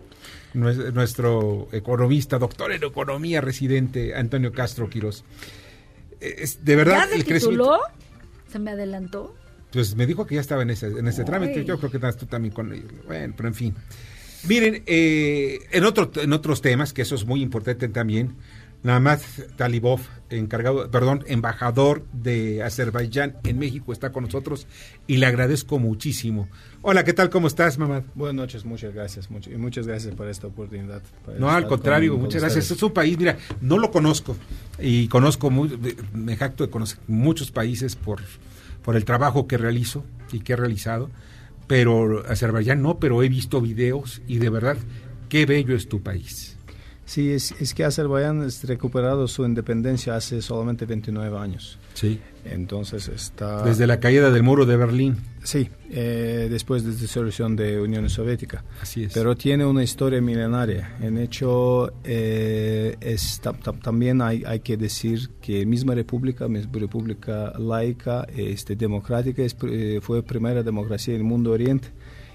Nues- 0.54 0.92
Nuestro 0.92 1.68
economista, 1.72 2.38
doctor 2.38 2.72
en 2.72 2.82
economía 2.82 3.40
residente, 3.40 4.14
Antonio 4.14 4.52
Castro 4.52 4.88
Quiroz. 4.88 5.24
Es, 6.20 6.64
de 6.64 6.76
verdad, 6.76 6.96
¿Ya 7.04 7.06
se 7.08 7.14
el 7.16 7.24
crecimiento. 7.24 7.64
tituló? 7.64 7.80
¿Se 8.50 8.58
me 8.58 8.70
adelantó? 8.72 9.34
Pues 9.72 9.94
me 9.94 10.06
dijo 10.06 10.26
que 10.26 10.36
ya 10.36 10.40
estaba 10.40 10.62
en 10.62 10.70
ese, 10.70 10.86
en 10.86 11.06
ese 11.06 11.24
trámite. 11.24 11.64
Yo 11.64 11.78
creo 11.78 11.90
que 11.90 11.98
estás 11.98 12.16
tú 12.16 12.26
también 12.26 12.54
con 12.54 12.72
ellos. 12.72 12.90
Bueno, 13.06 13.34
pero 13.36 13.48
en 13.50 13.54
fin. 13.54 13.74
Miren, 14.48 14.82
eh, 14.86 15.58
en, 15.72 15.84
otro, 15.84 16.10
en 16.16 16.32
otros 16.32 16.62
temas, 16.62 16.92
que 16.92 17.02
eso 17.02 17.14
es 17.14 17.26
muy 17.26 17.42
importante 17.42 17.88
también, 17.88 18.36
Namaz 18.84 19.42
Talibov, 19.56 20.00
encargado, 20.30 20.88
perdón, 20.88 21.24
embajador 21.26 22.04
de 22.12 22.62
Azerbaiyán 22.62 23.34
en 23.42 23.58
México, 23.58 23.92
está 23.92 24.12
con 24.12 24.24
nosotros 24.24 24.68
y 25.08 25.16
le 25.16 25.26
agradezco 25.26 25.80
muchísimo. 25.80 26.48
Hola, 26.82 27.02
¿qué 27.02 27.12
tal? 27.12 27.28
¿Cómo 27.28 27.48
estás, 27.48 27.76
mamá? 27.76 28.04
Buenas 28.14 28.36
noches, 28.36 28.64
muchas 28.64 28.94
gracias. 28.94 29.30
mucho- 29.32 29.50
y 29.50 29.56
muchas 29.56 29.86
gracias 29.88 30.14
por 30.14 30.28
esta 30.28 30.46
oportunidad. 30.46 31.02
No, 31.38 31.50
al 31.50 31.66
contrario, 31.66 32.12
con- 32.12 32.18
con 32.20 32.24
muchas 32.26 32.42
gracias. 32.42 32.70
Es 32.70 32.82
un 32.82 32.92
país, 32.92 33.18
mira, 33.18 33.36
no 33.60 33.78
lo 33.78 33.90
conozco 33.90 34.36
y 34.78 35.08
conozco, 35.08 35.50
muy, 35.50 35.76
me 36.14 36.36
jacto 36.36 36.64
de 36.64 36.70
conocer 36.70 36.98
muchos 37.08 37.50
países 37.50 37.96
por, 37.96 38.20
por 38.84 38.94
el 38.94 39.04
trabajo 39.04 39.48
que 39.48 39.58
realizo 39.58 40.04
y 40.32 40.38
que 40.40 40.52
he 40.52 40.56
realizado, 40.56 41.10
pero 41.66 42.24
Azerbaiyán 42.28 42.80
no, 42.80 43.00
pero 43.00 43.24
he 43.24 43.28
visto 43.28 43.60
videos 43.60 44.22
y 44.28 44.38
de 44.38 44.50
verdad, 44.50 44.76
qué 45.28 45.46
bello 45.46 45.74
es 45.74 45.88
tu 45.88 46.00
país. 46.00 46.47
Sí, 47.08 47.32
es, 47.32 47.54
es 47.58 47.72
que 47.72 47.84
Azerbaiyán 47.84 48.42
ha 48.42 48.66
recuperado 48.66 49.26
su 49.28 49.42
independencia 49.46 50.14
hace 50.14 50.42
solamente 50.42 50.84
29 50.84 51.38
años. 51.38 51.78
Sí. 51.94 52.20
Entonces 52.44 53.08
está... 53.08 53.62
Desde 53.62 53.86
la 53.86 53.98
caída 53.98 54.30
del 54.30 54.42
muro 54.42 54.66
de 54.66 54.76
Berlín. 54.76 55.16
Sí, 55.42 55.70
eh, 55.90 56.48
después 56.50 56.84
de 56.84 56.92
la 56.92 56.96
disolución 56.96 57.56
de 57.56 57.80
Unión 57.80 58.10
Soviética. 58.10 58.62
Así 58.82 59.04
es. 59.04 59.14
Pero 59.14 59.34
tiene 59.36 59.64
una 59.64 59.82
historia 59.82 60.20
milenaria. 60.20 60.98
En 61.00 61.16
hecho, 61.16 61.94
eh, 62.04 62.94
es, 63.00 63.40
también 63.82 64.20
hay, 64.20 64.44
hay 64.46 64.60
que 64.60 64.76
decir 64.76 65.30
que 65.40 65.64
misma 65.64 65.94
república, 65.94 66.46
misma 66.46 66.78
república 66.78 67.54
laica, 67.58 68.26
este, 68.36 68.76
democrática, 68.76 69.42
es, 69.42 69.56
eh, 69.62 70.00
fue 70.02 70.22
primera 70.22 70.62
democracia 70.62 71.14
en 71.14 71.20
el 71.20 71.24
mundo 71.24 71.52
oriente 71.52 71.88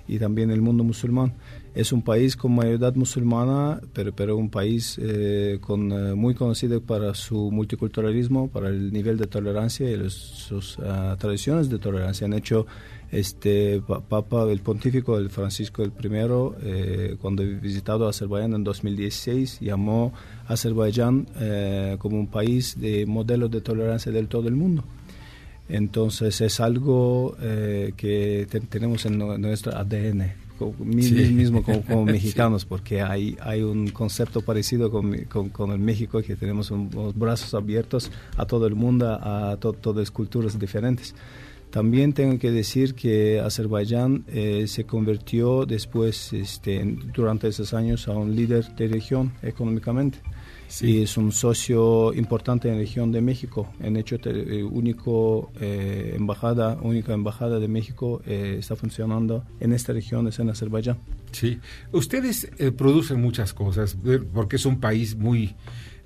y 0.07 0.17
también 0.17 0.49
en 0.49 0.55
el 0.55 0.62
mundo 0.63 0.83
musulmán. 0.83 1.36
Es 1.75 1.91
un 1.91 2.03
país 2.03 2.36
con 2.38 2.53
mayoría 2.53 2.91
musulmana, 2.91 3.81
pero, 3.93 4.13
pero 4.13 4.38
un 4.38 4.49
país 4.51 4.99
eh, 5.01 5.57
con, 5.59 5.91
eh, 5.91 6.13
muy 6.13 6.36
conocido 6.36 6.81
para 6.81 7.15
su 7.15 7.49
multiculturalismo, 7.51 8.47
para 8.49 8.69
el 8.69 8.93
nivel 8.93 9.17
de 9.17 9.25
tolerancia 9.25 9.89
y 9.89 9.97
los- 9.97 10.13
sus 10.13 10.77
ah, 10.79 11.15
tradiciones 11.19 11.69
de 11.71 11.79
tolerancia. 11.79 12.25
Han 12.25 12.33
hecho 12.33 12.67
este 13.12 13.81
pa- 13.88 14.01
Papa, 14.01 14.43
el 14.51 14.59
pontífico, 14.59 15.17
el 15.17 15.31
Francisco 15.31 15.83
primero, 15.89 16.55
eh, 16.62 17.15
cuando 17.19 17.41
visitado 17.43 18.07
Azerbaiyán 18.07 18.53
en 18.53 18.63
2016, 18.63 19.59
llamó 19.59 20.13
a 20.47 20.53
Azerbaiyán 20.53 21.25
eh, 21.39 21.95
como 21.97 22.19
un 22.19 22.27
país 22.27 22.79
de 22.79 23.07
modelo 23.07 23.49
de 23.49 23.62
tolerancia 23.62 24.12
del 24.12 24.27
todo 24.27 24.47
el 24.47 24.55
mundo. 24.55 24.83
Entonces 25.69 26.39
es 26.41 26.59
algo 26.59 27.36
eh, 27.41 27.93
que 27.97 28.45
te- 28.49 28.59
tenemos 28.59 29.05
en 29.07 29.17
nu- 29.17 29.38
nuestro 29.39 29.75
ADN, 29.75 30.33
Sí. 30.78 30.84
mi- 30.86 31.30
mismo 31.32 31.62
como, 31.63 31.82
como 31.84 32.06
Sí. 32.08 32.12
mexicanos, 32.13 32.65
porque 32.65 33.02
hay, 33.02 33.36
hay 33.41 33.62
un 33.63 33.89
concepto 33.89 34.41
parecido 34.41 34.89
con, 34.91 35.15
con, 35.26 35.49
con 35.49 35.71
el 35.71 35.80
México, 35.80 36.21
que 36.21 36.36
tenemos 36.36 36.71
un- 36.71 36.89
unos 36.95 37.17
brazos 37.17 37.54
abiertos 37.54 38.12
a 38.38 38.45
todo 38.45 38.67
el 38.67 38.76
mundo, 38.76 39.08
a 39.21 39.58
to- 39.60 39.73
todas 39.73 40.12
culturas 40.12 40.58
diferentes. 40.60 41.13
También 41.71 42.13
tengo 42.13 42.38
que 42.38 42.52
decir 42.52 42.93
que 42.93 43.39
Azerbaiyán 43.39 44.26
eh, 44.28 44.65
se 44.67 44.84
convirtió 44.86 45.65
después, 45.65 46.32
este, 46.32 46.84
durante 47.15 47.47
esos 47.47 47.73
años, 47.73 48.08
a 48.08 48.12
un 48.12 48.36
líder 48.36 48.76
de 48.76 48.88
región 48.88 49.32
económicamente. 49.41 50.19
Y 50.81 51.03
es 51.03 51.17
un 51.17 51.31
socio 51.31 52.13
importante 52.13 52.67
en 52.67 52.75
la 52.75 52.79
región 52.81 53.12
de 53.12 53.21
México. 53.21 53.71
En 53.79 53.95
hecho, 53.97 54.17
te- 54.17 54.31
eh, 54.59 54.63
único 54.63 55.51
eh, 55.59 56.13
embajada, 56.15 56.77
única 56.81 57.13
embajada 57.13 57.59
de 57.59 57.67
México 57.67 58.21
eh, 58.25 58.55
está 58.59 58.75
funcionando 58.75 59.43
en 59.59 59.73
esta 59.73 59.93
región, 59.93 60.27
es 60.27 60.39
en 60.39 60.49
Azerbaiyán. 60.49 60.97
Sí. 61.31 61.59
Ustedes 61.91 62.49
eh, 62.57 62.71
producen 62.71 63.21
muchas 63.21 63.53
cosas, 63.53 63.97
eh, 64.05 64.19
porque 64.33 64.55
es 64.55 64.65
un 64.65 64.79
país 64.79 65.15
muy, 65.15 65.53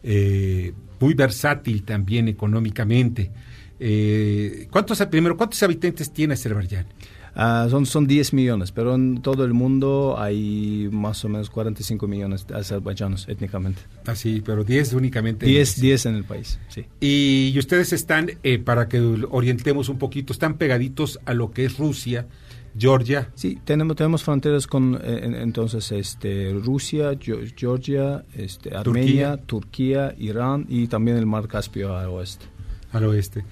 eh, 0.04 0.74
muy 1.00 1.14
versátil 1.14 1.84
también 1.84 2.28
económicamente. 2.28 3.32
¿cuántos, 4.72 5.00
primero, 5.06 5.38
¿cuántos 5.38 5.62
habitantes 5.64 6.12
tiene 6.12 6.34
Azerbaiyán? 6.34 6.88
Ah, 7.40 7.68
son, 7.70 7.86
son 7.86 8.08
10 8.08 8.34
millones, 8.34 8.72
pero 8.72 8.96
en 8.96 9.22
todo 9.22 9.46
el 9.46 9.54
mundo 9.54 10.16
hay 10.18 10.90
más 10.92 11.24
o 11.24 11.30
menos 11.30 11.52
45 11.52 12.08
millones 12.08 12.48
de 12.48 12.56
azerbaiyanos 12.56 13.28
étnicamente. 13.30 13.80
Así, 14.08 14.42
pero 14.44 14.64
10 14.64 14.94
únicamente. 14.94 15.46
10, 15.46 15.80
10 15.80 16.06
en 16.08 16.16
el 16.16 16.24
país, 16.24 16.60
sí. 16.68 16.86
Y, 17.00 17.52
y 17.54 17.60
ustedes 17.60 17.94
están, 17.94 18.32
eh, 18.42 18.58
para 18.58 18.88
que 18.88 19.00
orientemos 19.30 19.88
un 19.88 20.00
poquito, 20.00 20.34
están 20.34 20.56
pegaditos 20.58 21.20
a 21.26 21.36
lo 21.36 21.52
que 21.52 21.66
es 21.66 21.78
Rusia, 21.78 22.26
Georgia. 22.76 23.30
Sí, 23.36 23.60
tenemos, 23.64 23.96
tenemos 23.96 24.24
fronteras 24.24 24.66
con 24.66 24.96
eh, 24.96 25.20
en- 25.24 25.36
entonces 25.36 25.92
este, 25.92 26.54
Rusia, 26.54 27.12
Geo- 27.20 27.42
Georgia, 27.56 28.24
este, 28.36 28.76
Armenia, 28.76 29.38
Turquía, 29.38 30.16
Irán 30.18 30.66
y 30.70 30.88
también 30.88 31.18
el 31.18 31.28
mar 31.28 31.48
Caspio 31.48 31.96
al 31.96 32.08
oeste. 32.10 32.46
al 32.94 33.04
oeste. 33.06 33.44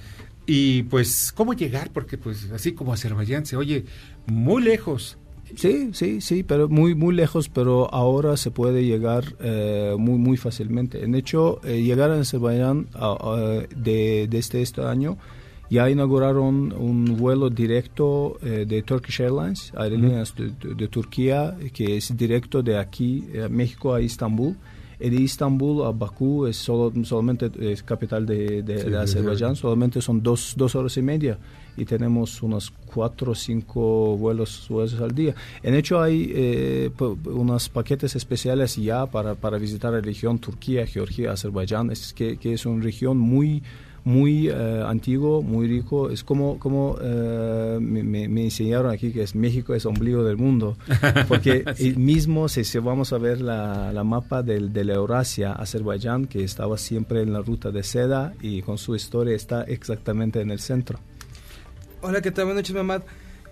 Y 0.48 0.84
pues, 0.84 1.32
¿cómo 1.36 1.54
llegar? 1.54 1.90
Porque 1.92 2.18
pues 2.18 2.52
así 2.52 2.74
como 2.74 2.94
Azerbaiyán 2.94 3.46
se 3.46 3.56
oye 3.58 3.86
muy 4.28 4.62
lejos. 4.64 5.18
Sí, 5.56 5.90
sí, 5.94 6.22
sí, 6.22 6.44
pero 6.44 6.68
muy 6.70 6.96
muy 6.96 7.14
lejos, 7.16 7.50
pero 7.50 7.92
ahora 7.94 8.36
se 8.36 8.50
puede 8.52 8.84
llegar 8.84 9.36
eh, 9.40 9.96
muy 9.98 10.18
muy 10.18 10.38
fácilmente. 10.38 11.04
En 11.04 11.14
hecho, 11.16 11.62
eh, 11.64 11.82
llegar 11.82 12.10
a 12.12 12.20
Azerbaiyán 12.20 12.88
ah, 12.96 13.62
de, 13.76 14.28
desde 14.30 14.62
este 14.62 14.82
año 14.82 15.18
ya 15.70 15.90
inauguraron 15.90 16.74
un 16.74 17.18
vuelo 17.18 17.50
directo 17.50 18.38
eh, 18.44 18.66
de 18.68 18.84
Turkish 18.84 19.22
Airlines, 19.22 19.72
aerolíneas 19.76 20.36
de, 20.36 20.50
de- 20.50 20.76
de 20.76 20.88
Turquía, 20.88 21.56
que 21.74 21.98
es 21.98 22.16
directo 22.16 22.62
de 22.62 22.78
aquí, 22.78 23.24
eh, 23.34 23.48
México 23.50 23.94
a 23.94 24.02
Istambul. 24.02 24.56
De 25.00 25.08
Istambul 25.16 25.84
a 25.86 25.92
Bakú 25.92 26.46
es 26.48 26.58
solo, 26.58 26.92
solamente 27.04 27.52
es 27.60 27.84
capital 27.84 28.26
de, 28.26 28.62
de- 28.64 28.78
Sí, 28.80 28.84
de 28.86 28.90
de 28.92 28.98
Azerbaiyán, 29.00 29.56
solamente 29.56 30.02
son 30.02 30.22
dos, 30.24 30.54
dos 30.56 30.76
horas 30.76 30.96
y 30.98 31.02
media 31.02 31.38
y 31.78 31.84
tenemos 31.84 32.42
unos 32.42 32.72
cuatro 32.86 33.34
o 33.34 33.36
cinco 33.36 34.16
vuelos, 34.18 34.66
vuelos 34.70 34.94
al 35.02 35.12
día. 35.14 35.36
En 35.62 35.76
hecho 35.76 36.02
hay 36.02 36.32
eh, 36.34 36.90
unos 37.26 37.68
paquetes 37.68 38.16
especiales 38.16 38.78
ya 38.78 39.06
para, 39.06 39.36
para 39.36 39.58
visitar 39.58 39.92
la 39.92 40.00
región 40.00 40.40
Turquía, 40.40 40.86
Georgia, 40.88 41.34
Azerbaiyán, 41.34 41.92
es 41.92 42.14
que, 42.14 42.38
que 42.38 42.54
es 42.54 42.66
una 42.66 42.82
región 42.82 43.18
muy 43.18 43.62
muy 44.06 44.48
eh, 44.50 44.84
antiguo, 44.86 45.42
muy 45.42 45.68
rico. 45.68 46.10
Es 46.10 46.24
como, 46.24 46.58
como 46.60 46.98
eh, 47.02 47.78
me, 47.82 48.04
me- 48.30 48.44
enseñaron 48.46 48.92
aquí 48.92 49.12
que 49.12 49.24
es 49.24 49.36
México 49.36 49.74
es 49.76 49.86
ombligo 49.86 50.24
del 50.24 50.38
mundo. 50.38 50.78
Porque 51.28 51.66
mismo, 51.98 52.48
si, 52.48 52.64
si 52.64 52.78
vamos 52.80 53.12
a 53.12 53.18
ver 53.18 53.42
la, 53.42 53.92
la 53.92 54.04
mapa 54.06 54.42
del, 54.44 54.72
de 54.72 54.86
la 54.86 54.94
Eurasia, 54.94 55.52
Azerbaiyán, 55.54 56.28
que 56.28 56.44
estaba 56.44 56.78
siempre 56.78 57.22
en 57.24 57.34
la 57.34 57.42
ruta 57.42 57.72
de 57.72 57.84
seda 57.84 58.34
y 58.42 58.62
con 58.62 58.78
su 58.78 58.96
historia 58.96 59.36
está 59.36 59.64
exactamente 59.64 60.40
en 60.40 60.52
el 60.52 60.60
centro. 60.60 61.00
Hola, 62.02 62.22
¿qué 62.22 62.32
tal? 62.32 62.46
Buenas 62.46 62.62
noches, 62.64 62.76
mamá. 62.76 63.02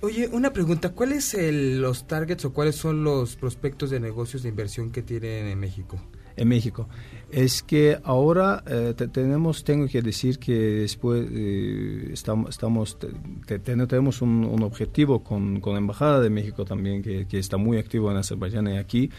Oye, 0.01 0.29
una 0.31 0.53
pregunta. 0.53 0.89
¿Cuáles 0.89 1.23
son 1.23 1.81
los 1.81 2.05
targets 2.07 2.45
o 2.45 2.53
cuáles 2.53 2.75
son 2.75 3.03
los 3.03 3.35
prospectos 3.37 3.89
de 3.89 3.99
negocios 3.99 4.43
de 4.43 4.49
inversión 4.49 4.91
que 4.91 5.01
tienen 5.01 5.47
en 5.47 5.59
México? 5.59 5.97
En 6.35 6.47
México. 6.47 6.87
Es 7.31 7.63
que 7.63 7.97
ahora 8.03 8.63
eh, 8.67 8.93
te- 8.95 9.07
tenemos, 9.07 9.63
tengo 9.63 9.87
que 9.87 10.01
decir 10.03 10.37
que 10.37 10.53
después 10.53 11.25
eh, 11.31 12.09
estamos, 12.13 12.99
te- 12.99 13.07
te- 13.47 13.59
te- 13.59 13.87
tenemos 13.87 14.21
un, 14.21 14.43
objetivo 14.61 15.23
con, 15.23 15.59
con 15.59 15.73
la 15.73 15.79
Embajada 15.79 16.19
de 16.19 16.29
México 16.29 16.63
también, 16.63 17.01
que, 17.01 17.25
que 17.27 17.39
está 17.39 17.57
muy 17.57 17.77
activo 17.77 18.11
en 18.11 18.17
Azerbaiyán 18.17 18.67
y 18.67 18.77
aquí, 18.77 19.09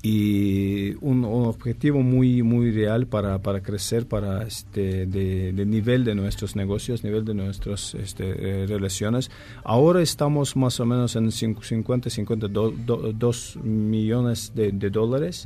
y 0.00 0.94
un, 1.00 1.24
objetivo 1.24 2.00
muy 2.02 2.44
muy 2.44 2.70
real 2.70 3.08
para, 3.08 3.42
para 3.42 3.60
crecer 3.64 4.06
para 4.06 4.44
este 4.46 5.06
de, 5.06 5.52
nivel 5.66 6.04
de 6.04 6.14
nuestros 6.14 6.54
negocios 6.54 7.02
nivel 7.02 7.24
de 7.24 7.34
nuestras 7.34 7.96
este, 7.96 8.62
eh, 8.62 8.66
relaciones. 8.68 9.28
Ahora 9.64 10.00
estamos 10.00 10.54
más 10.54 10.78
o 10.78 10.86
menos 10.86 11.16
en 11.16 11.26
cincu- 11.32 11.64
50 11.64 12.10
52 12.10 13.58
millones 13.64 14.52
de 14.70 14.90
dólares 14.90 15.44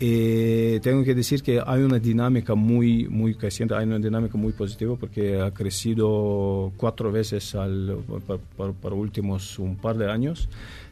eh, 0.00 0.80
tengo 0.82 1.04
que 1.04 1.14
decir 1.14 1.42
que 1.42 1.60
hay 1.64 1.82
una 1.82 1.98
dinámica 1.98 2.54
muy 2.54 3.06
muy 3.08 3.34
creciente, 3.34 3.74
hay 3.74 3.84
una 3.86 3.98
dinámica 3.98 4.36
muy 4.38 4.52
positiva 4.52 4.96
porque 4.96 5.38
ha 5.40 5.50
crecido 5.52 6.72
cuatro 6.76 7.12
veces 7.12 7.54
para, 8.26 8.92
últimos 8.94 9.58
un 9.58 9.76
par 9.76 9.96
de 9.98 10.10
años. 10.10 10.48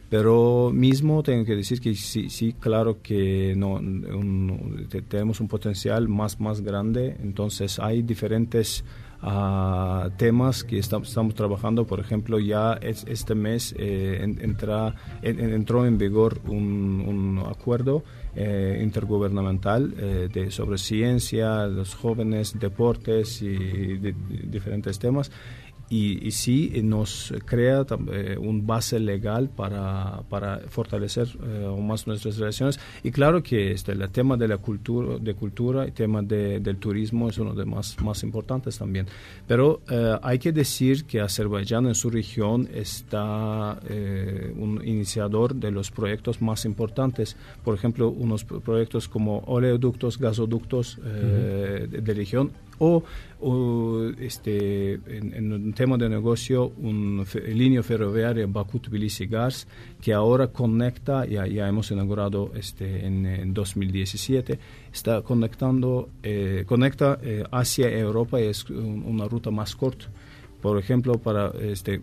Pero 0.09 0.71
mismo 0.73 1.21
tengo 1.21 1.45
que 1.45 1.55
decir 1.55 1.79
que 1.79 1.93
sí, 1.93 2.31
sí 2.31 2.53
claro 2.59 2.97
que 3.03 3.53
no, 3.55 3.73
un- 3.75 4.87
te- 4.89 5.03
tenemos 5.03 5.39
un 5.39 5.47
potencial 5.47 6.07
más, 6.07 6.39
más 6.39 6.61
grande, 6.61 7.15
entonces 7.21 7.77
hay 7.77 8.01
diferentes 8.01 8.83
ah, 9.21 10.09
temas 10.17 10.63
que 10.63 10.77
estamos, 10.79 11.09
trabajando. 11.35 11.85
Por 11.85 11.99
ejemplo, 11.99 12.39
ya 12.39 12.73
es- 12.73 13.05
este 13.07 13.35
mes 13.35 13.75
eh, 13.77 14.19
en- 14.21 14.39
entra, 14.41 14.95
en- 15.21 15.39
en- 15.39 15.53
entró 15.53 15.85
en 15.85 15.97
vigor 15.97 16.39
un, 16.47 17.03
acuerdo 17.47 18.03
eh, 18.35 18.79
intergubernamental 18.83 19.93
eh, 19.97 20.29
de, 20.31 20.51
sobre 20.51 20.77
ciencia, 20.77 21.65
los 21.67 21.95
jóvenes, 21.95 22.57
deportes 22.59 23.41
y 23.41 23.97
diferentes 23.97 24.99
temas. 24.99 25.31
Y, 25.91 26.27
y 26.27 26.31
sí 26.31 26.81
nos 26.83 27.33
crea 27.45 27.83
eh, 28.11 28.37
un 28.39 28.67
base 28.67 28.99
legal 28.99 29.49
para, 29.49 30.21
para 30.29 30.59
fortalecer 30.67 31.27
eh, 31.43 31.65
aún 31.65 31.87
más 31.87 32.05
nuestras 32.05 32.37
relaciones. 32.37 32.79
Y 33.01 33.09
claro 33.09 33.41
que 33.41 33.71
este, 33.71 33.93
el 33.93 34.07
tema 34.11 34.37
de 34.37 34.47
la 34.47 34.57
cultura, 34.57 35.17
de 35.17 35.33
cultura 35.33 35.87
y 35.87 35.91
tema 35.91 36.21
de- 36.21 36.59
del 36.59 36.77
turismo 36.77 37.27
es 37.27 37.39
uno 37.39 37.55
de 37.55 37.65
más, 37.65 37.99
más 38.03 38.21
importantes 38.21 38.77
también. 38.77 39.07
Pero 39.47 39.81
eh, 39.89 40.15
hay 40.21 40.37
que 40.37 40.51
decir 40.51 41.05
que 41.05 41.21
Azerbaiyán 41.21 41.87
en 41.87 41.95
su 41.95 42.11
región 42.11 42.69
está 42.71 43.79
eh, 43.89 44.53
un 44.55 44.81
iniciador 44.85 45.55
de 45.55 45.71
los 45.71 45.89
proyectos 45.89 46.39
más 46.39 46.65
importantes. 46.65 47.35
Por 47.63 47.73
ejemplo, 47.73 48.09
unos 48.09 48.43
pro- 48.43 48.59
proyectos 48.59 49.07
como 49.07 49.39
oleoductos, 49.47 50.19
gasoductos 50.19 50.99
eh, 51.03 51.87
de, 51.89 52.01
de 52.01 52.13
región 52.13 52.51
o, 52.79 53.03
o, 53.41 54.09
este, 54.19 54.93
en, 54.95 55.33
en 55.33 55.53
un 55.53 55.73
tema 55.73 55.97
de 55.97 56.09
negocio, 56.09 56.73
un 56.77 57.23
fe- 57.25 57.53
línea 57.53 57.83
ferroviaria 57.83 58.45
Bakú-Tbilisi-Gars 58.47 59.67
que 60.01 60.13
ahora 60.13 60.47
conecta, 60.47 61.25
ya, 61.25 61.45
ya 61.47 61.67
hemos 61.67 61.91
inaugurado 61.91 62.51
este, 62.55 63.05
en, 63.05 63.25
en 63.25 63.53
2017, 63.53 64.59
está 64.91 65.21
conectando, 65.21 66.09
eh, 66.23 66.63
conecta 66.65 67.19
eh, 67.21 67.43
y 67.91 67.99
Europa 67.99 68.39
y 68.41 68.45
es 68.45 68.69
un- 68.69 69.03
una 69.05 69.25
ruta 69.27 69.51
más 69.51 69.75
corta. 69.75 70.07
Por 70.61 70.77
ejemplo, 70.77 71.13
para 71.19 71.51
este, 71.61 71.93
eh, 71.95 72.01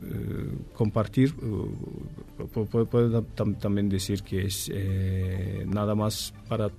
compartir, 0.72 1.28
eh, 1.42 2.44
pu- 2.54 2.66
pu- 2.66 2.86
puedo 2.86 3.22
tam- 3.36 3.58
también 3.58 3.90
decir 3.90 4.22
que 4.22 4.46
es 4.46 4.70
eh, 4.72 5.64
nada 5.68 5.94
más 5.94 6.32
para 6.48 6.66
eh, 6.66 6.70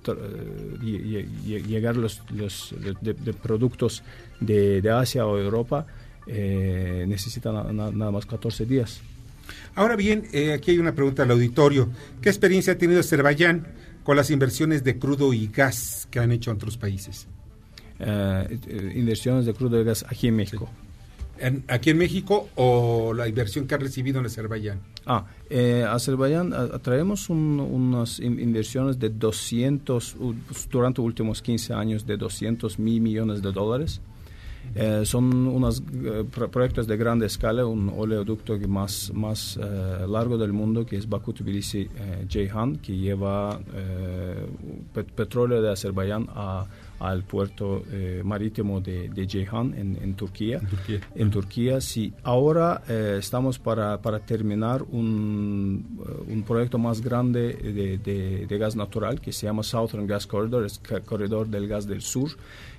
lle- 0.82 1.28
lle- 1.46 1.62
llegar 1.64 1.96
los, 1.96 2.20
los 2.34 2.74
de, 3.00 3.14
de 3.14 3.32
productos 3.32 4.02
de, 4.40 4.82
de 4.82 4.90
Asia 4.90 5.24
o 5.26 5.38
Europa, 5.38 5.86
necesita 6.26 7.52
na- 7.52 7.72
na- 7.72 7.90
nada 7.92 8.10
más 8.10 8.26
14 8.26 8.66
días. 8.66 9.00
Ahora 9.76 9.94
bien, 9.96 10.24
aquí 10.52 10.72
hay 10.72 10.78
una 10.78 10.92
pregunta 10.94 11.22
al 11.22 11.30
auditorio. 11.30 11.88
¿Qué 12.20 12.28
experiencia 12.28 12.72
ha 12.74 12.76
tenido 12.76 13.00
Azerbaiyán 13.00 13.66
con 14.02 14.16
las 14.16 14.30
inversiones 14.30 14.82
de 14.84 14.98
crudo 14.98 15.32
y 15.32 15.46
gas 15.46 16.08
que 16.10 16.18
han 16.18 16.32
hecho 16.32 16.50
en 16.50 16.56
otros 16.56 16.76
países? 16.76 17.28
Inversiones 18.94 19.46
de 19.46 19.54
crudo 19.54 19.80
y 19.80 19.84
gas 19.84 20.04
aquí 20.08 20.26
en 20.28 20.36
México. 20.36 20.68
En- 21.40 21.64
¿Aquí 21.68 21.90
en 21.90 21.98
México 21.98 22.48
o 22.56 23.12
la 23.14 23.28
inversión 23.28 23.66
que 23.66 23.74
ha 23.74 23.78
recibido 23.78 24.20
en 24.20 24.26
Azerbaiyán? 24.26 24.80
Ah, 25.06 25.26
eh, 25.48 25.84
Azerbaiyán 25.88 26.52
traemos 26.82 27.30
un- 27.30 27.60
unas 27.60 28.18
in- 28.20 28.40
inversiones 28.40 28.98
de 28.98 29.08
200, 29.10 30.14
u- 30.16 30.34
durante 30.70 31.00
los 31.00 31.06
últimos 31.06 31.40
15 31.42 31.72
años, 31.72 32.06
de 32.06 32.16
200 32.16 32.78
mil 32.78 33.00
millones 33.00 33.40
de 33.42 33.52
dólares. 33.52 34.00
Eh, 34.74 35.02
son 35.06 35.46
unos 35.46 35.82
eh, 36.04 36.24
pro- 36.30 36.50
proyectos 36.50 36.86
de 36.86 36.96
grande 36.98 37.24
escala, 37.26 37.64
un 37.64 37.90
oleoducto 37.96 38.58
más, 38.68 39.10
más 39.14 39.56
eh, 39.56 40.06
largo 40.06 40.36
del 40.36 40.52
mundo, 40.52 40.84
que 40.84 40.96
es 40.96 41.08
Bakú 41.08 41.32
Tbilisi 41.32 41.88
eh, 41.96 42.26
que 42.82 42.94
lleva 42.96 43.58
eh, 43.74 44.46
pet- 44.94 45.10
petróleo 45.12 45.62
de 45.62 45.70
Azerbaiyán 45.72 46.26
a- 46.34 46.66
al 47.00 47.22
puerto 47.22 47.82
eh, 47.92 48.22
marítimo 48.24 48.80
de, 48.80 49.08
de 49.08 49.26
Ceyhan 49.28 49.74
en, 49.74 49.96
en 50.02 50.14
Turquía. 50.14 50.60
En 51.14 51.30
Turquía, 51.30 51.80
sí. 51.80 52.12
Ahora 52.24 52.82
eh, 52.88 53.16
estamos 53.18 53.58
para, 53.58 54.00
para 54.02 54.18
terminar 54.20 54.82
un, 54.90 55.98
eh, 56.06 56.32
un 56.32 56.42
proyecto 56.42 56.78
más 56.78 57.00
grande 57.00 57.52
de, 57.54 57.98
de- 57.98 58.46
de 58.46 58.58
gas 58.58 58.74
natural 58.76 59.20
que 59.20 59.32
se 59.32 59.46
llama 59.46 59.62
Southern 59.62 60.06
Gas 60.06 60.26
Corridor, 60.26 60.64
es 60.64 60.80
corredor 61.04 61.46
del 61.48 61.68
gas 61.68 61.86
del 61.86 62.02
sur, 62.02 62.30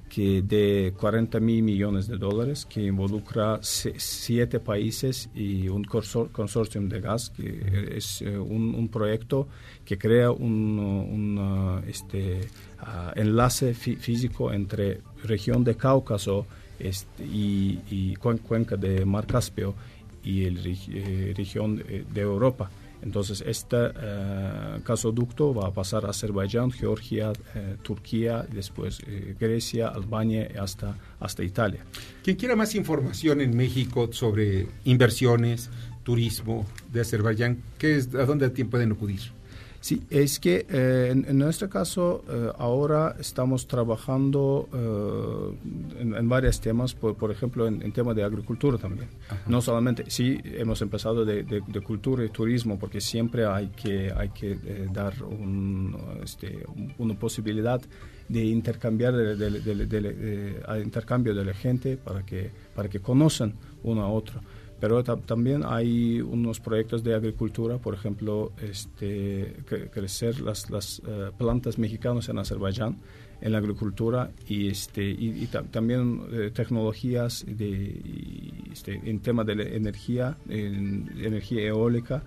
que 0.10 0.42
de 0.42 0.94
40 1.00 1.40
mil 1.40 1.62
millones 1.64 2.08
de 2.08 2.18
dólares, 2.18 2.66
que 2.66 2.82
involucra 2.82 3.60
siete 3.62 4.60
países 4.60 5.30
y 5.36 5.68
un 5.70 5.84
consor- 5.84 6.32
consorcio 6.32 6.82
de 6.82 7.00
gas, 7.00 7.30
que 7.30 7.94
es 7.96 8.22
eh, 8.24 8.38
un, 8.38 8.90
proyecto 8.90 9.48
que 9.86 9.98
crea 9.98 10.32
un, 10.32 10.80
un, 10.80 11.38
uh, 11.38 11.82
este, 11.88 12.42
ah, 12.80 13.14
enlace 13.16 13.74
fí- 13.76 13.98
físico 13.98 14.52
entre 14.52 15.02
región 15.24 15.64
de 15.64 15.76
Cáucaso 15.76 16.48
este, 16.80 17.24
y, 17.26 17.80
y 17.92 18.16
cuen- 18.16 18.40
cuenca 18.40 18.76
de 18.78 19.06
Mar 19.06 19.28
Caspio 19.28 19.76
y 20.24 20.46
el 20.46 20.66
eh, 20.66 21.34
región 21.38 21.78
de 21.78 22.22
Europa. 22.22 22.70
Entonces, 23.02 23.44
este 23.46 23.78
eh, 23.96 24.80
gasoducto 24.86 25.54
va 25.54 25.68
a 25.68 25.72
pasar 25.72 26.06
a 26.06 26.10
Azerbaiyán, 26.10 26.72
Georgia, 26.72 27.32
eh, 27.56 27.78
Turquía, 27.82 28.46
después 28.52 29.00
eh, 29.08 29.36
Grecia, 29.40 29.88
Albania 29.88 30.50
y 30.54 30.58
hasta, 30.58 30.98
hasta 31.20 31.44
Italia. 31.44 31.86
Quien 32.24 32.36
quiera 32.36 32.56
más 32.56 32.76
información 32.76 33.42
en 33.42 33.56
México 33.56 34.10
sobre 34.12 34.68
inversiones, 34.84 35.70
turismo 36.04 36.66
de 36.92 37.02
Azerbaiyán, 37.02 37.62
¿qué 37.78 37.98
es, 37.98 38.14
¿a 38.16 38.26
dónde 38.26 38.50
pueden 38.66 38.92
acudir? 38.92 39.39
Sí, 39.82 40.02
es 40.10 40.40
que 40.40 40.66
eh, 40.70 41.10
en, 41.12 41.26
en, 41.26 41.38
nuestro 41.38 41.70
caso 41.70 42.24
eh, 42.30 42.52
ahora 42.58 43.16
estamos 43.18 43.66
trabajando 43.66 44.68
eh, 44.74 46.02
en, 46.02 46.16
en, 46.16 46.30
varios 46.30 46.60
temas, 46.60 46.94
por, 46.94 47.16
por 47.16 47.32
ejemplo 47.32 47.66
en, 47.66 47.82
en, 47.82 47.94
tema 47.94 48.14
de 48.14 48.24
agricultura 48.24 48.78
también. 48.78 49.08
Ajá. 49.30 49.42
No 49.48 49.62
solamente, 49.62 50.04
sí, 50.10 50.38
hemos 50.44 50.82
empezado 50.82 51.24
de, 51.24 51.44
de, 51.44 51.62
de, 51.66 51.82
cultura 51.82 52.26
y 52.26 52.30
turismo 52.30 52.78
porque 52.78 53.00
siempre 53.00 53.46
hay 53.46 53.70
que, 53.70 54.12
hay 54.16 54.30
que 54.30 54.52
eh, 54.52 54.88
dar 54.92 55.14
un, 55.24 55.96
este, 56.24 56.66
una 56.98 57.18
posibilidad 57.18 57.82
de 58.28 58.44
intercambiar 58.46 59.16
de, 59.16 59.36
de, 59.36 60.82
intercambio 60.84 61.34
de 61.34 61.46
la 61.46 61.54
gente 61.54 61.96
para 61.96 62.26
que, 62.26 62.52
para 62.76 62.90
que 62.90 63.00
conozcan 63.00 63.54
uno 63.84 64.04
a 64.04 64.10
otro 64.10 64.42
pero 64.80 65.04
también 65.04 65.64
hay 65.66 66.22
unos 66.22 66.60
proyectos 66.60 67.04
de 67.04 67.16
agricultura, 67.16 67.78
por 67.78 67.94
ejemplo, 67.94 68.52
este, 68.62 69.56
crecer 69.92 70.40
las, 70.42 70.70
las 70.70 71.00
uh, 71.00 71.32
plantas 71.38 71.78
mexicanas 71.78 72.30
en 72.30 72.40
Azerbaiyán 72.40 72.98
en 73.42 73.52
la 73.54 73.60
agricultura 73.60 74.32
y, 74.48 74.68
este, 74.68 75.04
y, 75.04 75.48
también 75.72 76.24
eh, 76.32 76.52
tecnologías 76.54 77.46
de, 77.48 78.52
este, 78.72 79.00
en 79.04 79.20
tema 79.20 79.44
de 79.44 79.76
energía, 79.76 80.38
en 80.50 81.10
energía 81.18 81.68
eólica 81.68 82.24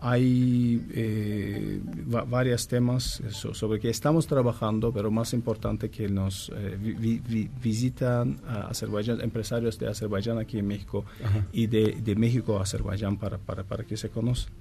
hay 0.00 0.86
eh, 0.92 1.80
varios 2.28 2.68
temas 2.68 3.22
sobre 3.30 3.80
que 3.80 3.90
estamos 3.90 4.26
trabajando, 4.26 4.92
pero 4.92 5.10
más 5.10 5.32
importante 5.32 5.90
que 5.90 6.08
nos 6.08 6.50
eh, 6.54 6.76
vi, 6.80 7.18
vi, 7.18 7.50
visitan 7.62 8.40
a 8.46 8.68
Azerbaiyán, 8.68 9.20
empresarios 9.20 9.78
de 9.78 9.88
Azerbaiyán 9.88 10.38
aquí 10.38 10.58
en 10.58 10.66
México 10.66 11.04
Ajá. 11.24 11.46
y 11.52 11.66
de, 11.66 11.98
de, 12.02 12.14
México 12.16 12.58
a 12.58 12.62
Azerbaiyán 12.62 13.16
para, 13.16 13.38
para, 13.38 13.64
para 13.64 13.84
que 13.84 13.96
se 13.96 14.08
conozcan. 14.08 14.54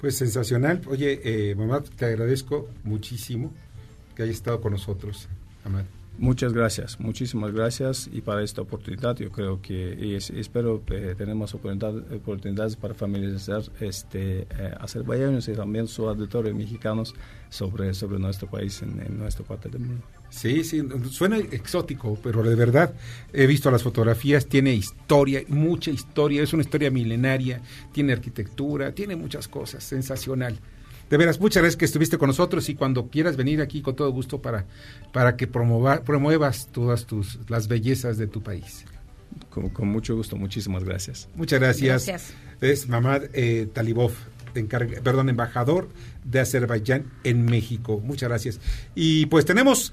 Pues 0.00 0.16
sensacional. 0.16 0.82
Oye, 0.88 1.20
eh, 1.24 1.54
mamá, 1.54 1.82
te 1.82 2.04
agradezco 2.04 2.68
muchísimo 2.82 3.52
que 4.14 4.24
hayas 4.24 4.36
estado 4.36 4.60
con 4.60 4.72
nosotros, 4.72 5.28
Amad. 5.64 5.84
Muchas 6.16 6.52
gracias, 6.52 7.00
muchísimas 7.00 7.52
gracias 7.52 8.08
y 8.12 8.20
para 8.20 8.42
esta 8.42 8.62
oportunidad 8.62 9.16
yo 9.16 9.32
creo 9.32 9.60
que 9.60 9.98
y 10.00 10.14
es, 10.14 10.30
espero 10.30 10.84
que 10.84 11.16
tenemos 11.16 11.54
oportunidad, 11.54 12.12
oportunidades 12.12 12.76
para 12.76 12.94
familiarizar 12.94 13.62
este, 13.80 14.42
eh, 14.42 14.74
azerbaiyanos 14.78 15.48
y 15.48 15.54
también 15.54 15.88
sus 15.88 16.06
auditores 16.06 16.54
mexicanos 16.54 17.14
sobre, 17.50 17.94
sobre 17.94 18.20
nuestro 18.20 18.48
país 18.48 18.80
en, 18.82 19.00
en 19.04 19.18
nuestra 19.18 19.44
del 19.56 19.80
mundo. 19.80 20.02
Sí, 20.30 20.64
sí, 20.64 20.82
suena 21.10 21.38
exótico, 21.38 22.18
pero 22.22 22.42
de 22.42 22.54
verdad 22.54 22.94
he 23.32 23.46
visto 23.46 23.70
las 23.70 23.82
fotografías, 23.82 24.46
tiene 24.46 24.72
historia, 24.72 25.42
mucha 25.48 25.90
historia, 25.90 26.42
es 26.42 26.52
una 26.52 26.62
historia 26.62 26.90
milenaria, 26.90 27.60
tiene 27.92 28.12
arquitectura, 28.12 28.92
tiene 28.92 29.16
muchas 29.16 29.46
cosas, 29.48 29.82
sensacional. 29.82 30.58
De 31.10 31.16
veras, 31.16 31.38
muchas 31.40 31.62
gracias 31.62 31.76
que 31.76 31.84
estuviste 31.84 32.18
con 32.18 32.28
nosotros 32.28 32.68
y 32.68 32.74
cuando 32.74 33.08
quieras 33.08 33.36
venir 33.36 33.60
aquí 33.60 33.82
con 33.82 33.94
todo 33.94 34.10
gusto 34.10 34.40
para, 34.40 34.66
para 35.12 35.36
que 35.36 35.46
promueva, 35.46 36.02
promuevas 36.02 36.68
todas 36.72 37.06
tus, 37.06 37.38
las 37.48 37.68
bellezas 37.68 38.16
de 38.16 38.26
tu 38.26 38.42
país. 38.42 38.84
Con, 39.50 39.68
con 39.68 39.88
mucho 39.88 40.16
gusto, 40.16 40.36
muchísimas 40.36 40.84
gracias. 40.84 41.28
Muchas 41.34 41.60
gracias. 41.60 42.06
gracias. 42.06 42.34
Es 42.60 42.88
Mamad 42.88 43.24
eh, 43.34 43.68
Talibov, 43.72 44.12
encarga, 44.54 45.00
perdón, 45.02 45.28
embajador 45.28 45.88
de 46.24 46.40
Azerbaiyán 46.40 47.04
en 47.24 47.44
México. 47.44 48.00
Muchas 48.02 48.28
gracias. 48.28 48.60
Y 48.94 49.26
pues 49.26 49.44
tenemos 49.44 49.92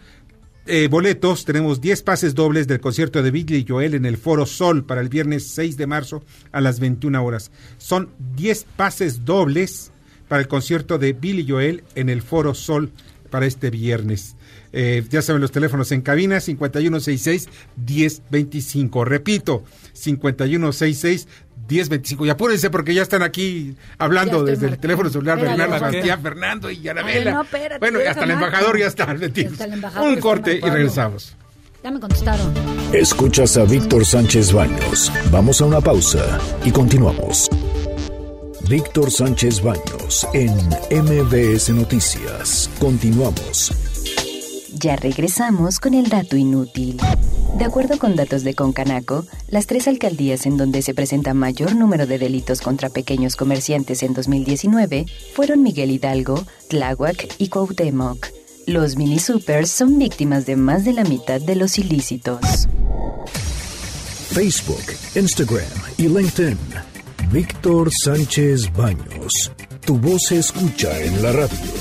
eh, 0.68 0.88
boletos, 0.88 1.43
tenemos 1.43 1.82
10 1.82 2.03
pases 2.03 2.36
dobles 2.36 2.68
del 2.68 2.80
concierto 2.80 3.24
de 3.24 3.32
Billy 3.32 3.66
Joel 3.68 3.95
en 3.95 4.05
el 4.05 4.18
Foro 4.18 4.45
Sol 4.45 4.86
para 4.86 5.01
el 5.01 5.09
viernes 5.09 5.47
6 5.47 5.76
de 5.76 5.88
marzo 5.88 6.24
a 6.51 6.62
las 6.62 6.80
21 6.80 7.24
horas. 7.24 7.51
Son 7.78 8.12
10 8.36 8.66
pases 8.76 9.26
dobles 9.26 9.91
para 10.32 10.42
el 10.42 10.48
concierto 10.48 10.98
de 10.98 11.12
Billy 11.12 11.46
Joel 11.46 11.84
en 11.94 12.08
el 12.08 12.22
Foro 12.22 12.54
Sol 12.54 12.94
para 13.30 13.46
este 13.46 13.70
viernes. 13.70 14.38
Eh, 14.72 15.04
ya 15.10 15.22
saben 15.22 15.42
los 15.42 15.52
teléfonos 15.52 15.92
en 15.92 16.02
cabina 16.02 16.38
5166-1025. 16.38 19.04
Repito, 19.04 19.66
5166-1025. 19.94 22.26
Y 22.26 22.30
apúrense 22.30 22.70
porque 22.70 22.94
ya 22.94 23.02
están 23.02 23.24
aquí 23.24 23.76
hablando 23.98 24.46
desde 24.46 24.68
el 24.68 24.78
teléfono 24.78 25.10
celular 25.10 25.38
de 25.38 25.50
Bernardo 25.50 25.80
Sebastián, 25.80 26.22
Fernando 26.22 26.72
y 26.72 26.88
Anabela. 26.88 27.34
No, 27.34 27.42
espérate, 27.42 27.80
bueno, 27.80 28.00
hasta 28.08 28.24
el 28.24 28.32
embajador 28.32 28.80
ya 28.80 28.88
está 28.88 29.14
metido. 29.14 29.52
Un 30.02 30.16
corte 30.22 30.62
y 30.64 30.70
regresamos. 30.70 31.36
Ya 31.84 31.92
me 31.92 32.00
contestaron. 32.00 32.54
Escuchas 32.94 33.58
a 33.58 33.66
Víctor 33.66 34.06
Sánchez 34.06 34.54
Baños. 34.54 35.12
Vamos 35.30 35.60
a 35.60 35.66
una 35.66 35.82
pausa 35.82 36.40
y 36.64 36.72
continuamos. 36.72 37.51
Víctor 38.72 39.11
Sánchez 39.11 39.61
Baños 39.61 40.26
en 40.34 40.55
MBS 41.03 41.72
Noticias. 41.72 42.69
Continuamos. 42.80 43.69
Ya 44.72 44.95
regresamos 44.95 45.78
con 45.82 45.93
el 45.93 46.07
dato 46.07 46.38
inútil. 46.38 46.97
De 47.57 47.65
acuerdo 47.65 47.99
con 47.99 48.15
datos 48.15 48.45
de 48.45 48.53
Concanaco, 48.53 49.26
las 49.49 49.67
tres 49.67 49.89
alcaldías 49.89 50.45
en 50.45 50.55
donde 50.55 50.84
se 50.84 50.93
presenta 50.93 51.34
mayor 51.34 51.76
número 51.76 52.07
de 52.07 52.17
delitos 52.17 52.61
contra 52.61 52.88
pequeños 52.88 53.36
comerciantes 53.36 54.03
en 54.03 54.13
2019 54.13 55.05
fueron 55.36 55.63
Miguel 55.63 55.91
Hidalgo, 55.91 56.41
Tláhuac 56.69 57.28
y 57.39 57.49
Cuauhtémoc. 57.49 58.28
Los 58.67 58.95
mini 58.95 59.19
supers 59.19 59.69
son 59.69 59.99
víctimas 59.99 60.45
de 60.45 60.55
más 60.55 60.86
de 60.86 60.93
la 60.93 61.03
mitad 61.03 61.41
de 61.41 61.57
los 61.57 61.78
ilícitos. 61.78 62.69
Facebook, 64.30 64.95
Instagram 65.13 65.67
y 65.97 66.07
LinkedIn. 66.07 66.91
Víctor 67.32 67.90
Sánchez 68.04 68.74
Baños. 68.74 69.52
Tu 69.86 69.98
voz 69.98 70.22
se 70.28 70.40
escucha 70.40 71.00
en 71.02 71.24
la 71.24 71.32
radio. 71.32 71.72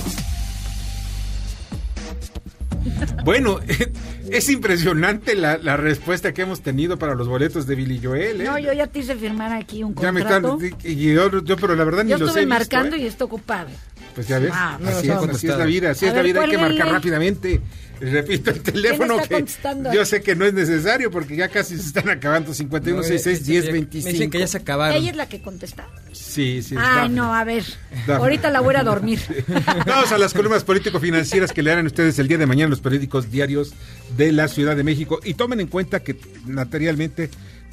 Bueno, 3.25 3.59
es 4.31 4.49
impresionante 4.49 5.35
la, 5.35 5.59
la, 5.59 5.77
respuesta 5.77 6.33
que 6.33 6.43
hemos 6.43 6.61
tenido 6.61 7.01
para 7.01 7.17
los 7.17 7.27
boletos 7.27 7.67
de 7.67 7.75
Billy 7.75 8.01
Joel. 8.01 8.41
¿eh? 8.41 8.45
No, 8.45 8.59
yo 8.61 8.73
ya 8.73 8.87
te 8.87 9.01
hice 9.01 9.17
firmar 9.17 9.53
aquí 9.53 9.83
un 9.83 9.93
contrato. 9.93 10.57
Ya 10.57 10.57
me 10.57 10.67
están, 10.69 10.81
y 10.85 11.13
yo, 11.13 11.43
yo, 11.43 11.57
pero 11.57 11.75
la 11.75 11.83
verdad 11.83 12.05
yo 12.05 12.15
ni 12.15 12.21
los 12.21 12.29
estuve 12.29 12.43
he 12.43 12.47
marcando 12.47 12.93
visto, 12.93 13.05
y 13.05 13.09
está 13.09 13.25
ocupado. 13.25 13.71
Pues 14.15 14.29
ya 14.29 14.39
ves, 14.39 14.53
Ah, 14.55 14.79
así, 14.87 15.09
no, 15.09 15.25
es, 15.25 15.31
así 15.31 15.49
es 15.49 15.59
la 15.59 15.65
vida, 15.65 15.91
así 15.91 16.07
es 16.07 16.15
la 16.15 16.23
vida, 16.23 16.43
hay 16.43 16.51
que 16.51 16.59
marcar 16.59 16.93
rápidamente. 16.93 17.61
Repito 18.01 18.51
el 18.51 18.63
teléfono 18.63 19.19
que 19.23 19.45
yo 19.93 20.05
sé 20.05 20.23
que 20.23 20.35
no 20.35 20.45
es 20.47 20.55
necesario 20.55 21.11
porque 21.11 21.37
ya 21.37 21.49
casi 21.49 21.77
se 21.77 21.87
están 21.87 22.09
acabando 22.09 22.55
5166 22.55 23.47
1025. 23.47 24.07
Me 24.07 24.13
dicen 24.13 24.31
que 24.31 24.39
ya 24.39 24.47
se 24.47 24.59
acabaron. 24.59 24.97
Ella 24.97 25.11
es 25.11 25.17
la 25.17 25.29
que 25.29 25.43
contesta. 25.43 25.87
Sí, 26.13 26.63
sí. 26.63 26.75
Ay, 26.79 27.11
no, 27.11 27.35
a 27.35 27.45
ver. 27.45 27.65
Ahorita 28.09 28.51
la 28.51 28.61
voy 28.61 28.75
a 28.77 28.83
dormir. 28.83 29.21
Vamos 29.87 30.13
a 30.13 30.19
las 30.19 30.33
columnas 30.33 30.65
político-financieras 30.65 31.53
que 31.53 31.63
leerán 31.63 31.87
ustedes 31.87 32.19
el 32.19 32.29
día 32.29 32.39
de 32.39 32.47
mañana 32.47 32.65
en 32.65 32.71
los 32.71 32.81
periódicos 32.81 33.31
diarios 33.31 33.75
de 34.17 34.33
la 34.33 34.49
Ciudad 34.49 34.77
de 34.77 34.85
México 34.85 35.21
y 35.23 35.35
tomen 35.35 35.61
en 35.61 35.67
cuenta 35.67 36.01
que 36.01 36.19
materialmente 36.47 37.31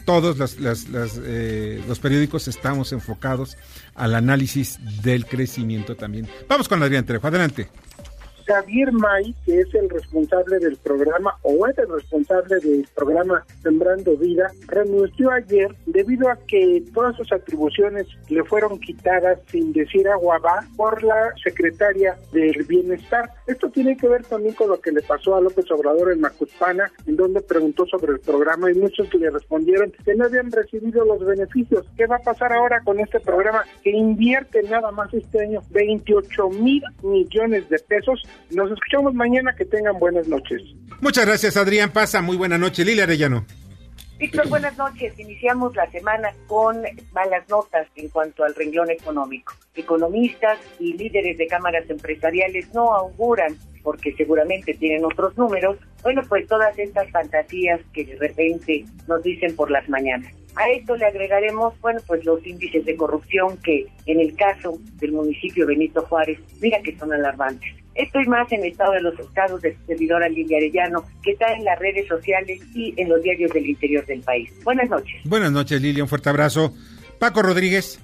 todos 0.08 0.38
las, 0.38 0.58
las, 0.60 0.88
las, 0.88 1.20
eh, 1.22 1.84
los 1.88 2.00
periódicos 2.00 2.48
estamos 2.48 2.94
enfocados 2.94 3.58
al 3.94 4.16
análisis 4.16 4.80
del 5.04 5.26
crecimiento 5.26 5.96
también. 5.96 6.30
Vamos 6.48 6.70
con 6.70 6.82
Adrián 6.82 7.06
Trejo, 7.06 7.28
adelante. 7.28 7.68
Javier 8.48 8.94
May, 8.94 9.36
que 9.46 9.60
es 9.60 9.76
el 9.76 9.90
responsable 9.90 10.60
del 10.60 10.78
programa 10.78 11.36
o 11.42 11.68
es 11.68 11.78
el 11.78 11.90
responsable 11.90 12.60
del 12.60 12.88
programa 12.96 13.46
Sembrando 13.62 14.16
Vida, 14.16 14.52
renunció 14.68 15.32
ayer 15.32 15.76
debido 15.86 16.30
a 16.30 16.38
que 16.48 16.82
todas 16.94 17.16
sus 17.18 17.32
atribuciones 17.34 18.08
le 18.30 18.44
fueron 18.46 18.80
quitadas 18.80 19.40
sin 19.52 19.74
decir 19.74 20.08
agua 20.08 20.40
va 20.40 20.66
por 20.78 21.04
la 21.04 21.34
secretaria 21.44 22.18
del 22.32 22.64
Bienestar. 22.64 23.30
Esto 23.48 23.70
tiene 23.70 23.98
que 23.98 24.08
ver 24.08 24.24
también 24.26 24.56
con 24.56 24.70
lo 24.70 24.80
que 24.80 24.92
le 24.92 25.02
pasó 25.02 25.36
a 25.36 25.42
López 25.42 25.70
Obrador 25.72 26.14
en 26.14 26.22
Macuspana, 26.22 26.90
en 27.06 27.18
donde 27.18 27.42
preguntó 27.42 27.86
sobre 27.86 28.14
el 28.14 28.20
programa 28.20 28.72
y 28.72 28.76
muchos 28.76 29.14
le 29.14 29.30
respondieron 29.30 29.92
que 30.06 30.16
no 30.16 30.26
habían 30.26 30.52
recibido 30.52 31.04
los 31.04 31.26
beneficios. 31.26 31.86
¿Qué 31.98 32.06
va 32.06 32.18
a 32.18 32.20
pasar 32.20 32.54
ahora 32.54 32.82
con 32.84 33.00
este 33.00 33.20
programa 33.20 33.64
que 33.84 33.92
invierte 33.92 34.64
nada 34.64 34.92
más 34.92 35.14
este 35.14 35.42
año 35.42 35.62
28 35.72 36.50
mil 36.50 36.84
millones 37.04 37.68
de 37.70 37.80
pesos 37.80 38.24
nos 38.52 38.72
escuchamos 38.72 39.14
mañana, 39.14 39.56
que 39.56 39.66
tengan 39.66 40.00
buenas 40.00 40.28
noches. 40.28 40.62
Muchas 41.02 41.26
gracias, 41.26 41.58
Adrián 41.58 41.92
Pasa. 41.92 42.22
Muy 42.22 42.38
buena 42.38 42.58
noche, 42.58 42.84
Lila 42.84 43.04
Arellano. 43.04 43.46
Víctor, 44.20 44.50
buenas 44.50 44.76
noches. 44.78 45.18
Iniciamos 45.20 45.76
la 45.76 45.90
semana 45.92 46.30
con 46.48 46.82
malas 47.14 47.48
notas 47.50 47.88
en 47.96 48.10
cuanto 48.10 48.44
al 48.44 48.56
renglón 48.56 48.90
económico. 48.90 49.54
Economistas 49.76 50.58
y 50.80 50.94
líderes 50.94 51.38
de 51.38 51.46
cámaras 51.46 51.88
empresariales 51.88 52.74
no 52.74 52.96
auguran, 52.96 53.56
porque 53.84 54.14
seguramente 54.14 54.74
tienen 54.74 55.06
otros 55.06 55.38
números, 55.38 55.78
bueno, 56.02 56.24
pues 56.28 56.48
todas 56.48 56.78
estas 56.80 57.10
fantasías 57.12 57.80
que 57.94 58.06
de 58.06 58.16
repente 58.16 58.86
nos 59.08 59.22
dicen 59.22 59.56
por 59.56 59.70
las 59.70 59.88
mañanas. 59.88 60.34
A 60.56 60.68
esto 60.72 60.96
le 60.96 61.06
agregaremos, 61.06 61.80
bueno, 61.80 62.00
pues 62.08 62.26
los 62.26 62.46
índices 62.46 62.84
de 62.86 62.96
corrupción 62.96 63.58
que 63.64 63.86
en 64.08 64.20
el 64.20 64.36
caso 64.36 64.80
del 64.96 65.12
municipio 65.12 65.68
Benito 65.68 66.02
Juárez, 66.02 66.40
mira 66.60 66.82
que 66.82 66.98
son 66.98 67.14
alarmantes. 67.14 67.72
Esto 67.98 68.22
y 68.22 68.28
más 68.28 68.52
en 68.52 68.62
el 68.62 68.72
estado 68.72 68.94
de 68.94 69.02
los 69.02 69.20
estados 69.20 69.60
de 69.62 69.76
su 69.76 69.86
servidora 69.88 70.30
Lidia 70.30 70.58
Arellano, 70.58 71.04
que 71.24 71.32
está 71.32 71.52
en 71.54 71.64
las 71.64 71.80
redes 71.80 72.08
sociales 72.08 72.62
y 72.76 72.94
en 72.96 73.10
los 73.10 73.22
diarios 73.24 73.52
del 73.52 73.66
interior 73.66 74.06
del 74.06 74.22
país. 74.22 74.52
Buenas 74.64 74.88
noches. 74.90 75.16
Buenas 75.26 75.52
noches, 75.52 75.82
Lilia. 75.82 76.04
Un 76.04 76.10
fuerte 76.10 76.30
abrazo. 76.30 76.74
Paco 77.18 77.42
Rodríguez. 77.42 78.00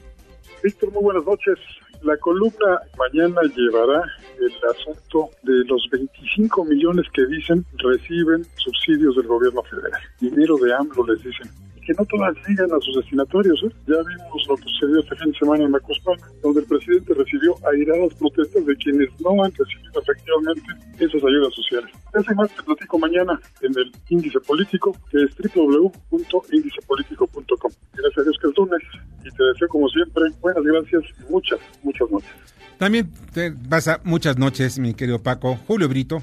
Víctor, 0.64 0.92
muy 0.92 1.04
buenas 1.04 1.26
noches. 1.26 1.60
La 2.02 2.18
columna 2.18 2.82
mañana 2.98 3.42
llevará 3.56 4.04
el 4.40 4.52
asunto 4.72 5.30
de 5.44 5.64
los 5.66 5.88
25 5.92 6.66
millones 6.66 7.06
que 7.14 7.26
dicen 7.28 7.64
reciben 7.78 8.44
subsidios 8.56 9.16
del 9.16 9.28
gobierno 9.28 9.62
federal. 9.64 10.02
Dinero 10.20 10.58
de 10.58 10.74
AMLO 10.74 11.06
les 11.08 11.24
dicen 11.24 11.50
que 11.86 11.94
no 11.94 12.04
todas 12.06 12.36
llegan 12.48 12.72
a 12.72 12.80
sus 12.80 12.96
destinatorios. 12.98 13.62
¿eh? 13.64 13.72
Ya 13.88 13.98
vimos 13.98 14.48
lo 14.48 14.56
que 14.58 14.64
sucedió 14.64 15.00
este 15.00 15.16
fin 15.16 15.32
de 15.32 15.38
semana 15.38 15.64
en 15.66 15.72
Macuspana, 15.72 16.22
donde 16.42 16.62
el 16.62 16.68
presidente 16.68 17.14
recibió 17.14 17.56
airadas 17.72 18.16
protestas 18.16 18.66
de 18.66 18.76
quienes 18.78 19.10
no 19.22 19.44
han 19.44 19.52
recibido 19.52 20.02
efectivamente 20.02 20.64
esas 21.00 21.24
ayudas 21.24 21.54
sociales. 21.54 21.92
Ese 22.14 22.34
más 22.36 22.50
te 22.56 22.64
platico 22.64 22.98
mañana 23.00 23.40
en 23.62 23.78
el 23.78 23.92
índice 24.10 24.40
político, 24.42 24.94
que 25.12 25.24
es 25.24 25.32
www.índicepolitico.com. 25.38 27.72
Gracias 27.94 28.18
a 28.18 28.24
Dios 28.24 28.38
que 28.42 28.48
es 28.48 28.58
lunes 28.58 28.82
y 29.24 29.30
te 29.30 29.44
deseo 29.44 29.68
como 29.68 29.88
siempre 29.90 30.24
buenas 30.42 30.64
gracias 30.64 31.04
y 31.20 31.24
muchas, 31.32 31.60
muchas 31.84 32.10
noches. 32.12 32.32
También 32.78 33.10
te 33.34 33.52
pasa 33.52 34.00
muchas 34.04 34.38
noches, 34.38 34.78
mi 34.80 34.94
querido 34.94 35.22
Paco. 35.22 35.58
Julio 35.68 35.88
Brito. 35.88 36.22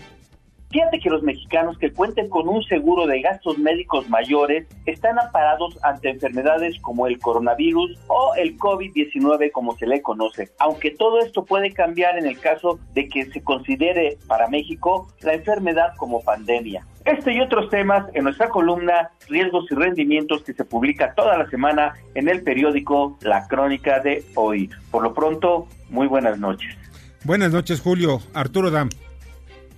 Fíjate 0.71 1.01
que 1.01 1.11
los 1.11 1.25
mexicanos 1.25 1.77
que 1.79 1.93
cuenten 1.93 2.29
con 2.29 2.49
un 2.49 2.63
seguro 2.63 3.09
de 3.09 3.21
gastos 3.21 3.59
médicos 3.59 4.09
mayores 4.09 4.69
están 4.87 5.19
amparados 5.19 5.77
ante 5.83 6.11
enfermedades 6.11 6.79
como 6.81 7.09
el 7.09 7.19
coronavirus 7.19 7.99
o 8.07 8.35
el 8.37 8.57
COVID-19 8.57 9.51
como 9.51 9.77
se 9.77 9.89
le 9.89 10.01
conoce, 10.01 10.51
aunque 10.61 10.93
todo 10.93 11.19
esto 11.19 11.45
puede 11.45 11.73
cambiar 11.73 12.17
en 12.19 12.27
el 12.27 12.39
caso 12.39 12.79
de 12.95 13.09
que 13.09 13.25
se 13.33 13.43
considere 13.43 14.19
para 14.29 14.47
México 14.47 15.09
la 15.23 15.35
enfermedad 15.35 15.93
como 15.97 16.21
pandemia. 16.21 16.87
Este 17.05 17.33
y 17.33 17.41
otros 17.41 17.69
temas 17.71 18.07
en 18.15 18.25
nuestra 18.25 18.49
columna 18.51 19.11
Riesgos 19.29 19.65
y 19.73 19.75
Rendimientos 19.75 20.45
que 20.45 20.53
se 20.53 20.65
publica 20.65 21.15
toda 21.15 21.37
la 21.37 21.51
semana 21.51 21.95
en 22.15 22.29
el 22.29 22.45
periódico 22.45 23.19
La 23.23 23.49
Crónica 23.49 23.99
de 23.99 24.23
Hoy. 24.37 24.71
Por 24.93 25.03
lo 25.03 25.15
pronto, 25.15 25.67
muy 25.89 26.07
buenas 26.07 26.39
noches. 26.39 26.77
Buenas 27.25 27.53
noches, 27.53 27.81
Julio. 27.81 28.21
Arturo 28.35 28.71
Dam. 28.71 28.89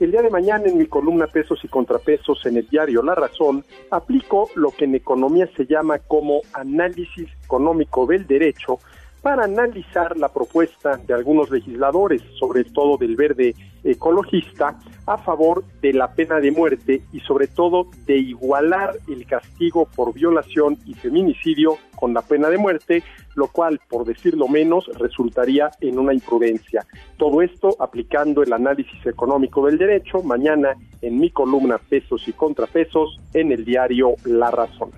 El 0.03 0.11
día 0.11 0.23
de 0.23 0.31
mañana 0.31 0.65
en 0.67 0.79
mi 0.79 0.87
columna 0.87 1.29
Pesos 1.29 1.61
y 1.63 1.69
Contrapesos 1.69 2.45
en 2.47 2.57
el 2.57 2.67
diario 2.69 3.05
La 3.05 3.15
Razón, 3.15 3.65
aplico 3.93 4.51
lo 4.57 4.73
que 4.73 4.87
en 4.87 4.97
economía 4.97 5.49
se 5.57 5.65
llama 5.65 6.01
como 6.01 6.41
análisis 6.55 7.29
económico 7.45 8.05
del 8.05 8.27
derecho 8.27 8.81
para 9.23 9.45
analizar 9.45 10.17
la 10.19 10.29
propuesta 10.29 10.97
de 10.97 11.15
algunos 11.15 11.51
legisladores, 11.51 12.21
sobre 12.39 12.65
todo 12.65 12.97
del 12.97 13.15
verde 13.15 13.55
ecologista, 13.85 14.79
a 15.07 15.17
favor 15.19 15.65
de 15.81 15.93
la 15.93 16.13
pena 16.13 16.41
de 16.41 16.51
muerte 16.51 17.03
y 17.13 17.21
sobre 17.21 17.47
todo 17.47 17.89
de 18.07 18.19
igualar 18.19 18.97
el 19.09 19.25
castigo 19.27 19.87
por 19.87 20.13
violación 20.13 20.77
y 20.85 20.95
feminicidio 20.95 21.79
con 21.97 22.13
la 22.15 22.23
pena 22.23 22.49
de 22.49 22.59
muerte, 22.59 23.05
lo 23.37 23.47
cual, 23.47 23.81
por 23.89 24.05
decirlo 24.05 24.49
menos, 24.49 24.87
resultaría 24.99 25.71
en 25.81 25.99
una 25.99 26.13
imprudencia. 26.13 26.85
Todo 27.17 27.43
esto 27.43 27.77
aplicando 27.79 28.43
el 28.43 28.53
análisis 28.53 29.07
económico 29.07 29.65
del 29.67 29.79
derecho 29.79 30.23
mañana 30.23 30.75
en 31.01 31.19
mi 31.19 31.31
columna 31.31 31.79
Pesos 31.79 32.27
y 32.27 32.33
Contrapesos 32.33 33.21
en 33.35 33.53
el 33.53 33.65
diario 33.65 34.15
La 34.25 34.51
Razón. 34.51 34.91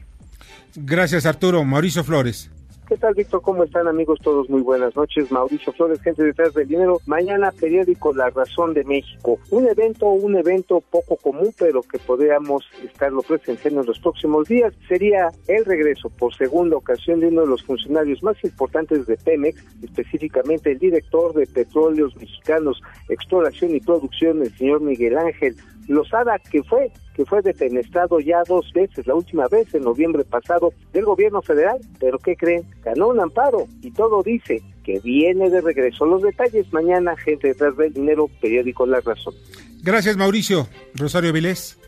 Gracias 0.75 1.27
Arturo. 1.27 1.62
Mauricio 1.62 2.03
Flores. 2.03 2.51
¿Qué 2.87 2.99
tal, 2.99 3.14
Víctor? 3.14 3.41
¿Cómo 3.41 3.64
están, 3.64 3.89
amigos? 3.89 4.18
Todos 4.22 4.51
muy 4.51 4.61
buenas 4.61 4.95
noches. 4.95 5.32
Mauricio 5.32 5.72
Flores, 5.72 6.03
gente 6.03 6.22
detrás 6.22 6.53
del 6.53 6.68
dinero. 6.68 7.01
Mañana, 7.07 7.51
periódico 7.51 8.12
La 8.12 8.28
Razón 8.28 8.74
de 8.74 8.85
México. 8.85 9.39
Un 9.51 9.66
evento, 9.66 10.07
un 10.09 10.37
evento 10.37 10.82
poco 10.91 11.16
común, 11.16 11.55
pero 11.59 11.80
que 11.80 11.99
podríamos 11.99 12.62
estarlo 12.85 13.22
presenciando 13.22 13.80
en 13.80 13.87
los 13.87 13.99
próximos 14.01 14.49
días. 14.49 14.74
Sería 14.87 15.30
el 15.49 15.64
regreso 15.64 16.11
por 16.11 16.35
segunda 16.35 16.76
ocasión 16.76 17.20
de 17.20 17.28
uno 17.28 17.41
de 17.41 17.47
los 17.47 17.62
funcionarios 17.62 18.22
más 18.22 18.37
importantes 18.45 19.07
de 19.07 19.16
Pemex, 19.16 19.64
específicamente 19.82 20.72
el 20.72 20.78
director 20.78 21.32
de 21.32 21.47
Petróleos 21.47 22.14
Mexicanos, 22.16 22.82
Exploración 23.09 23.74
y 23.74 23.80
Producción, 23.80 24.43
el 24.43 24.55
señor 24.59 24.82
Miguel 24.82 25.16
Ángel 25.16 25.57
Lozada, 25.89 26.39
que 26.39 26.62
fue 26.62 26.93
que 27.14 27.24
fue 27.24 27.40
defenestrado 27.42 28.20
ya 28.20 28.42
dos 28.46 28.70
veces, 28.72 29.06
la 29.06 29.14
última 29.14 29.46
vez 29.48 29.72
en 29.74 29.84
noviembre 29.84 30.24
pasado 30.24 30.72
del 30.92 31.04
gobierno 31.04 31.40
federal, 31.40 31.78
pero 32.00 32.18
¿qué 32.18 32.36
creen? 32.36 32.64
Ganó 32.82 33.08
un 33.08 33.20
amparo 33.20 33.66
y 33.80 33.90
todo 33.92 34.22
dice 34.22 34.62
que 34.84 34.98
viene 35.00 35.48
de 35.48 35.60
regreso. 35.60 36.04
Los 36.04 36.22
detalles 36.22 36.72
mañana, 36.72 37.16
gente 37.16 37.48
detrás 37.48 37.76
del 37.76 37.92
dinero, 37.92 38.28
periódico 38.40 38.84
La 38.84 39.00
Razón. 39.00 39.34
Gracias 39.82 40.16
Mauricio. 40.16 40.66
Rosario 40.94 41.32
Vilés. 41.32 41.78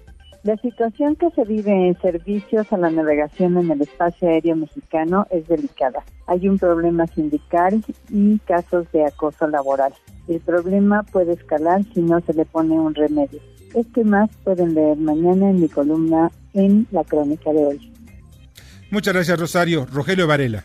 La 0.46 0.56
situación 0.58 1.16
que 1.16 1.28
se 1.30 1.42
vive 1.42 1.72
en 1.72 2.00
servicios 2.00 2.72
a 2.72 2.76
la 2.76 2.88
navegación 2.88 3.58
en 3.58 3.68
el 3.68 3.82
espacio 3.82 4.28
aéreo 4.28 4.54
mexicano 4.54 5.26
es 5.30 5.48
delicada. 5.48 6.04
Hay 6.28 6.48
un 6.48 6.56
problema 6.56 7.08
sindical 7.08 7.82
y 8.10 8.38
casos 8.40 8.86
de 8.92 9.04
acoso 9.04 9.48
laboral. 9.48 9.92
El 10.28 10.38
problema 10.38 11.02
puede 11.02 11.32
escalar 11.32 11.82
si 11.92 12.00
no 12.00 12.20
se 12.20 12.32
le 12.32 12.44
pone 12.44 12.78
un 12.78 12.94
remedio. 12.94 13.40
Este 13.76 14.04
más 14.04 14.30
pueden 14.42 14.74
leer 14.74 14.96
mañana 14.96 15.50
en 15.50 15.60
mi 15.60 15.68
columna 15.68 16.30
en 16.54 16.86
la 16.92 17.04
crónica 17.04 17.52
de 17.52 17.66
hoy. 17.66 17.92
Muchas 18.90 19.12
gracias, 19.12 19.38
Rosario. 19.38 19.86
Rogelio 19.92 20.26
Varela. 20.26 20.64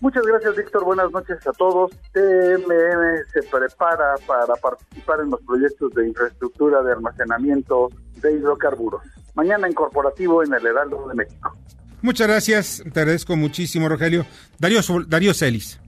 Muchas 0.00 0.22
gracias, 0.26 0.56
Víctor. 0.56 0.84
Buenas 0.84 1.10
noches 1.10 1.38
a 1.46 1.52
todos. 1.52 1.90
TMM 2.12 3.32
se 3.32 3.42
prepara 3.50 4.14
para 4.26 4.54
participar 4.56 5.20
en 5.20 5.30
los 5.30 5.40
proyectos 5.40 5.94
de 5.94 6.08
infraestructura 6.08 6.82
de 6.82 6.92
almacenamiento 6.92 7.88
de 8.20 8.32
hidrocarburos. 8.34 9.02
Mañana 9.34 9.66
en 9.66 9.72
corporativo 9.72 10.44
en 10.44 10.52
el 10.52 10.66
Heraldo 10.66 11.08
de 11.08 11.14
México. 11.14 11.56
Muchas 12.02 12.28
gracias. 12.28 12.84
Te 12.92 13.00
agradezco 13.00 13.36
muchísimo, 13.36 13.88
Rogelio. 13.88 14.26
Darío, 14.58 14.80
Darío 15.08 15.32
Celis. 15.32 15.80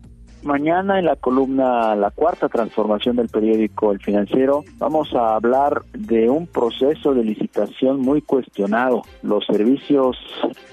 Mañana 0.43 0.99
en 0.99 1.05
la 1.05 1.15
columna 1.15 1.95
La 1.95 2.11
Cuarta 2.11 2.49
Transformación 2.49 3.15
del 3.15 3.29
periódico 3.29 3.93
El 3.93 4.01
Financiero 4.01 4.65
vamos 4.79 5.15
a 5.15 5.37
hablar 5.37 5.83
de 5.93 6.29
un 6.29 6.49
proceso 6.49 7.15
de 7.15 7.23
licitación 7.23 8.01
muy 8.01 8.23
cuestionado, 8.23 9.03
los 9.23 9.47
servicios 9.47 10.17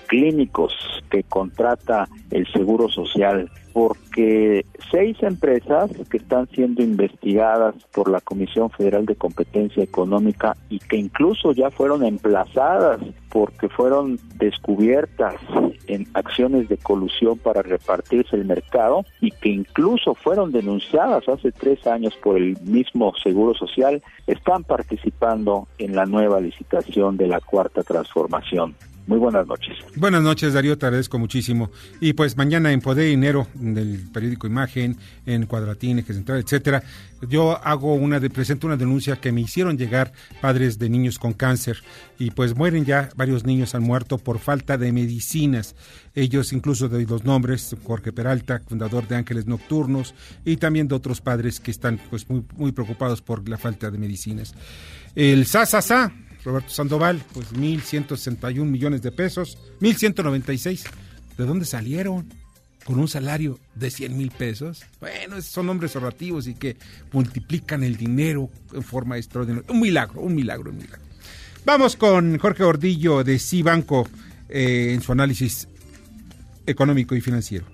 clínicos 0.07 0.73
que 1.11 1.21
contrata 1.23 2.07
el 2.31 2.47
Seguro 2.51 2.89
Social, 2.89 3.51
porque 3.73 4.65
seis 4.91 5.17
empresas 5.21 5.91
que 6.09 6.17
están 6.17 6.47
siendo 6.47 6.81
investigadas 6.81 7.75
por 7.93 8.09
la 8.09 8.21
Comisión 8.21 8.69
Federal 8.69 9.05
de 9.05 9.15
Competencia 9.15 9.83
Económica 9.83 10.55
y 10.69 10.79
que 10.79 10.97
incluso 10.97 11.51
ya 11.51 11.69
fueron 11.69 12.03
emplazadas 12.03 12.99
porque 13.29 13.69
fueron 13.69 14.19
descubiertas 14.35 15.35
en 15.87 16.07
acciones 16.13 16.69
de 16.69 16.77
colusión 16.77 17.37
para 17.37 17.61
repartirse 17.61 18.35
el 18.35 18.45
mercado 18.45 19.05
y 19.21 19.31
que 19.31 19.49
incluso 19.49 20.15
fueron 20.15 20.51
denunciadas 20.51 21.27
hace 21.27 21.51
tres 21.51 21.85
años 21.87 22.15
por 22.23 22.37
el 22.37 22.59
mismo 22.61 23.13
Seguro 23.21 23.53
Social, 23.53 24.01
están 24.27 24.63
participando 24.63 25.67
en 25.77 25.95
la 25.95 26.05
nueva 26.05 26.39
licitación 26.39 27.17
de 27.17 27.27
la 27.27 27.39
cuarta 27.39 27.83
transformación. 27.83 28.75
Muy 29.09 29.17
buenas 29.17 29.47
noches. 29.47 29.75
Buenas 29.95 30.21
noches, 30.21 30.53
Darío, 30.53 30.77
te 30.77 30.85
agradezco 30.85 31.17
muchísimo. 31.17 31.71
Y 31.99 32.13
pues 32.13 32.37
mañana 32.37 32.71
en 32.71 32.79
Poder 32.79 33.07
Dinero, 33.07 33.47
del 33.55 34.07
periódico 34.13 34.45
Imagen, 34.45 34.97
en 35.25 35.47
Cuadratín, 35.47 35.97
Eje 35.97 36.13
etcétera, 36.13 36.83
yo 37.27 37.57
hago 37.65 37.95
una, 37.95 38.19
de, 38.19 38.29
presento 38.29 38.67
una 38.67 38.77
denuncia 38.77 39.15
que 39.15 39.31
me 39.31 39.41
hicieron 39.41 39.79
llegar 39.79 40.13
padres 40.41 40.77
de 40.77 40.89
niños 40.89 41.17
con 41.17 41.33
cáncer 41.33 41.77
y 42.19 42.29
pues 42.29 42.55
mueren 42.55 42.85
ya, 42.85 43.09
varios 43.15 43.45
niños 43.45 43.73
han 43.73 43.81
muerto 43.81 44.19
por 44.19 44.37
falta 44.37 44.77
de 44.77 44.91
medicinas. 44.91 45.75
Ellos 46.13 46.53
incluso 46.53 46.87
de 46.87 47.03
los 47.07 47.23
nombres, 47.23 47.75
Jorge 47.83 48.13
Peralta, 48.13 48.61
fundador 48.67 49.07
de 49.07 49.15
Ángeles 49.15 49.47
Nocturnos, 49.47 50.13
y 50.45 50.57
también 50.57 50.87
de 50.87 50.93
otros 50.93 51.19
padres 51.19 51.59
que 51.59 51.71
están 51.71 51.99
pues 52.11 52.29
muy, 52.29 52.45
muy 52.55 52.73
preocupados 52.73 53.23
por 53.23 53.49
la 53.49 53.57
falta 53.57 53.89
de 53.89 53.97
medicinas. 53.97 54.53
El 55.15 55.47
SASASA, 55.47 56.13
Roberto 56.43 56.69
Sandoval, 56.69 57.21
pues 57.33 57.53
1.161 57.53 58.63
millones 58.65 59.01
de 59.01 59.11
pesos, 59.11 59.57
1.196. 59.81 60.89
¿De 61.37 61.45
dónde 61.45 61.65
salieron? 61.65 62.27
Con 62.85 62.97
un 62.99 63.07
salario 63.07 63.59
de 63.75 63.91
100 63.91 64.17
mil 64.17 64.31
pesos. 64.31 64.83
Bueno, 64.99 65.41
son 65.41 65.67
nombres 65.67 65.95
ahorrativos 65.95 66.47
y 66.47 66.55
que 66.55 66.75
multiplican 67.11 67.83
el 67.83 67.97
dinero 67.97 68.49
en 68.73 68.81
forma 68.81 69.17
extraordinaria. 69.17 69.71
Un 69.71 69.79
milagro, 69.79 70.21
un 70.21 70.33
milagro, 70.33 70.71
un 70.71 70.77
milagro. 70.77 70.99
Vamos 71.65 71.95
con 71.95 72.37
Jorge 72.39 72.63
Ordillo 72.63 73.23
de 73.23 73.37
Cibanco 73.37 74.07
eh, 74.47 74.93
en 74.93 75.01
su 75.01 75.11
análisis 75.11 75.67
económico 76.65 77.15
y 77.15 77.21
financiero. 77.21 77.65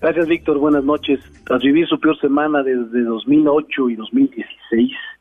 Gracias, 0.00 0.28
Víctor. 0.28 0.58
Buenas 0.58 0.84
noches. 0.84 1.20
Tras 1.44 1.62
vivir 1.62 1.86
su 1.86 1.98
peor 1.98 2.18
semana 2.20 2.62
desde 2.62 3.02
2008 3.02 3.90
y 3.90 3.96
2016, 3.96 4.59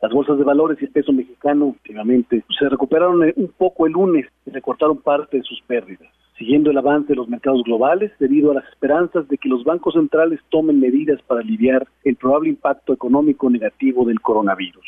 las 0.01 0.11
bolsas 0.11 0.37
de 0.37 0.43
valores 0.43 0.77
y 0.81 0.85
el 0.85 0.91
peso 0.91 1.11
mexicano 1.11 1.67
últimamente 1.67 2.43
se 2.57 2.69
recuperaron 2.69 3.21
un 3.35 3.51
poco 3.57 3.85
el 3.85 3.93
lunes 3.93 4.25
y 4.45 4.51
recortaron 4.51 4.97
parte 4.97 5.37
de 5.37 5.43
sus 5.43 5.61
pérdidas, 5.61 6.09
siguiendo 6.37 6.71
el 6.71 6.77
avance 6.77 7.07
de 7.07 7.15
los 7.15 7.27
mercados 7.27 7.63
globales 7.63 8.11
debido 8.19 8.51
a 8.51 8.55
las 8.55 8.67
esperanzas 8.69 9.27
de 9.27 9.37
que 9.37 9.49
los 9.49 9.63
bancos 9.63 9.95
centrales 9.95 10.39
tomen 10.49 10.79
medidas 10.79 11.21
para 11.23 11.41
aliviar 11.41 11.87
el 12.03 12.15
probable 12.15 12.49
impacto 12.49 12.93
económico 12.93 13.49
negativo 13.49 14.05
del 14.05 14.21
coronavirus. 14.21 14.85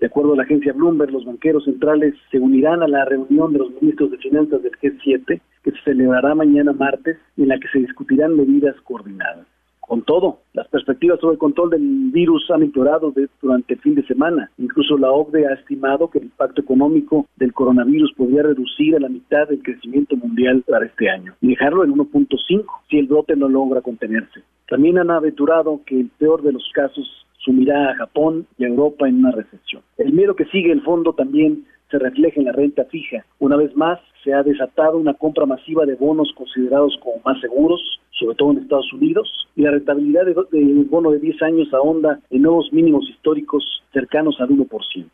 De 0.00 0.06
acuerdo 0.06 0.32
a 0.32 0.36
la 0.36 0.42
agencia 0.42 0.72
Bloomberg, 0.72 1.12
los 1.12 1.24
banqueros 1.24 1.64
centrales 1.64 2.14
se 2.32 2.40
unirán 2.40 2.82
a 2.82 2.88
la 2.88 3.04
reunión 3.04 3.52
de 3.52 3.60
los 3.60 3.70
ministros 3.80 4.10
de 4.10 4.18
finanzas 4.18 4.60
del 4.62 4.72
G7, 4.72 5.40
que 5.62 5.70
se 5.70 5.82
celebrará 5.84 6.34
mañana 6.34 6.72
martes, 6.72 7.18
en 7.36 7.46
la 7.46 7.58
que 7.60 7.68
se 7.68 7.78
discutirán 7.78 8.36
medidas 8.36 8.74
coordinadas. 8.82 9.46
Con 9.82 10.02
todo. 10.02 10.38
Las 10.54 10.68
perspectivas 10.68 11.20
sobre 11.20 11.34
el 11.34 11.38
control 11.38 11.70
del 11.70 12.10
virus 12.12 12.50
han 12.50 12.62
empeorado 12.62 13.12
durante 13.42 13.74
el 13.74 13.80
fin 13.80 13.94
de 13.94 14.06
semana. 14.06 14.50
Incluso 14.56 14.96
la 14.96 15.10
OCDE 15.10 15.46
ha 15.46 15.54
estimado 15.54 16.08
que 16.08 16.18
el 16.18 16.24
impacto 16.24 16.62
económico 16.62 17.26
del 17.36 17.52
coronavirus 17.52 18.12
podría 18.14 18.42
reducir 18.42 18.96
a 18.96 19.00
la 19.00 19.08
mitad 19.08 19.48
del 19.48 19.62
crecimiento 19.62 20.16
mundial 20.16 20.64
para 20.66 20.86
este 20.86 21.10
año 21.10 21.34
y 21.40 21.48
dejarlo 21.48 21.84
en 21.84 21.92
1.5 21.92 22.64
si 22.88 22.98
el 22.98 23.06
brote 23.06 23.36
no 23.36 23.48
logra 23.48 23.82
contenerse. 23.82 24.40
También 24.68 24.98
han 24.98 25.10
aventurado 25.10 25.80
que 25.84 26.00
el 26.00 26.08
peor 26.18 26.42
de 26.42 26.52
los 26.52 26.66
casos 26.72 27.26
sumirá 27.38 27.90
a 27.90 27.96
Japón 27.96 28.46
y 28.56 28.64
a 28.64 28.68
Europa 28.68 29.08
en 29.08 29.16
una 29.16 29.32
recesión. 29.32 29.82
El 29.98 30.12
miedo 30.12 30.36
que 30.36 30.46
sigue 30.46 30.72
el 30.72 30.82
fondo 30.82 31.12
también 31.12 31.66
se 31.90 31.98
refleja 31.98 32.40
en 32.40 32.46
la 32.46 32.52
renta 32.52 32.84
fija. 32.86 33.26
Una 33.38 33.56
vez 33.56 33.76
más, 33.76 34.00
se 34.24 34.32
ha 34.32 34.42
desatado 34.42 34.96
una 34.96 35.14
compra 35.14 35.44
masiva 35.44 35.84
de 35.84 35.96
bonos 35.96 36.32
considerados 36.34 36.96
como 37.02 37.20
más 37.24 37.40
seguros, 37.40 38.00
sobre 38.22 38.36
todo 38.36 38.52
en 38.52 38.58
Estados 38.58 38.92
Unidos, 38.92 39.28
y 39.56 39.62
la 39.62 39.72
rentabilidad 39.72 40.26
del 40.50 40.84
bono 40.84 41.10
de 41.10 41.18
10 41.18 41.42
años 41.42 41.74
ahonda 41.74 42.20
en 42.30 42.42
nuevos 42.42 42.72
mínimos 42.72 43.08
históricos 43.10 43.64
cercanos 43.92 44.40
al 44.40 44.50
1%. 44.50 45.06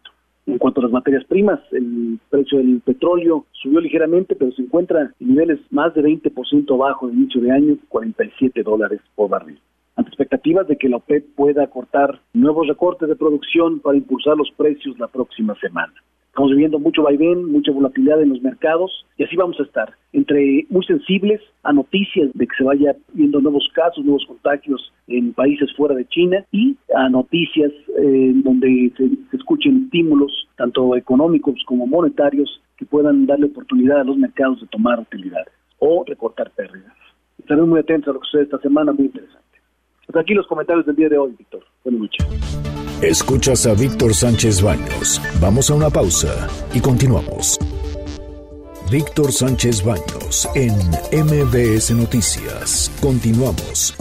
En 0.46 0.59
cuanto 0.59 0.80
a 0.80 0.84
las 0.84 0.92
materias 0.92 1.24
primas, 1.24 1.61
el 1.72 2.18
precio 2.30 2.59
del 2.59 2.80
petróleo 2.80 3.44
subió 3.52 3.80
ligeramente, 3.80 4.34
pero 4.34 4.52
se 4.52 4.62
encuentra 4.62 5.12
en 5.20 5.28
niveles 5.28 5.59
más 5.70 5.94
de 5.94 6.02
20% 6.02 6.78
bajo 6.78 7.09
de 7.09 7.14
inicio 7.14 7.40
de 7.40 7.50
año, 7.50 7.76
47 7.88 8.62
dólares 8.62 9.00
por 9.14 9.28
barril 9.28 9.59
ante 9.98 10.11
expectativas 10.11 10.68
de 10.68 10.76
que 10.76 10.88
la 10.88 10.98
OPEP 10.98 11.34
pueda 11.34 11.66
cortar 11.66 12.20
nuevos 12.32 12.68
recortes 12.68 13.09
de 13.09 13.16
producción 13.16 13.80
para 13.80 13.98
impulsar 13.98 14.36
los 14.36 14.48
precios 14.56 14.96
la 14.96 15.09
próxima 15.09 15.56
semana. 15.56 15.92
Estamos 16.39 16.53
viviendo 16.53 16.78
mucho 16.78 17.03
vaivén, 17.03 17.51
mucha 17.51 17.72
volatilidad 17.72 18.22
en 18.22 18.28
los 18.28 18.41
mercados 18.41 19.05
y 19.16 19.24
así 19.24 19.34
vamos 19.34 19.59
a 19.59 19.64
estar, 19.64 19.93
entre 20.12 20.64
muy 20.70 20.84
sensibles 20.84 21.41
a 21.64 21.72
noticias 21.72 22.30
de 22.32 22.47
que 22.47 22.55
se 22.57 22.62
vaya 22.62 22.95
viendo 23.12 23.41
nuevos 23.41 23.68
casos, 23.74 24.05
nuevos 24.05 24.24
contagios 24.24 24.93
en 25.09 25.32
países 25.32 25.68
fuera 25.76 25.97
de 25.97 26.07
China 26.07 26.45
y 26.53 26.76
a 26.95 27.09
noticias 27.09 27.72
eh, 28.01 28.32
donde 28.36 28.93
se, 28.97 29.36
escuchen 29.36 29.86
estímulos, 29.86 30.47
tanto 30.57 30.95
económicos 30.95 31.57
como 31.66 31.89
monetarios, 31.89 32.62
que 32.76 32.86
puedan 32.86 33.26
darle 33.26 33.47
oportunidad 33.47 34.03
a 34.03 34.05
los 34.05 34.16
mercados 34.16 34.61
de 34.61 34.68
tomar 34.68 35.01
utilidades 35.01 35.53
o 35.80 36.05
recortar 36.07 36.53
pérdidas. 36.53 36.95
Estaremos 37.36 37.68
muy 37.68 37.80
atentos 37.80 38.11
a 38.11 38.12
lo 38.12 38.20
que 38.20 38.26
sucede 38.26 38.45
esta 38.45 38.61
semana, 38.61 38.93
muy 38.93 39.07
interesante. 39.07 39.59
Hasta 40.07 40.20
aquí 40.20 40.34
los 40.34 40.47
comentarios 40.47 40.86
del 40.86 40.95
día 40.95 41.09
de 41.09 41.18
hoy, 41.18 41.34
Víctor. 41.36 41.64
Buenas 41.82 42.03
noches. 42.03 42.78
Escuchas 43.03 43.64
a 43.66 43.74
Víctor 43.74 44.12
Sánchez 44.12 44.61
Baños. 44.61 45.22
Vamos 45.40 45.70
a 45.70 45.74
una 45.74 45.88
pausa 45.88 46.49
y 46.74 46.80
continuamos. 46.80 47.57
Víctor 48.90 49.32
Sánchez 49.32 49.84
Baños 49.84 50.49
en 50.57 50.74
MBS 51.12 51.92
Noticias. 51.92 52.90
Continuamos. 53.01 53.94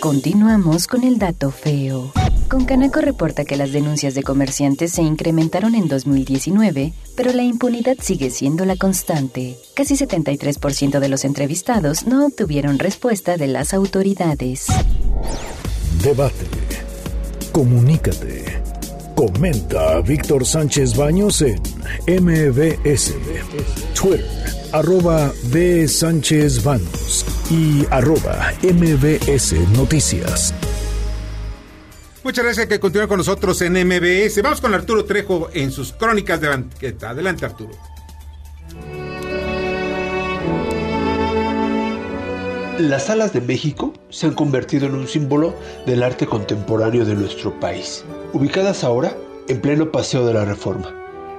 Continuamos 0.00 0.86
con 0.86 1.02
el 1.02 1.18
dato 1.18 1.50
feo. 1.50 2.12
Concanaco 2.48 3.00
reporta 3.00 3.44
que 3.44 3.56
las 3.56 3.72
denuncias 3.72 4.14
de 4.14 4.22
comerciantes 4.22 4.92
se 4.92 5.02
incrementaron 5.02 5.74
en 5.74 5.88
2019, 5.88 6.92
pero 7.16 7.32
la 7.32 7.42
impunidad 7.42 7.96
sigue 8.00 8.30
siendo 8.30 8.64
la 8.64 8.76
constante. 8.76 9.56
Casi 9.74 9.96
73% 9.96 11.00
de 11.00 11.08
los 11.08 11.24
entrevistados 11.24 12.06
no 12.06 12.26
obtuvieron 12.26 12.78
respuesta 12.78 13.36
de 13.36 13.48
las 13.48 13.74
autoridades. 13.74 14.68
Debate. 16.04 16.69
Comunícate. 17.52 18.62
Comenta 19.16 19.96
a 19.96 20.00
Víctor 20.00 20.46
Sánchez 20.46 20.96
Baños 20.96 21.42
en 21.42 21.60
MBS, 22.06 23.14
Twitter, 23.94 24.24
arroba 24.72 25.32
B. 25.52 25.86
Sánchez 25.88 26.62
Baños 26.64 27.26
y 27.50 27.84
arroba 27.90 28.52
MBS 28.62 29.54
Noticias. 29.76 30.54
Muchas 32.22 32.44
gracias 32.44 32.66
que 32.66 32.78
continúen 32.80 33.08
con 33.08 33.18
nosotros 33.18 33.60
en 33.62 33.72
MBS. 33.72 34.40
Vamos 34.42 34.60
con 34.60 34.72
Arturo 34.72 35.04
Trejo 35.04 35.50
en 35.52 35.70
sus 35.70 35.92
crónicas 35.92 36.40
de 36.40 36.48
banqueta. 36.48 37.10
Adelante, 37.10 37.44
Arturo. 37.46 37.72
Las 42.88 43.06
salas 43.06 43.34
de 43.34 43.42
México 43.42 43.92
se 44.08 44.26
han 44.26 44.32
convertido 44.32 44.86
en 44.86 44.94
un 44.94 45.06
símbolo 45.06 45.54
del 45.84 46.02
arte 46.02 46.26
contemporáneo 46.26 47.04
de 47.04 47.14
nuestro 47.14 47.60
país, 47.60 48.06
ubicadas 48.32 48.84
ahora 48.84 49.14
en 49.48 49.60
pleno 49.60 49.92
paseo 49.92 50.24
de 50.24 50.32
la 50.32 50.46
Reforma, 50.46 50.90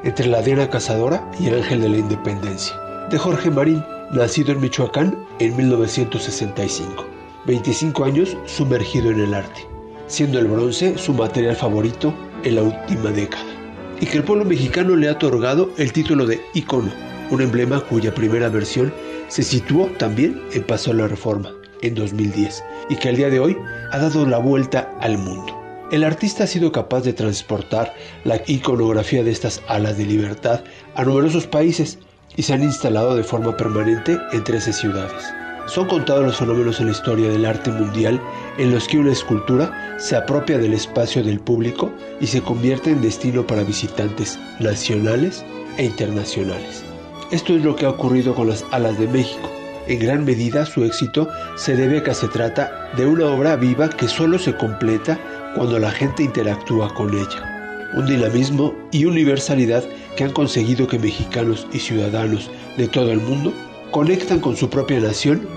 entre 0.04 0.28
la 0.28 0.44
Diana 0.44 0.70
Cazadora 0.70 1.32
y 1.40 1.48
el 1.48 1.56
Ángel 1.56 1.82
de 1.82 1.90
la 1.90 1.98
Independencia, 1.98 2.80
de 3.10 3.18
Jorge 3.18 3.50
Marín, 3.50 3.84
nacido 4.12 4.52
en 4.52 4.62
Michoacán 4.62 5.26
en 5.40 5.58
1965. 5.58 7.06
25 7.48 8.04
años 8.06 8.38
sumergido 8.46 9.10
en 9.10 9.22
el 9.22 9.34
arte, 9.34 9.68
siendo 10.06 10.38
el 10.38 10.46
bronce 10.46 10.96
su 11.00 11.16
material 11.16 11.56
favorito 11.56 12.14
en 12.44 12.56
la 12.56 12.62
última 12.62 13.10
década, 13.10 13.52
y 14.00 14.06
que 14.06 14.18
el 14.18 14.24
pueblo 14.24 14.46
mexicano 14.46 14.96
le 14.96 15.10
ha 15.10 15.14
otorgado 15.14 15.72
el 15.78 15.92
título 15.92 16.28
de 16.28 16.40
icono, 16.54 16.92
un 17.32 17.42
emblema 17.42 17.82
cuya 17.82 18.14
primera 18.14 18.50
versión 18.50 18.94
se 19.32 19.44
situó 19.44 19.86
también 19.98 20.42
en 20.52 20.64
Paso 20.64 20.92
a 20.92 20.94
la 20.94 21.08
Reforma 21.08 21.54
en 21.82 21.96
2010 21.96 22.64
y 22.90 22.98
que 22.98 23.08
al 23.08 23.16
día 23.16 23.30
de 23.30 23.40
hoy 23.40 23.58
ha 23.92 23.98
dado 23.98 24.26
la 24.26 24.38
vuelta 24.40 24.92
al 25.00 25.18
mundo. 25.18 25.58
El 25.90 26.04
artista 26.04 26.44
ha 26.44 26.48
sido 26.48 26.74
capaz 26.74 27.02
de 27.02 27.14
transportar 27.14 27.94
la 28.26 28.42
iconografía 28.46 29.24
de 29.24 29.32
estas 29.32 29.62
alas 29.70 29.98
de 29.98 30.06
libertad 30.06 30.66
a 30.96 31.06
numerosos 31.06 31.48
países 31.48 31.98
y 32.36 32.44
se 32.44 32.54
han 32.54 32.62
instalado 32.62 33.16
de 33.16 33.24
forma 33.24 33.56
permanente 33.56 34.18
en 34.34 34.44
13 34.44 34.74
ciudades. 34.74 35.24
Son 35.66 35.88
contados 35.88 36.26
los 36.26 36.38
fenómenos 36.38 36.82
en 36.82 36.88
la 36.88 36.92
historia 36.92 37.30
del 37.30 37.46
arte 37.46 37.72
mundial 37.72 38.22
en 38.58 38.72
los 38.72 38.86
que 38.90 38.98
una 38.98 39.14
escultura 39.14 39.96
se 39.98 40.18
apropia 40.18 40.58
del 40.58 40.74
espacio 40.74 41.24
del 41.24 41.40
público 41.40 41.90
y 42.20 42.28
se 42.28 42.42
convierte 42.42 42.90
en 42.90 43.02
destino 43.02 43.48
para 43.48 43.64
visitantes 43.64 44.38
nacionales 44.60 45.46
e 45.78 45.86
internacionales. 45.86 46.91
Esto 47.32 47.56
es 47.56 47.64
lo 47.64 47.78
que 47.78 47.86
ha 47.86 47.90
ocurrido 47.90 48.36
con 48.36 48.50
las 48.50 48.66
alas 48.72 49.00
de 49.00 49.08
México. 49.08 49.50
En 49.88 50.00
gran 50.00 50.26
medida 50.26 50.66
su 50.66 50.84
éxito 50.84 51.30
se 51.56 51.78
debe 51.78 52.00
a 52.00 52.04
que 52.04 52.14
se 52.14 52.28
trata 52.28 52.92
de 52.98 53.06
una 53.06 53.28
obra 53.28 53.56
viva 53.56 53.90
que 53.90 54.10
solo 54.10 54.38
se 54.38 54.56
completa 54.58 55.18
cuando 55.56 55.80
la 55.80 55.92
gente 55.92 56.24
interactúa 56.24 56.94
con 56.94 57.14
ella. 57.14 57.90
Un 57.94 58.06
dinamismo 58.06 58.76
y 58.92 59.06
universalidad 59.06 59.84
que 60.18 60.26
han 60.26 60.34
conseguido 60.34 60.88
que 60.88 61.00
mexicanos 61.00 61.68
y 61.72 61.80
ciudadanos 61.80 62.52
de 62.78 62.90
todo 62.90 63.14
el 63.14 63.22
mundo 63.22 63.54
conectan 63.92 64.42
con 64.42 64.58
su 64.58 64.70
propia 64.70 65.00
nación 65.00 65.48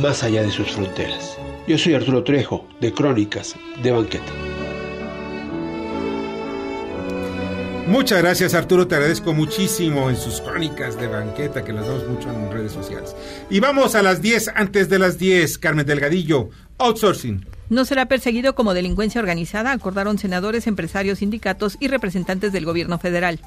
más 0.00 0.22
allá 0.22 0.42
de 0.42 0.50
sus 0.52 0.70
fronteras. 0.70 1.36
Yo 1.66 1.78
soy 1.78 1.94
Arturo 1.94 2.22
Trejo, 2.22 2.64
de 2.80 2.92
Crónicas 2.92 3.56
de 3.82 3.90
Banqueta. 3.90 4.53
Muchas 7.86 8.22
gracias 8.22 8.54
Arturo, 8.54 8.88
te 8.88 8.94
agradezco 8.94 9.34
muchísimo 9.34 10.08
en 10.08 10.16
sus 10.16 10.40
crónicas 10.40 10.98
de 10.98 11.06
banqueta 11.06 11.62
que 11.64 11.72
las 11.72 11.86
damos 11.86 12.08
mucho 12.08 12.30
en 12.30 12.50
redes 12.50 12.72
sociales. 12.72 13.14
Y 13.50 13.60
vamos 13.60 13.94
a 13.94 14.02
las 14.02 14.22
10 14.22 14.52
antes 14.54 14.88
de 14.88 14.98
las 14.98 15.18
10, 15.18 15.58
Carmen 15.58 15.84
Delgadillo, 15.84 16.48
outsourcing. 16.78 17.46
No 17.68 17.84
será 17.84 18.06
perseguido 18.06 18.54
como 18.54 18.72
delincuencia 18.72 19.20
organizada, 19.20 19.72
acordaron 19.72 20.16
senadores, 20.16 20.66
empresarios, 20.66 21.18
sindicatos 21.18 21.76
y 21.78 21.88
representantes 21.88 22.52
del 22.52 22.64
gobierno 22.64 22.98
federal. 22.98 23.40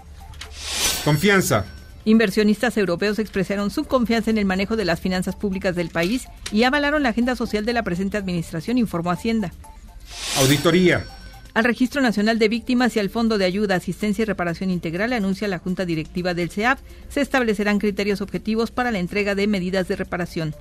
Confianza. 1.03 1.65
Inversionistas 2.05 2.77
europeos 2.77 3.17
expresaron 3.17 3.71
su 3.71 3.85
confianza 3.85 4.29
en 4.29 4.37
el 4.37 4.45
manejo 4.45 4.75
de 4.75 4.85
las 4.85 5.01
finanzas 5.01 5.35
públicas 5.35 5.75
del 5.75 5.89
país 5.89 6.27
y 6.51 6.63
avalaron 6.63 7.01
la 7.01 7.09
agenda 7.09 7.35
social 7.35 7.65
de 7.65 7.73
la 7.73 7.83
presente 7.83 8.17
administración, 8.17 8.77
informó 8.77 9.09
Hacienda. 9.11 9.51
Auditoría. 10.37 11.05
Al 11.57 11.63
Registro 11.63 12.01
Nacional 12.01 12.37
de 12.37 12.49
Víctimas 12.49 12.95
y 12.95 12.99
al 12.99 13.09
Fondo 13.09 13.39
de 13.39 13.45
Ayuda, 13.45 13.73
Asistencia 13.73 14.21
y 14.21 14.25
Reparación 14.25 14.69
Integral, 14.69 15.11
anuncia 15.11 15.47
la 15.47 15.57
Junta 15.57 15.85
Directiva 15.85 16.35
del 16.35 16.51
CEAP, 16.51 16.77
se 17.09 17.19
establecerán 17.19 17.79
criterios 17.79 18.21
objetivos 18.21 18.69
para 18.69 18.91
la 18.91 18.99
entrega 18.99 19.33
de 19.33 19.47
medidas 19.47 19.87
de 19.87 19.95
reparación. 19.95 20.53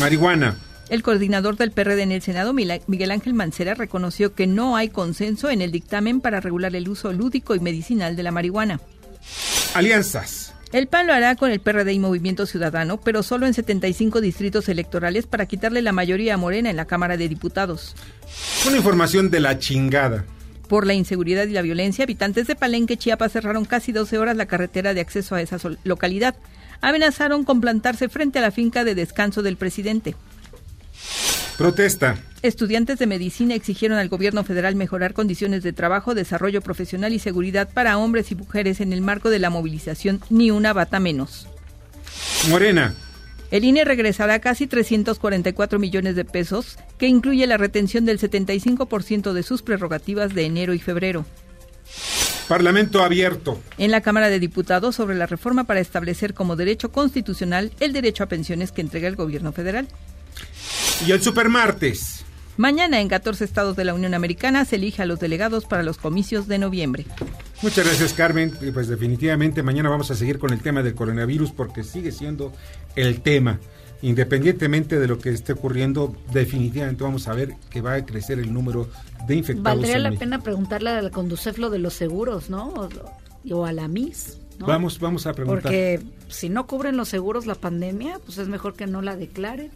Marihuana. 0.00 0.56
El 0.88 1.04
coordinador 1.04 1.56
del 1.56 1.70
PRD 1.70 2.02
en 2.02 2.10
el 2.10 2.22
Senado, 2.22 2.52
Miguel 2.52 3.10
Ángel 3.12 3.34
Mancera, 3.34 3.74
reconoció 3.74 4.34
que 4.34 4.48
no 4.48 4.74
hay 4.74 4.88
consenso 4.88 5.48
en 5.48 5.62
el 5.62 5.70
dictamen 5.70 6.20
para 6.20 6.40
regular 6.40 6.74
el 6.74 6.88
uso 6.88 7.12
lúdico 7.12 7.54
y 7.54 7.60
medicinal 7.60 8.16
de 8.16 8.24
la 8.24 8.32
marihuana. 8.32 8.80
Alianzas. 9.74 10.39
El 10.72 10.86
PAN 10.86 11.08
lo 11.08 11.12
hará 11.12 11.34
con 11.34 11.50
el 11.50 11.58
PRD 11.58 11.92
y 11.92 11.98
Movimiento 11.98 12.46
Ciudadano, 12.46 13.00
pero 13.00 13.24
solo 13.24 13.46
en 13.46 13.54
75 13.54 14.20
distritos 14.20 14.68
electorales 14.68 15.26
para 15.26 15.46
quitarle 15.46 15.82
la 15.82 15.90
mayoría 15.90 16.34
a 16.34 16.36
Morena 16.36 16.70
en 16.70 16.76
la 16.76 16.84
Cámara 16.84 17.16
de 17.16 17.28
Diputados. 17.28 17.96
Una 18.68 18.76
información 18.76 19.30
de 19.30 19.40
la 19.40 19.58
chingada. 19.58 20.24
Por 20.68 20.86
la 20.86 20.94
inseguridad 20.94 21.48
y 21.48 21.52
la 21.52 21.62
violencia, 21.62 22.04
habitantes 22.04 22.46
de 22.46 22.54
Palenque, 22.54 22.96
Chiapas, 22.96 23.32
cerraron 23.32 23.64
casi 23.64 23.90
12 23.90 24.18
horas 24.18 24.36
la 24.36 24.46
carretera 24.46 24.94
de 24.94 25.00
acceso 25.00 25.34
a 25.34 25.42
esa 25.42 25.56
localidad. 25.82 26.36
Amenazaron 26.80 27.42
con 27.42 27.60
plantarse 27.60 28.08
frente 28.08 28.38
a 28.38 28.42
la 28.42 28.52
finca 28.52 28.84
de 28.84 28.94
descanso 28.94 29.42
del 29.42 29.56
presidente. 29.56 30.14
Protesta. 31.60 32.16
Estudiantes 32.40 32.98
de 32.98 33.06
medicina 33.06 33.54
exigieron 33.54 33.98
al 33.98 34.08
gobierno 34.08 34.44
federal 34.44 34.76
mejorar 34.76 35.12
condiciones 35.12 35.62
de 35.62 35.74
trabajo, 35.74 36.14
desarrollo 36.14 36.62
profesional 36.62 37.12
y 37.12 37.18
seguridad 37.18 37.68
para 37.70 37.98
hombres 37.98 38.32
y 38.32 38.34
mujeres 38.34 38.80
en 38.80 38.94
el 38.94 39.02
marco 39.02 39.28
de 39.28 39.40
la 39.40 39.50
movilización 39.50 40.22
Ni 40.30 40.50
una 40.50 40.72
bata 40.72 41.00
menos. 41.00 41.46
Morena. 42.48 42.94
El 43.50 43.64
INE 43.64 43.84
regresará 43.84 44.38
casi 44.38 44.66
344 44.66 45.78
millones 45.78 46.16
de 46.16 46.24
pesos, 46.24 46.78
que 46.96 47.08
incluye 47.08 47.46
la 47.46 47.58
retención 47.58 48.06
del 48.06 48.18
75% 48.18 49.34
de 49.34 49.42
sus 49.42 49.60
prerrogativas 49.60 50.32
de 50.34 50.46
enero 50.46 50.72
y 50.72 50.78
febrero. 50.78 51.26
Parlamento 52.48 53.02
abierto. 53.02 53.60
En 53.76 53.90
la 53.90 54.00
Cámara 54.00 54.30
de 54.30 54.40
Diputados 54.40 54.96
sobre 54.96 55.14
la 55.14 55.26
reforma 55.26 55.64
para 55.64 55.80
establecer 55.80 56.32
como 56.32 56.56
derecho 56.56 56.90
constitucional 56.90 57.70
el 57.80 57.92
derecho 57.92 58.24
a 58.24 58.28
pensiones 58.28 58.72
que 58.72 58.80
entrega 58.80 59.08
el 59.08 59.16
gobierno 59.16 59.52
federal. 59.52 59.88
Y 61.06 61.12
el 61.12 61.22
supermartes. 61.22 62.24
Mañana 62.58 63.00
en 63.00 63.08
14 63.08 63.42
estados 63.42 63.74
de 63.74 63.84
la 63.84 63.94
Unión 63.94 64.12
Americana 64.12 64.66
se 64.66 64.76
elige 64.76 65.02
a 65.02 65.06
los 65.06 65.18
delegados 65.18 65.64
para 65.64 65.82
los 65.82 65.96
comicios 65.96 66.46
de 66.46 66.58
noviembre. 66.58 67.06
Muchas 67.62 67.86
gracias 67.86 68.12
Carmen. 68.12 68.52
Pues 68.74 68.88
definitivamente 68.88 69.62
mañana 69.62 69.88
vamos 69.88 70.10
a 70.10 70.14
seguir 70.14 70.38
con 70.38 70.52
el 70.52 70.60
tema 70.60 70.82
del 70.82 70.94
coronavirus 70.94 71.52
porque 71.52 71.84
sigue 71.84 72.12
siendo 72.12 72.52
el 72.96 73.22
tema. 73.22 73.60
Independientemente 74.02 74.98
de 74.98 75.08
lo 75.08 75.18
que 75.18 75.30
esté 75.30 75.54
ocurriendo, 75.54 76.14
definitivamente 76.32 77.02
vamos 77.02 77.28
a 77.28 77.32
ver 77.32 77.54
que 77.70 77.80
va 77.80 77.94
a 77.94 78.04
crecer 78.04 78.38
el 78.38 78.52
número 78.52 78.88
de 79.26 79.36
infectados. 79.36 79.80
Valdría 79.80 79.98
la 79.98 80.12
pena 80.12 80.42
preguntarle 80.42 80.90
al 80.90 81.10
Conducef 81.10 81.56
lo 81.56 81.70
de 81.70 81.78
los 81.78 81.94
seguros, 81.94 82.50
¿no? 82.50 82.68
O, 82.68 82.88
o 83.54 83.64
a 83.64 83.72
la 83.72 83.88
MIS. 83.88 84.38
¿no? 84.58 84.66
Vamos, 84.66 84.98
vamos 85.00 85.26
a 85.26 85.32
preguntar. 85.32 85.62
Porque 85.62 86.00
si 86.28 86.50
no 86.50 86.66
cubren 86.66 86.98
los 86.98 87.08
seguros 87.08 87.46
la 87.46 87.54
pandemia, 87.54 88.18
pues 88.24 88.36
es 88.36 88.48
mejor 88.48 88.74
que 88.74 88.86
no 88.86 89.00
la 89.00 89.16
declaren. 89.16 89.70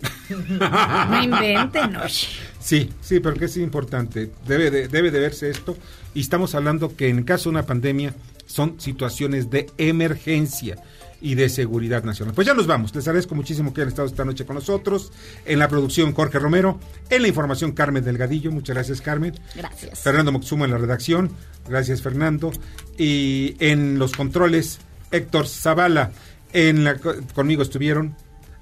no 0.28 1.22
inventen, 1.22 1.96
oye. 1.96 2.26
Sí, 2.60 2.90
sí, 3.00 3.20
pero 3.20 3.36
que 3.36 3.44
es 3.44 3.56
importante. 3.58 4.30
Debe 4.46 4.70
de, 4.70 4.88
debe 4.88 5.10
de 5.10 5.20
verse 5.20 5.50
esto. 5.50 5.76
Y 6.14 6.20
estamos 6.20 6.54
hablando 6.54 6.96
que 6.96 7.08
en 7.08 7.22
caso 7.22 7.44
de 7.44 7.50
una 7.50 7.66
pandemia 7.66 8.14
son 8.46 8.80
situaciones 8.80 9.50
de 9.50 9.70
emergencia 9.78 10.76
y 11.20 11.34
de 11.34 11.48
seguridad 11.48 12.04
nacional. 12.04 12.34
Pues 12.34 12.46
ya 12.46 12.54
nos 12.54 12.66
vamos. 12.66 12.94
Les 12.94 13.06
agradezco 13.06 13.34
muchísimo 13.34 13.72
que 13.72 13.80
hayan 13.80 13.88
estado 13.88 14.08
esta 14.08 14.24
noche 14.24 14.44
con 14.44 14.56
nosotros. 14.56 15.12
En 15.44 15.58
la 15.58 15.68
producción, 15.68 16.12
Jorge 16.12 16.38
Romero. 16.38 16.78
En 17.08 17.22
la 17.22 17.28
información, 17.28 17.72
Carmen 17.72 18.04
Delgadillo. 18.04 18.50
Muchas 18.50 18.74
gracias, 18.74 19.00
Carmen. 19.00 19.34
Gracias. 19.54 20.00
Fernando 20.00 20.32
Moxuma 20.32 20.64
en 20.64 20.72
la 20.72 20.78
redacción. 20.78 21.30
Gracias, 21.68 22.02
Fernando. 22.02 22.52
Y 22.98 23.56
en 23.60 23.98
los 23.98 24.12
controles, 24.12 24.78
Héctor 25.10 25.46
Zavala. 25.46 26.10
En 26.52 26.84
la, 26.84 26.96
conmigo 27.34 27.62
estuvieron 27.62 28.14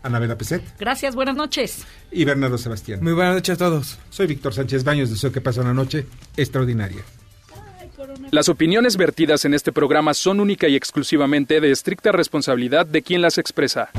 Anabela 0.04 0.38
Peset. 0.38 0.62
Gracias, 0.78 1.16
buenas 1.16 1.34
noches. 1.34 1.84
Y 2.12 2.24
Bernardo 2.24 2.58
Sebastián. 2.58 3.00
Muy 3.02 3.14
buenas 3.14 3.34
noches 3.34 3.54
a 3.54 3.58
todos. 3.58 3.98
Soy 4.10 4.28
Víctor 4.28 4.54
Sánchez 4.54 4.84
Baños. 4.84 5.10
Deseo 5.10 5.32
que 5.32 5.40
pasen 5.40 5.64
una 5.64 5.74
noche 5.74 6.06
extraordinaria. 6.36 7.02
Las 8.30 8.48
opiniones 8.48 8.96
vertidas 8.96 9.44
en 9.44 9.54
este 9.54 9.72
programa 9.72 10.14
son 10.14 10.40
única 10.40 10.68
y 10.68 10.76
exclusivamente 10.76 11.60
de 11.60 11.70
estricta 11.70 12.12
responsabilidad 12.12 12.86
de 12.86 13.02
quien 13.02 13.22
las 13.22 13.38
expresa. 13.38 13.90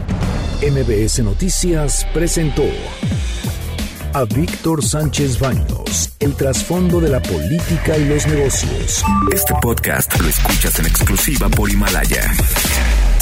MBS 0.62 1.20
Noticias 1.20 2.06
presentó 2.14 2.64
a 4.14 4.24
Víctor 4.24 4.84
Sánchez 4.84 5.40
Baños, 5.40 6.16
el 6.20 6.36
trasfondo 6.36 7.02
de 7.02 7.10
la 7.10 7.22
política 7.22 7.98
y 7.98 8.06
los 8.06 8.26
negocios. 8.28 9.04
Este 9.34 9.54
podcast 9.62 10.20
lo 10.22 10.28
escuchas 10.30 10.80
en 10.80 10.86
exclusiva 10.86 11.50
por 11.50 11.70
Himalaya. 11.70 12.32